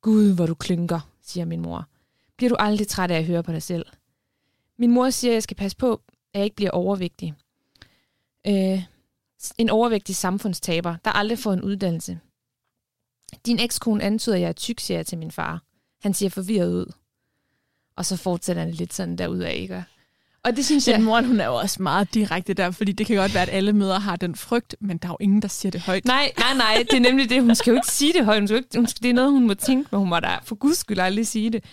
Gud, 0.00 0.34
hvor 0.34 0.46
du 0.46 0.54
klynker, 0.54 1.00
siger 1.22 1.44
min 1.44 1.60
mor. 1.60 1.88
Bliver 2.36 2.48
du 2.48 2.56
aldrig 2.58 2.88
træt 2.88 3.10
af 3.10 3.18
at 3.18 3.24
høre 3.24 3.42
på 3.42 3.52
dig 3.52 3.62
selv? 3.62 3.86
Min 4.78 4.90
mor 4.90 5.10
siger, 5.10 5.32
at 5.32 5.34
jeg 5.34 5.42
skal 5.42 5.56
passe 5.56 5.76
på, 5.76 6.02
at 6.34 6.38
jeg 6.38 6.44
ikke 6.44 6.56
bliver 6.56 6.70
overvægtig. 6.70 7.34
Øh, 8.46 8.82
en 9.58 9.70
overvægtig 9.70 10.16
samfundstaber, 10.16 10.96
der 11.04 11.10
aldrig 11.10 11.38
får 11.38 11.52
en 11.52 11.62
uddannelse. 11.62 12.18
Din 13.46 13.58
ekskone 13.58 14.02
antyder, 14.04 14.34
at 14.34 14.40
jeg 14.40 14.48
er 14.48 14.52
tyk, 14.52 14.80
siger 14.80 14.98
jeg 14.98 15.06
til 15.06 15.18
min 15.18 15.30
far. 15.30 15.62
Han 16.02 16.14
ser 16.14 16.28
forvirret 16.28 16.72
ud. 16.72 16.92
Og 17.96 18.06
så 18.06 18.16
fortsætter 18.16 18.62
han 18.62 18.70
lidt 18.70 18.94
sådan 18.94 19.16
derudad, 19.16 19.52
ikke? 19.52 19.84
Og 20.44 20.56
det 20.56 20.64
synes 20.66 20.84
Den 20.84 20.92
jeg... 20.92 21.02
mor, 21.02 21.22
hun 21.22 21.40
er 21.40 21.46
jo 21.46 21.54
også 21.54 21.82
meget 21.82 22.14
direkte 22.14 22.54
der, 22.54 22.70
fordi 22.70 22.92
det 22.92 23.06
kan 23.06 23.16
godt 23.16 23.34
være, 23.34 23.42
at 23.42 23.48
alle 23.48 23.72
møder 23.72 23.98
har 23.98 24.16
den 24.16 24.34
frygt, 24.34 24.76
men 24.80 24.98
der 24.98 25.08
er 25.08 25.12
jo 25.12 25.16
ingen, 25.20 25.42
der 25.42 25.48
siger 25.48 25.70
det 25.70 25.80
højt. 25.80 26.04
Nej, 26.04 26.32
nej, 26.38 26.54
nej, 26.54 26.84
det 26.90 26.96
er 26.96 27.00
nemlig 27.00 27.30
det. 27.30 27.42
Hun 27.42 27.54
skal 27.54 27.70
jo 27.70 27.76
ikke 27.76 27.88
sige 27.88 28.12
det 28.12 28.24
højt. 28.24 28.40
Hun 28.40 28.48
skal 28.48 28.56
ikke, 28.56 28.76
hun 28.76 28.86
skal, 28.86 29.02
det 29.02 29.10
er 29.10 29.14
noget, 29.14 29.30
hun 29.30 29.46
må 29.46 29.54
tænke, 29.54 29.88
men 29.90 29.98
hun 29.98 30.08
må 30.08 30.20
da 30.20 30.38
for 30.42 30.54
guds 30.54 30.78
skyld 30.78 30.98
aldrig 30.98 31.26
sige 31.26 31.50
det. 31.50 31.64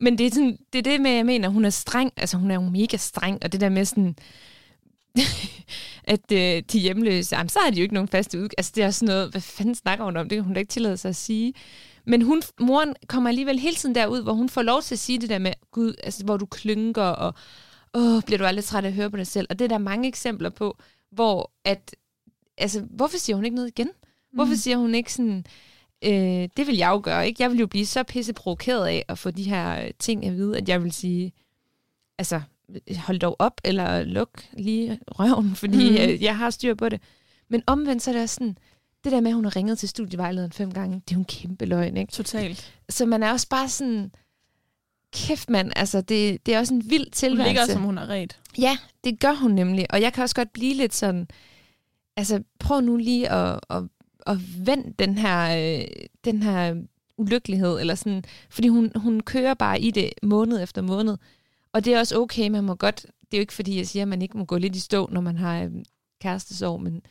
Men 0.00 0.18
det 0.18 0.26
er, 0.26 0.30
sådan, 0.30 0.58
det 0.72 0.78
er 0.78 0.82
det 0.82 1.00
med, 1.00 1.10
jeg 1.10 1.26
mener, 1.26 1.48
hun 1.48 1.64
er 1.64 1.70
streng. 1.70 2.12
Altså, 2.16 2.36
hun 2.36 2.50
er 2.50 2.54
jo 2.54 2.60
mega 2.60 2.96
streng, 2.96 3.38
og 3.42 3.52
det 3.52 3.60
der 3.60 3.68
med 3.68 3.84
sådan, 3.84 4.16
at 6.04 6.32
øh, 6.32 6.62
de 6.72 6.78
hjemløse, 6.78 7.36
jamen, 7.36 7.48
så 7.48 7.58
har 7.64 7.70
de 7.70 7.76
jo 7.76 7.82
ikke 7.82 7.94
nogen 7.94 8.08
faste 8.08 8.38
ud. 8.38 8.48
Altså, 8.58 8.72
det 8.74 8.84
er 8.84 8.90
sådan 8.90 9.06
noget, 9.14 9.30
hvad 9.30 9.40
fanden 9.40 9.74
snakker 9.74 10.04
hun 10.04 10.16
om? 10.16 10.28
Det 10.28 10.36
kan 10.36 10.44
hun 10.44 10.54
da 10.54 10.60
ikke 10.60 10.70
tillade 10.70 10.96
sig 10.96 11.08
at 11.08 11.16
sige. 11.16 11.54
Men 12.06 12.22
hun, 12.22 12.42
moren 12.60 12.94
kommer 13.06 13.30
alligevel 13.30 13.58
hele 13.58 13.76
tiden 13.76 13.94
derud, 13.94 14.22
hvor 14.22 14.32
hun 14.32 14.48
får 14.48 14.62
lov 14.62 14.82
til 14.82 14.94
at 14.94 14.98
sige 14.98 15.18
det 15.18 15.28
der 15.28 15.38
med, 15.38 15.52
gud, 15.70 15.94
altså, 16.04 16.24
hvor 16.24 16.36
du 16.36 16.46
klynker, 16.46 17.02
og 17.02 17.34
åh, 17.94 18.22
bliver 18.22 18.38
du 18.38 18.44
aldrig 18.44 18.64
træt 18.64 18.84
af 18.84 18.88
at 18.88 18.94
høre 18.94 19.10
på 19.10 19.16
dig 19.16 19.26
selv? 19.26 19.46
Og 19.50 19.58
det 19.58 19.64
er 19.64 19.68
der 19.68 19.78
mange 19.78 20.08
eksempler 20.08 20.50
på, 20.50 20.78
hvor 21.10 21.50
at, 21.64 21.96
altså, 22.58 22.80
hvorfor 22.90 23.18
siger 23.18 23.36
hun 23.36 23.44
ikke 23.44 23.54
noget 23.54 23.68
igen? 23.68 23.88
Hvorfor 24.32 24.52
Mm. 24.52 24.56
siger 24.56 24.76
hun 24.76 24.94
ikke 24.94 25.12
sådan, 25.12 25.44
øh, 26.04 26.48
det 26.56 26.66
vil 26.66 26.76
jeg 26.76 26.88
jo 26.88 27.00
gøre, 27.04 27.26
ikke? 27.26 27.42
Jeg 27.42 27.50
vil 27.50 27.58
jo 27.58 27.66
blive 27.66 27.86
så 27.86 28.02
pisse 28.02 28.32
provokeret 28.32 28.86
af 28.86 29.04
at 29.08 29.18
få 29.18 29.30
de 29.30 29.42
her 29.42 29.84
øh, 29.84 29.90
ting 29.98 30.26
at 30.26 30.36
vide, 30.36 30.56
at 30.58 30.68
jeg 30.68 30.82
vil 30.82 30.92
sige, 30.92 31.32
altså, 32.18 32.40
hold 32.96 33.18
dog 33.18 33.36
op, 33.38 33.60
eller 33.64 34.02
luk 34.02 34.44
lige 34.52 34.98
røven, 35.06 35.54
fordi 35.62 35.90
mm. 35.90 35.96
øh, 35.96 36.22
jeg 36.22 36.36
har 36.36 36.50
styr 36.50 36.74
på 36.74 36.88
det. 36.88 37.00
Men 37.48 37.62
omvendt 37.66 38.02
så 38.02 38.10
er 38.10 38.12
det 38.14 38.22
også 38.22 38.34
sådan, 38.34 38.56
det 39.04 39.12
der 39.12 39.20
med, 39.20 39.30
at 39.30 39.34
hun 39.34 39.44
har 39.44 39.56
ringet 39.56 39.78
til 39.78 39.88
studievejlederen 39.88 40.52
fem 40.52 40.72
gange, 40.72 40.94
det 40.94 41.10
er 41.10 41.16
jo 41.16 41.18
en 41.18 41.24
kæmpe 41.24 41.64
løgn, 41.64 41.96
ikke? 41.96 42.12
Totalt. 42.12 42.72
Så 42.88 43.06
man 43.06 43.22
er 43.22 43.32
også 43.32 43.48
bare 43.48 43.68
sådan, 43.68 44.10
kæft 45.12 45.50
mand, 45.50 45.72
altså 45.76 46.00
det, 46.00 46.46
det 46.46 46.54
er 46.54 46.58
også 46.58 46.74
en 46.74 46.90
vild 46.90 47.04
Hun 47.04 47.10
tilværelse. 47.12 47.48
ligger, 47.48 47.66
som 47.66 47.82
hun 47.82 47.96
har 47.96 48.06
ret. 48.06 48.38
Ja, 48.58 48.78
det 49.04 49.20
gør 49.20 49.32
hun 49.32 49.50
nemlig. 49.50 49.86
Og 49.90 50.00
jeg 50.00 50.12
kan 50.12 50.22
også 50.22 50.34
godt 50.34 50.52
blive 50.52 50.74
lidt 50.74 50.94
sådan, 50.94 51.28
altså 52.16 52.42
prøv 52.58 52.80
nu 52.80 52.96
lige 52.96 53.30
at, 53.30 53.60
at, 53.70 53.82
at 54.26 54.36
vende 54.66 54.94
den 54.98 55.18
her, 55.18 55.76
øh, 55.78 55.84
den 56.24 56.42
her 56.42 56.74
ulykkelighed, 57.18 57.80
eller 57.80 57.94
sådan, 57.94 58.24
fordi 58.50 58.68
hun, 58.68 58.92
hun 58.96 59.20
kører 59.20 59.54
bare 59.54 59.80
i 59.80 59.90
det 59.90 60.10
måned 60.22 60.62
efter 60.62 60.82
måned. 60.82 61.16
Og 61.74 61.84
det 61.84 61.94
er 61.94 61.98
også 61.98 62.18
okay, 62.20 62.48
man 62.48 62.64
må 62.64 62.74
godt, 62.74 63.02
det 63.02 63.34
er 63.34 63.38
jo 63.38 63.40
ikke 63.40 63.52
fordi, 63.52 63.76
jeg 63.76 63.86
siger, 63.86 64.02
at 64.02 64.08
man 64.08 64.22
ikke 64.22 64.38
må 64.38 64.44
gå 64.44 64.58
lidt 64.58 64.76
i 64.76 64.80
stå, 64.80 65.08
når 65.12 65.20
man 65.20 65.36
har 65.36 65.62
øh, 65.62 65.70
kærestesorg, 66.22 66.82
men, 66.82 67.02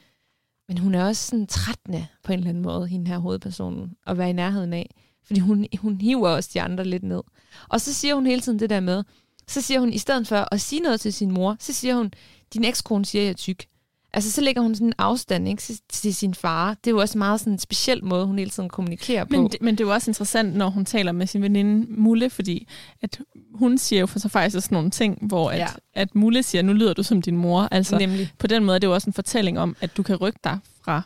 men 0.67 0.77
hun 0.77 0.95
er 0.95 1.05
også 1.05 1.27
sådan 1.27 1.47
trættende 1.47 2.07
på 2.23 2.31
en 2.33 2.39
eller 2.39 2.49
anden 2.49 2.63
måde, 2.63 2.87
hende 2.87 3.07
her 3.11 3.17
hovedpersonen, 3.17 3.95
at 4.07 4.17
være 4.17 4.29
i 4.29 4.33
nærheden 4.33 4.73
af. 4.73 4.89
Fordi 5.25 5.39
hun, 5.39 5.65
hun 5.79 6.01
hiver 6.01 6.29
også 6.29 6.49
de 6.53 6.61
andre 6.61 6.83
lidt 6.83 7.03
ned. 7.03 7.21
Og 7.69 7.81
så 7.81 7.93
siger 7.93 8.15
hun 8.15 8.25
hele 8.25 8.41
tiden 8.41 8.59
det 8.59 8.69
der 8.69 8.79
med, 8.79 9.03
så 9.47 9.61
siger 9.61 9.79
hun, 9.79 9.93
i 9.93 9.97
stedet 9.97 10.27
for 10.27 10.47
at 10.53 10.61
sige 10.61 10.81
noget 10.81 11.01
til 11.01 11.13
sin 11.13 11.31
mor, 11.31 11.55
så 11.59 11.73
siger 11.73 11.95
hun, 11.95 12.11
din 12.53 12.63
ekskone 12.63 13.05
siger, 13.05 13.21
jeg 13.23 13.29
er 13.29 13.33
tyk. 13.33 13.65
Altså, 14.13 14.31
så 14.31 14.41
lægger 14.41 14.61
hun 14.61 14.75
sådan 14.75 14.87
en 14.87 14.93
afstand 14.97 15.47
ikke, 15.47 15.61
til- 15.89 16.15
sin 16.15 16.33
far. 16.33 16.73
Det 16.73 16.87
er 16.87 16.91
jo 16.91 16.97
også 16.99 17.17
meget 17.17 17.39
sådan 17.39 17.53
en 17.53 17.59
speciel 17.59 18.03
måde, 18.05 18.25
hun 18.25 18.37
hele 18.39 18.51
tiden 18.51 18.69
kommunikerer 18.69 19.23
på. 19.23 19.29
Men, 19.41 19.47
det, 19.51 19.61
men 19.61 19.75
det 19.77 19.83
er 19.83 19.87
jo 19.87 19.93
også 19.93 20.09
interessant, 20.11 20.55
når 20.55 20.69
hun 20.69 20.85
taler 20.85 21.11
med 21.11 21.27
sin 21.27 21.41
veninde 21.41 21.85
Mulle, 21.91 22.29
fordi 22.29 22.67
at 23.01 23.19
hun 23.59 23.77
siger 23.77 23.99
jo 23.99 24.05
for 24.05 24.19
så 24.19 24.29
faktisk 24.29 24.65
sådan 24.65 24.75
nogle 24.75 24.89
ting, 24.91 25.17
hvor 25.27 25.51
at, 25.51 25.57
Ja. 25.59 25.67
at 25.93 26.15
Mulle 26.15 26.43
siger, 26.43 26.61
nu 26.61 26.73
lyder 26.73 26.93
du 26.93 27.03
som 27.03 27.21
din 27.21 27.37
mor. 27.37 27.67
Altså, 27.71 27.97
Nemlig. 27.97 28.31
på 28.37 28.47
den 28.47 28.65
måde 28.65 28.75
er 28.75 28.79
det 28.79 28.87
jo 28.87 28.93
også 28.93 29.09
en 29.09 29.13
fortælling 29.13 29.59
om, 29.59 29.75
at 29.81 29.97
du 29.97 30.03
kan 30.03 30.15
rykke 30.15 30.39
dig 30.43 30.59
fra 30.81 31.01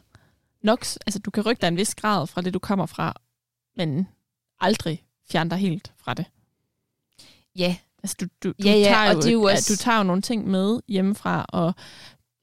nok, 0.61 0.79
altså 1.05 1.19
du 1.19 1.31
kan 1.31 1.45
rykke 1.45 1.61
dig 1.61 1.67
en 1.67 1.77
vis 1.77 1.95
grad 1.95 2.27
fra 2.27 2.41
det, 2.41 2.53
du 2.53 2.59
kommer 2.59 2.85
fra, 2.85 3.21
men 3.77 4.07
aldrig 4.59 5.03
fjerne 5.31 5.49
dig 5.49 5.57
helt 5.57 5.91
fra 5.97 6.13
det. 6.13 6.25
Ja, 7.55 7.75
Altså 8.03 8.15
du, 8.21 8.25
du, 8.43 8.49
du, 8.49 8.53
Ja, 8.65 8.71
ja, 8.71 8.83
tager 8.83 9.09
og 9.09 9.13
jo, 9.15 9.19
det 9.21 9.27
er 9.27 9.31
jo 9.31 9.43
også- 9.43 9.73
du 9.73 9.77
tager 9.77 9.97
jo 9.97 10.03
nogle 10.03 10.21
ting 10.21 10.47
med 10.47 10.79
hjemmefra, 10.87 11.45
og 11.49 11.73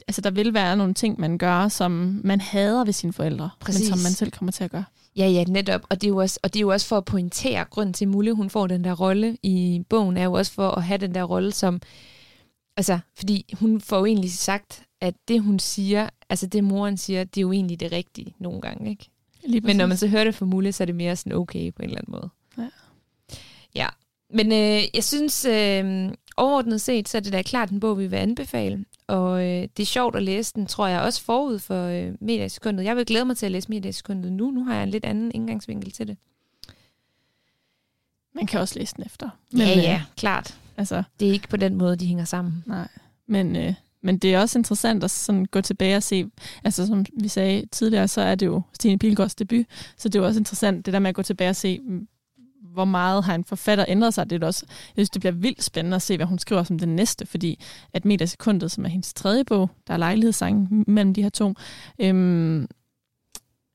altså, 0.08 0.20
der 0.20 0.30
vil 0.30 0.54
være 0.54 0.76
nogle 0.76 0.94
ting, 0.94 1.20
man 1.20 1.38
gør, 1.38 1.68
som 1.68 2.20
man 2.24 2.40
hader 2.40 2.84
ved 2.84 2.92
sine 2.92 3.12
forældre, 3.12 3.50
Præcis. 3.60 3.80
men 3.80 3.88
som 3.98 3.98
man 4.02 4.12
selv 4.12 4.30
kommer 4.30 4.52
til 4.52 4.64
at 4.64 4.70
gøre. 4.70 4.84
Ja, 5.16 5.28
ja, 5.28 5.44
netop. 5.44 5.86
Og 5.90 6.00
det, 6.00 6.06
er 6.06 6.08
jo 6.08 6.16
også, 6.16 6.40
og 6.42 6.52
det 6.52 6.58
er 6.58 6.60
jo 6.60 6.68
også 6.68 6.86
for 6.86 6.96
at 6.96 7.04
pointere 7.04 7.64
grunden 7.64 7.92
til, 7.92 8.04
at 8.04 8.08
Mulle 8.08 8.32
hun 8.32 8.50
får 8.50 8.66
den 8.66 8.84
der 8.84 8.92
rolle 8.92 9.36
i 9.42 9.84
bogen, 9.88 10.16
er 10.16 10.24
jo 10.24 10.32
også 10.32 10.52
for 10.52 10.70
at 10.70 10.82
have 10.82 10.98
den 10.98 11.14
der 11.14 11.24
rolle 11.24 11.52
som... 11.52 11.80
Altså, 12.76 12.98
fordi 13.14 13.54
hun 13.60 13.80
får 13.80 13.98
jo 13.98 14.04
egentlig 14.06 14.32
sagt, 14.32 14.82
at 15.00 15.14
det 15.28 15.42
hun 15.42 15.58
siger, 15.58 16.08
altså 16.28 16.46
det 16.46 16.64
moren 16.64 16.96
siger, 16.96 17.24
det 17.24 17.36
er 17.36 17.42
jo 17.42 17.52
egentlig 17.52 17.80
det 17.80 17.92
rigtige 17.92 18.34
nogle 18.38 18.60
gange, 18.60 18.90
ikke? 18.90 19.10
Lige 19.44 19.60
Men 19.60 19.76
når 19.76 19.86
man 19.86 19.96
så 19.96 20.06
hører 20.06 20.24
det 20.24 20.34
fra 20.34 20.46
Mulle, 20.46 20.72
så 20.72 20.82
er 20.82 20.86
det 20.86 20.94
mere 20.94 21.16
sådan 21.16 21.32
okay 21.32 21.72
på 21.72 21.82
en 21.82 21.88
eller 21.88 21.98
anden 21.98 22.12
måde. 22.12 22.28
Ja. 22.58 22.68
Ja, 23.74 23.86
men 24.30 24.52
øh, 24.52 24.82
jeg 24.94 25.04
synes, 25.04 25.44
øh, 25.44 26.10
overordnet 26.40 26.80
set, 26.80 27.08
så 27.08 27.16
er 27.16 27.20
det 27.20 27.32
da 27.32 27.42
klart 27.42 27.70
en 27.70 27.80
bog, 27.80 27.98
vi 27.98 28.06
vil 28.06 28.16
anbefale. 28.16 28.84
Og 29.06 29.40
øh, 29.46 29.68
det 29.76 29.82
er 29.82 29.86
sjovt 29.86 30.16
at 30.16 30.22
læse 30.22 30.52
den, 30.54 30.66
tror 30.66 30.86
jeg, 30.86 31.00
også 31.00 31.22
forud 31.22 31.58
for 31.58 31.86
øh, 31.86 32.12
Mediesekundet. 32.20 32.84
Jeg 32.84 32.96
vil 32.96 33.06
glæde 33.06 33.24
mig 33.24 33.36
til 33.36 33.46
at 33.46 33.52
læse 33.52 33.68
Mediesekundet 33.68 34.32
nu. 34.32 34.50
Nu 34.50 34.64
har 34.64 34.74
jeg 34.74 34.82
en 34.82 34.88
lidt 34.90 35.04
anden 35.04 35.30
indgangsvinkel 35.34 35.90
til 35.92 36.08
det. 36.08 36.16
Man 38.34 38.46
kan 38.46 38.60
også 38.60 38.78
læse 38.78 38.94
den 38.96 39.04
efter. 39.06 39.28
Men, 39.52 39.60
ja, 39.60 39.76
øh, 39.76 39.82
ja, 39.82 40.02
klart. 40.16 40.58
Altså, 40.76 41.02
Det 41.20 41.28
er 41.28 41.32
ikke 41.32 41.48
på 41.48 41.56
den 41.56 41.74
måde, 41.74 41.96
de 41.96 42.06
hænger 42.06 42.24
sammen. 42.24 42.64
nej. 42.66 42.88
Men, 43.26 43.56
øh, 43.56 43.74
men 44.02 44.18
det 44.18 44.34
er 44.34 44.40
også 44.40 44.58
interessant 44.58 45.04
at 45.04 45.10
sådan 45.10 45.44
gå 45.44 45.60
tilbage 45.60 45.96
og 45.96 46.02
se, 46.02 46.26
altså 46.64 46.86
som 46.86 47.04
vi 47.20 47.28
sagde 47.28 47.66
tidligere, 47.72 48.08
så 48.08 48.20
er 48.20 48.34
det 48.34 48.46
jo 48.46 48.62
Stine 48.72 48.98
Pilgaards 48.98 49.34
debut, 49.34 49.66
så 49.96 50.08
det 50.08 50.14
er 50.18 50.22
jo 50.22 50.26
også 50.26 50.40
interessant, 50.40 50.86
det 50.86 50.92
der 50.94 51.00
med 51.00 51.08
at 51.08 51.14
gå 51.14 51.22
tilbage 51.22 51.50
og 51.50 51.56
se, 51.56 51.80
hvor 52.60 52.84
meget 52.84 53.24
har 53.24 53.34
en 53.34 53.44
forfatter 53.44 53.84
ændret 53.88 54.14
sig. 54.14 54.30
Det 54.30 54.42
er 54.42 54.46
også, 54.46 54.66
jeg 54.68 54.94
synes, 54.94 55.10
det 55.10 55.20
bliver 55.20 55.32
vildt 55.32 55.62
spændende 55.62 55.94
at 55.94 56.02
se, 56.02 56.16
hvad 56.16 56.26
hun 56.26 56.38
skriver 56.38 56.62
som 56.62 56.78
den 56.78 56.96
næste, 56.96 57.26
fordi 57.26 57.60
at 57.92 58.04
Metersekundet, 58.04 58.70
som 58.72 58.84
er 58.84 58.88
hendes 58.88 59.14
tredje 59.14 59.44
bog, 59.44 59.70
der 59.86 59.94
er 59.94 59.98
lejlighedssange 59.98 60.84
mellem 60.86 61.14
de 61.14 61.22
her 61.22 61.28
to, 61.30 61.54
øhm, 61.98 62.66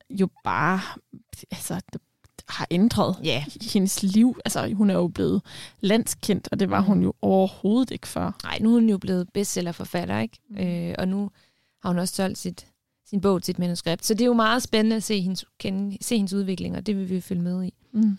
jo 0.10 0.28
bare 0.44 0.80
altså, 1.52 1.82
har 2.50 2.68
ændret 2.72 3.16
Ja. 3.24 3.44
hendes 3.74 4.04
liv. 4.04 4.38
Altså, 4.46 4.74
hun 4.74 4.90
er 4.90 4.94
jo 4.94 5.08
blevet 5.08 5.42
landskendt, 5.80 6.50
og 6.52 6.60
det 6.60 6.70
var 6.70 6.82
hun 6.82 7.02
jo 7.04 7.14
overhovedet 7.22 7.92
ikke 7.92 8.08
før. 8.08 8.32
Nej, 8.44 8.58
nu 8.62 8.70
er 8.70 8.74
hun 8.74 8.90
jo 8.90 8.98
blevet 8.98 9.28
bestsellerforfatter, 9.34 10.20
ikke? 10.20 10.38
Mm. 10.50 10.58
Øh, 10.58 10.96
og 10.98 11.08
nu 11.08 11.30
har 11.82 11.90
hun 11.90 12.00
også 12.00 12.16
solgt 12.16 12.38
sit, 12.38 12.68
sin 13.10 13.22
bog 13.22 13.44
til 13.44 13.52
et 13.54 13.60
manuskript. 13.60 14.06
Så 14.06 14.14
det 14.14 14.22
er 14.22 14.26
jo 14.26 14.34
meget 14.34 14.64
spændende 14.64 14.96
at 14.96 15.04
se 15.04 15.22
hendes, 15.22 15.46
kende, 15.60 15.98
se 16.02 16.16
hendes 16.16 16.34
udvikling, 16.34 16.76
og 16.78 16.86
det 16.86 16.96
vil 16.98 17.10
vi 17.10 17.22
følge 17.22 17.42
med 17.42 17.64
i. 17.66 17.74
Mm. 17.94 18.18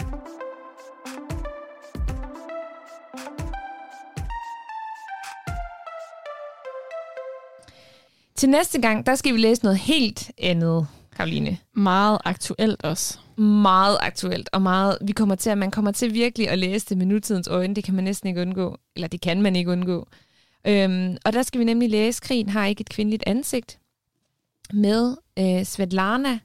Til 8.37 8.49
næste 8.49 8.81
gang, 8.81 9.07
der 9.07 9.15
skal 9.15 9.35
vi 9.35 9.39
læse 9.39 9.63
noget 9.63 9.79
helt 9.79 10.31
andet, 10.39 10.87
Karoline. 11.17 11.59
Meget 11.73 12.19
aktuelt 12.25 12.83
også. 12.83 13.19
Meget 13.37 13.99
aktuelt, 14.01 14.49
og 14.53 14.63
meget, 14.63 14.99
vi 15.03 15.13
kommer 15.13 15.35
til, 15.35 15.51
at 15.51 15.59
man 15.59 15.71
kommer 15.71 15.91
til 15.91 16.15
virkelig 16.15 16.49
at 16.49 16.59
læse 16.59 16.87
det 16.89 16.99
med 16.99 17.07
nutidens 17.07 17.49
øjne. 17.49 17.75
Det 17.75 17.85
kan 17.85 17.95
man 17.95 18.05
næsten 18.05 18.29
ikke 18.29 18.41
undgå. 18.41 18.79
Eller 18.97 19.09
det 19.09 19.21
kan 19.21 19.43
man 19.43 19.57
ikke 19.57 19.71
undgå. 19.71 20.09
Øhm, 20.67 21.17
og 21.25 21.33
der 21.33 21.43
skal 21.43 21.59
vi 21.59 21.65
nemlig 21.65 21.91
læse, 21.91 22.21
Krigen 22.21 22.49
har 22.49 22.67
ikke 22.67 22.81
et 22.81 22.89
kvindeligt 22.89 23.25
ansigt, 23.27 23.79
med 24.73 25.17
øh, 25.39 25.65
Svetlana 25.65 26.39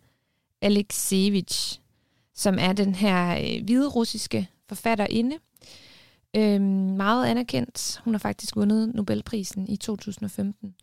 Alexievich, 0.62 1.80
som 2.36 2.58
er 2.60 2.74
den 2.74 2.96
her 2.96 3.38
øh, 3.38 3.64
hvide 3.66 3.88
russiske 3.88 4.50
forfatterinde. 4.70 5.38
Øhm, 6.36 6.64
meget 6.98 7.28
anerkendt. 7.28 8.02
Hun 8.04 8.14
har 8.14 8.20
faktisk 8.20 8.56
vundet 8.56 8.96
Nobelprisen 8.96 9.68
i 9.70 9.78
2015. 9.78 10.76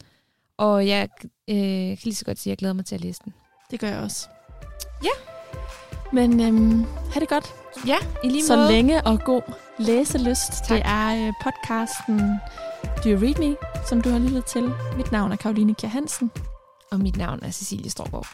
Og 0.58 0.86
jeg 0.86 1.08
øh, 1.50 1.56
kan 1.56 1.98
lige 2.04 2.14
så 2.14 2.24
godt 2.24 2.38
sige, 2.38 2.50
at 2.50 2.52
jeg 2.52 2.58
glæder 2.58 2.74
mig 2.74 2.84
til 2.86 2.94
at 2.94 3.00
læse 3.00 3.20
den. 3.24 3.34
Det 3.70 3.80
gør 3.80 3.88
jeg 3.88 3.98
også. 3.98 4.28
Ja. 5.04 5.10
Men 6.12 6.40
øhm, 6.40 6.84
ha' 7.12 7.20
det 7.20 7.28
godt. 7.28 7.54
Ja, 7.86 7.96
i 8.24 8.28
lige 8.28 8.44
Så 8.44 8.56
måde. 8.56 8.68
længe 8.68 9.02
og 9.06 9.20
god 9.24 9.42
læselyst. 9.78 10.52
Tak. 10.52 10.68
Det 10.68 10.82
er 10.84 11.26
øh, 11.26 11.32
podcasten 11.42 12.18
Do 13.04 13.10
You 13.10 13.18
Read 13.26 13.48
Me, 13.48 13.56
som 13.88 14.02
du 14.02 14.08
har 14.10 14.18
lyttet 14.18 14.44
til. 14.44 14.72
Mit 14.96 15.12
navn 15.12 15.32
er 15.32 15.36
Karoline 15.36 15.74
Kjær 15.74 15.88
Hansen. 15.88 16.30
Og 16.92 16.98
mit 17.00 17.16
navn 17.16 17.38
er 17.42 17.50
Cecilie 17.50 17.90
Storgård. 17.90 18.26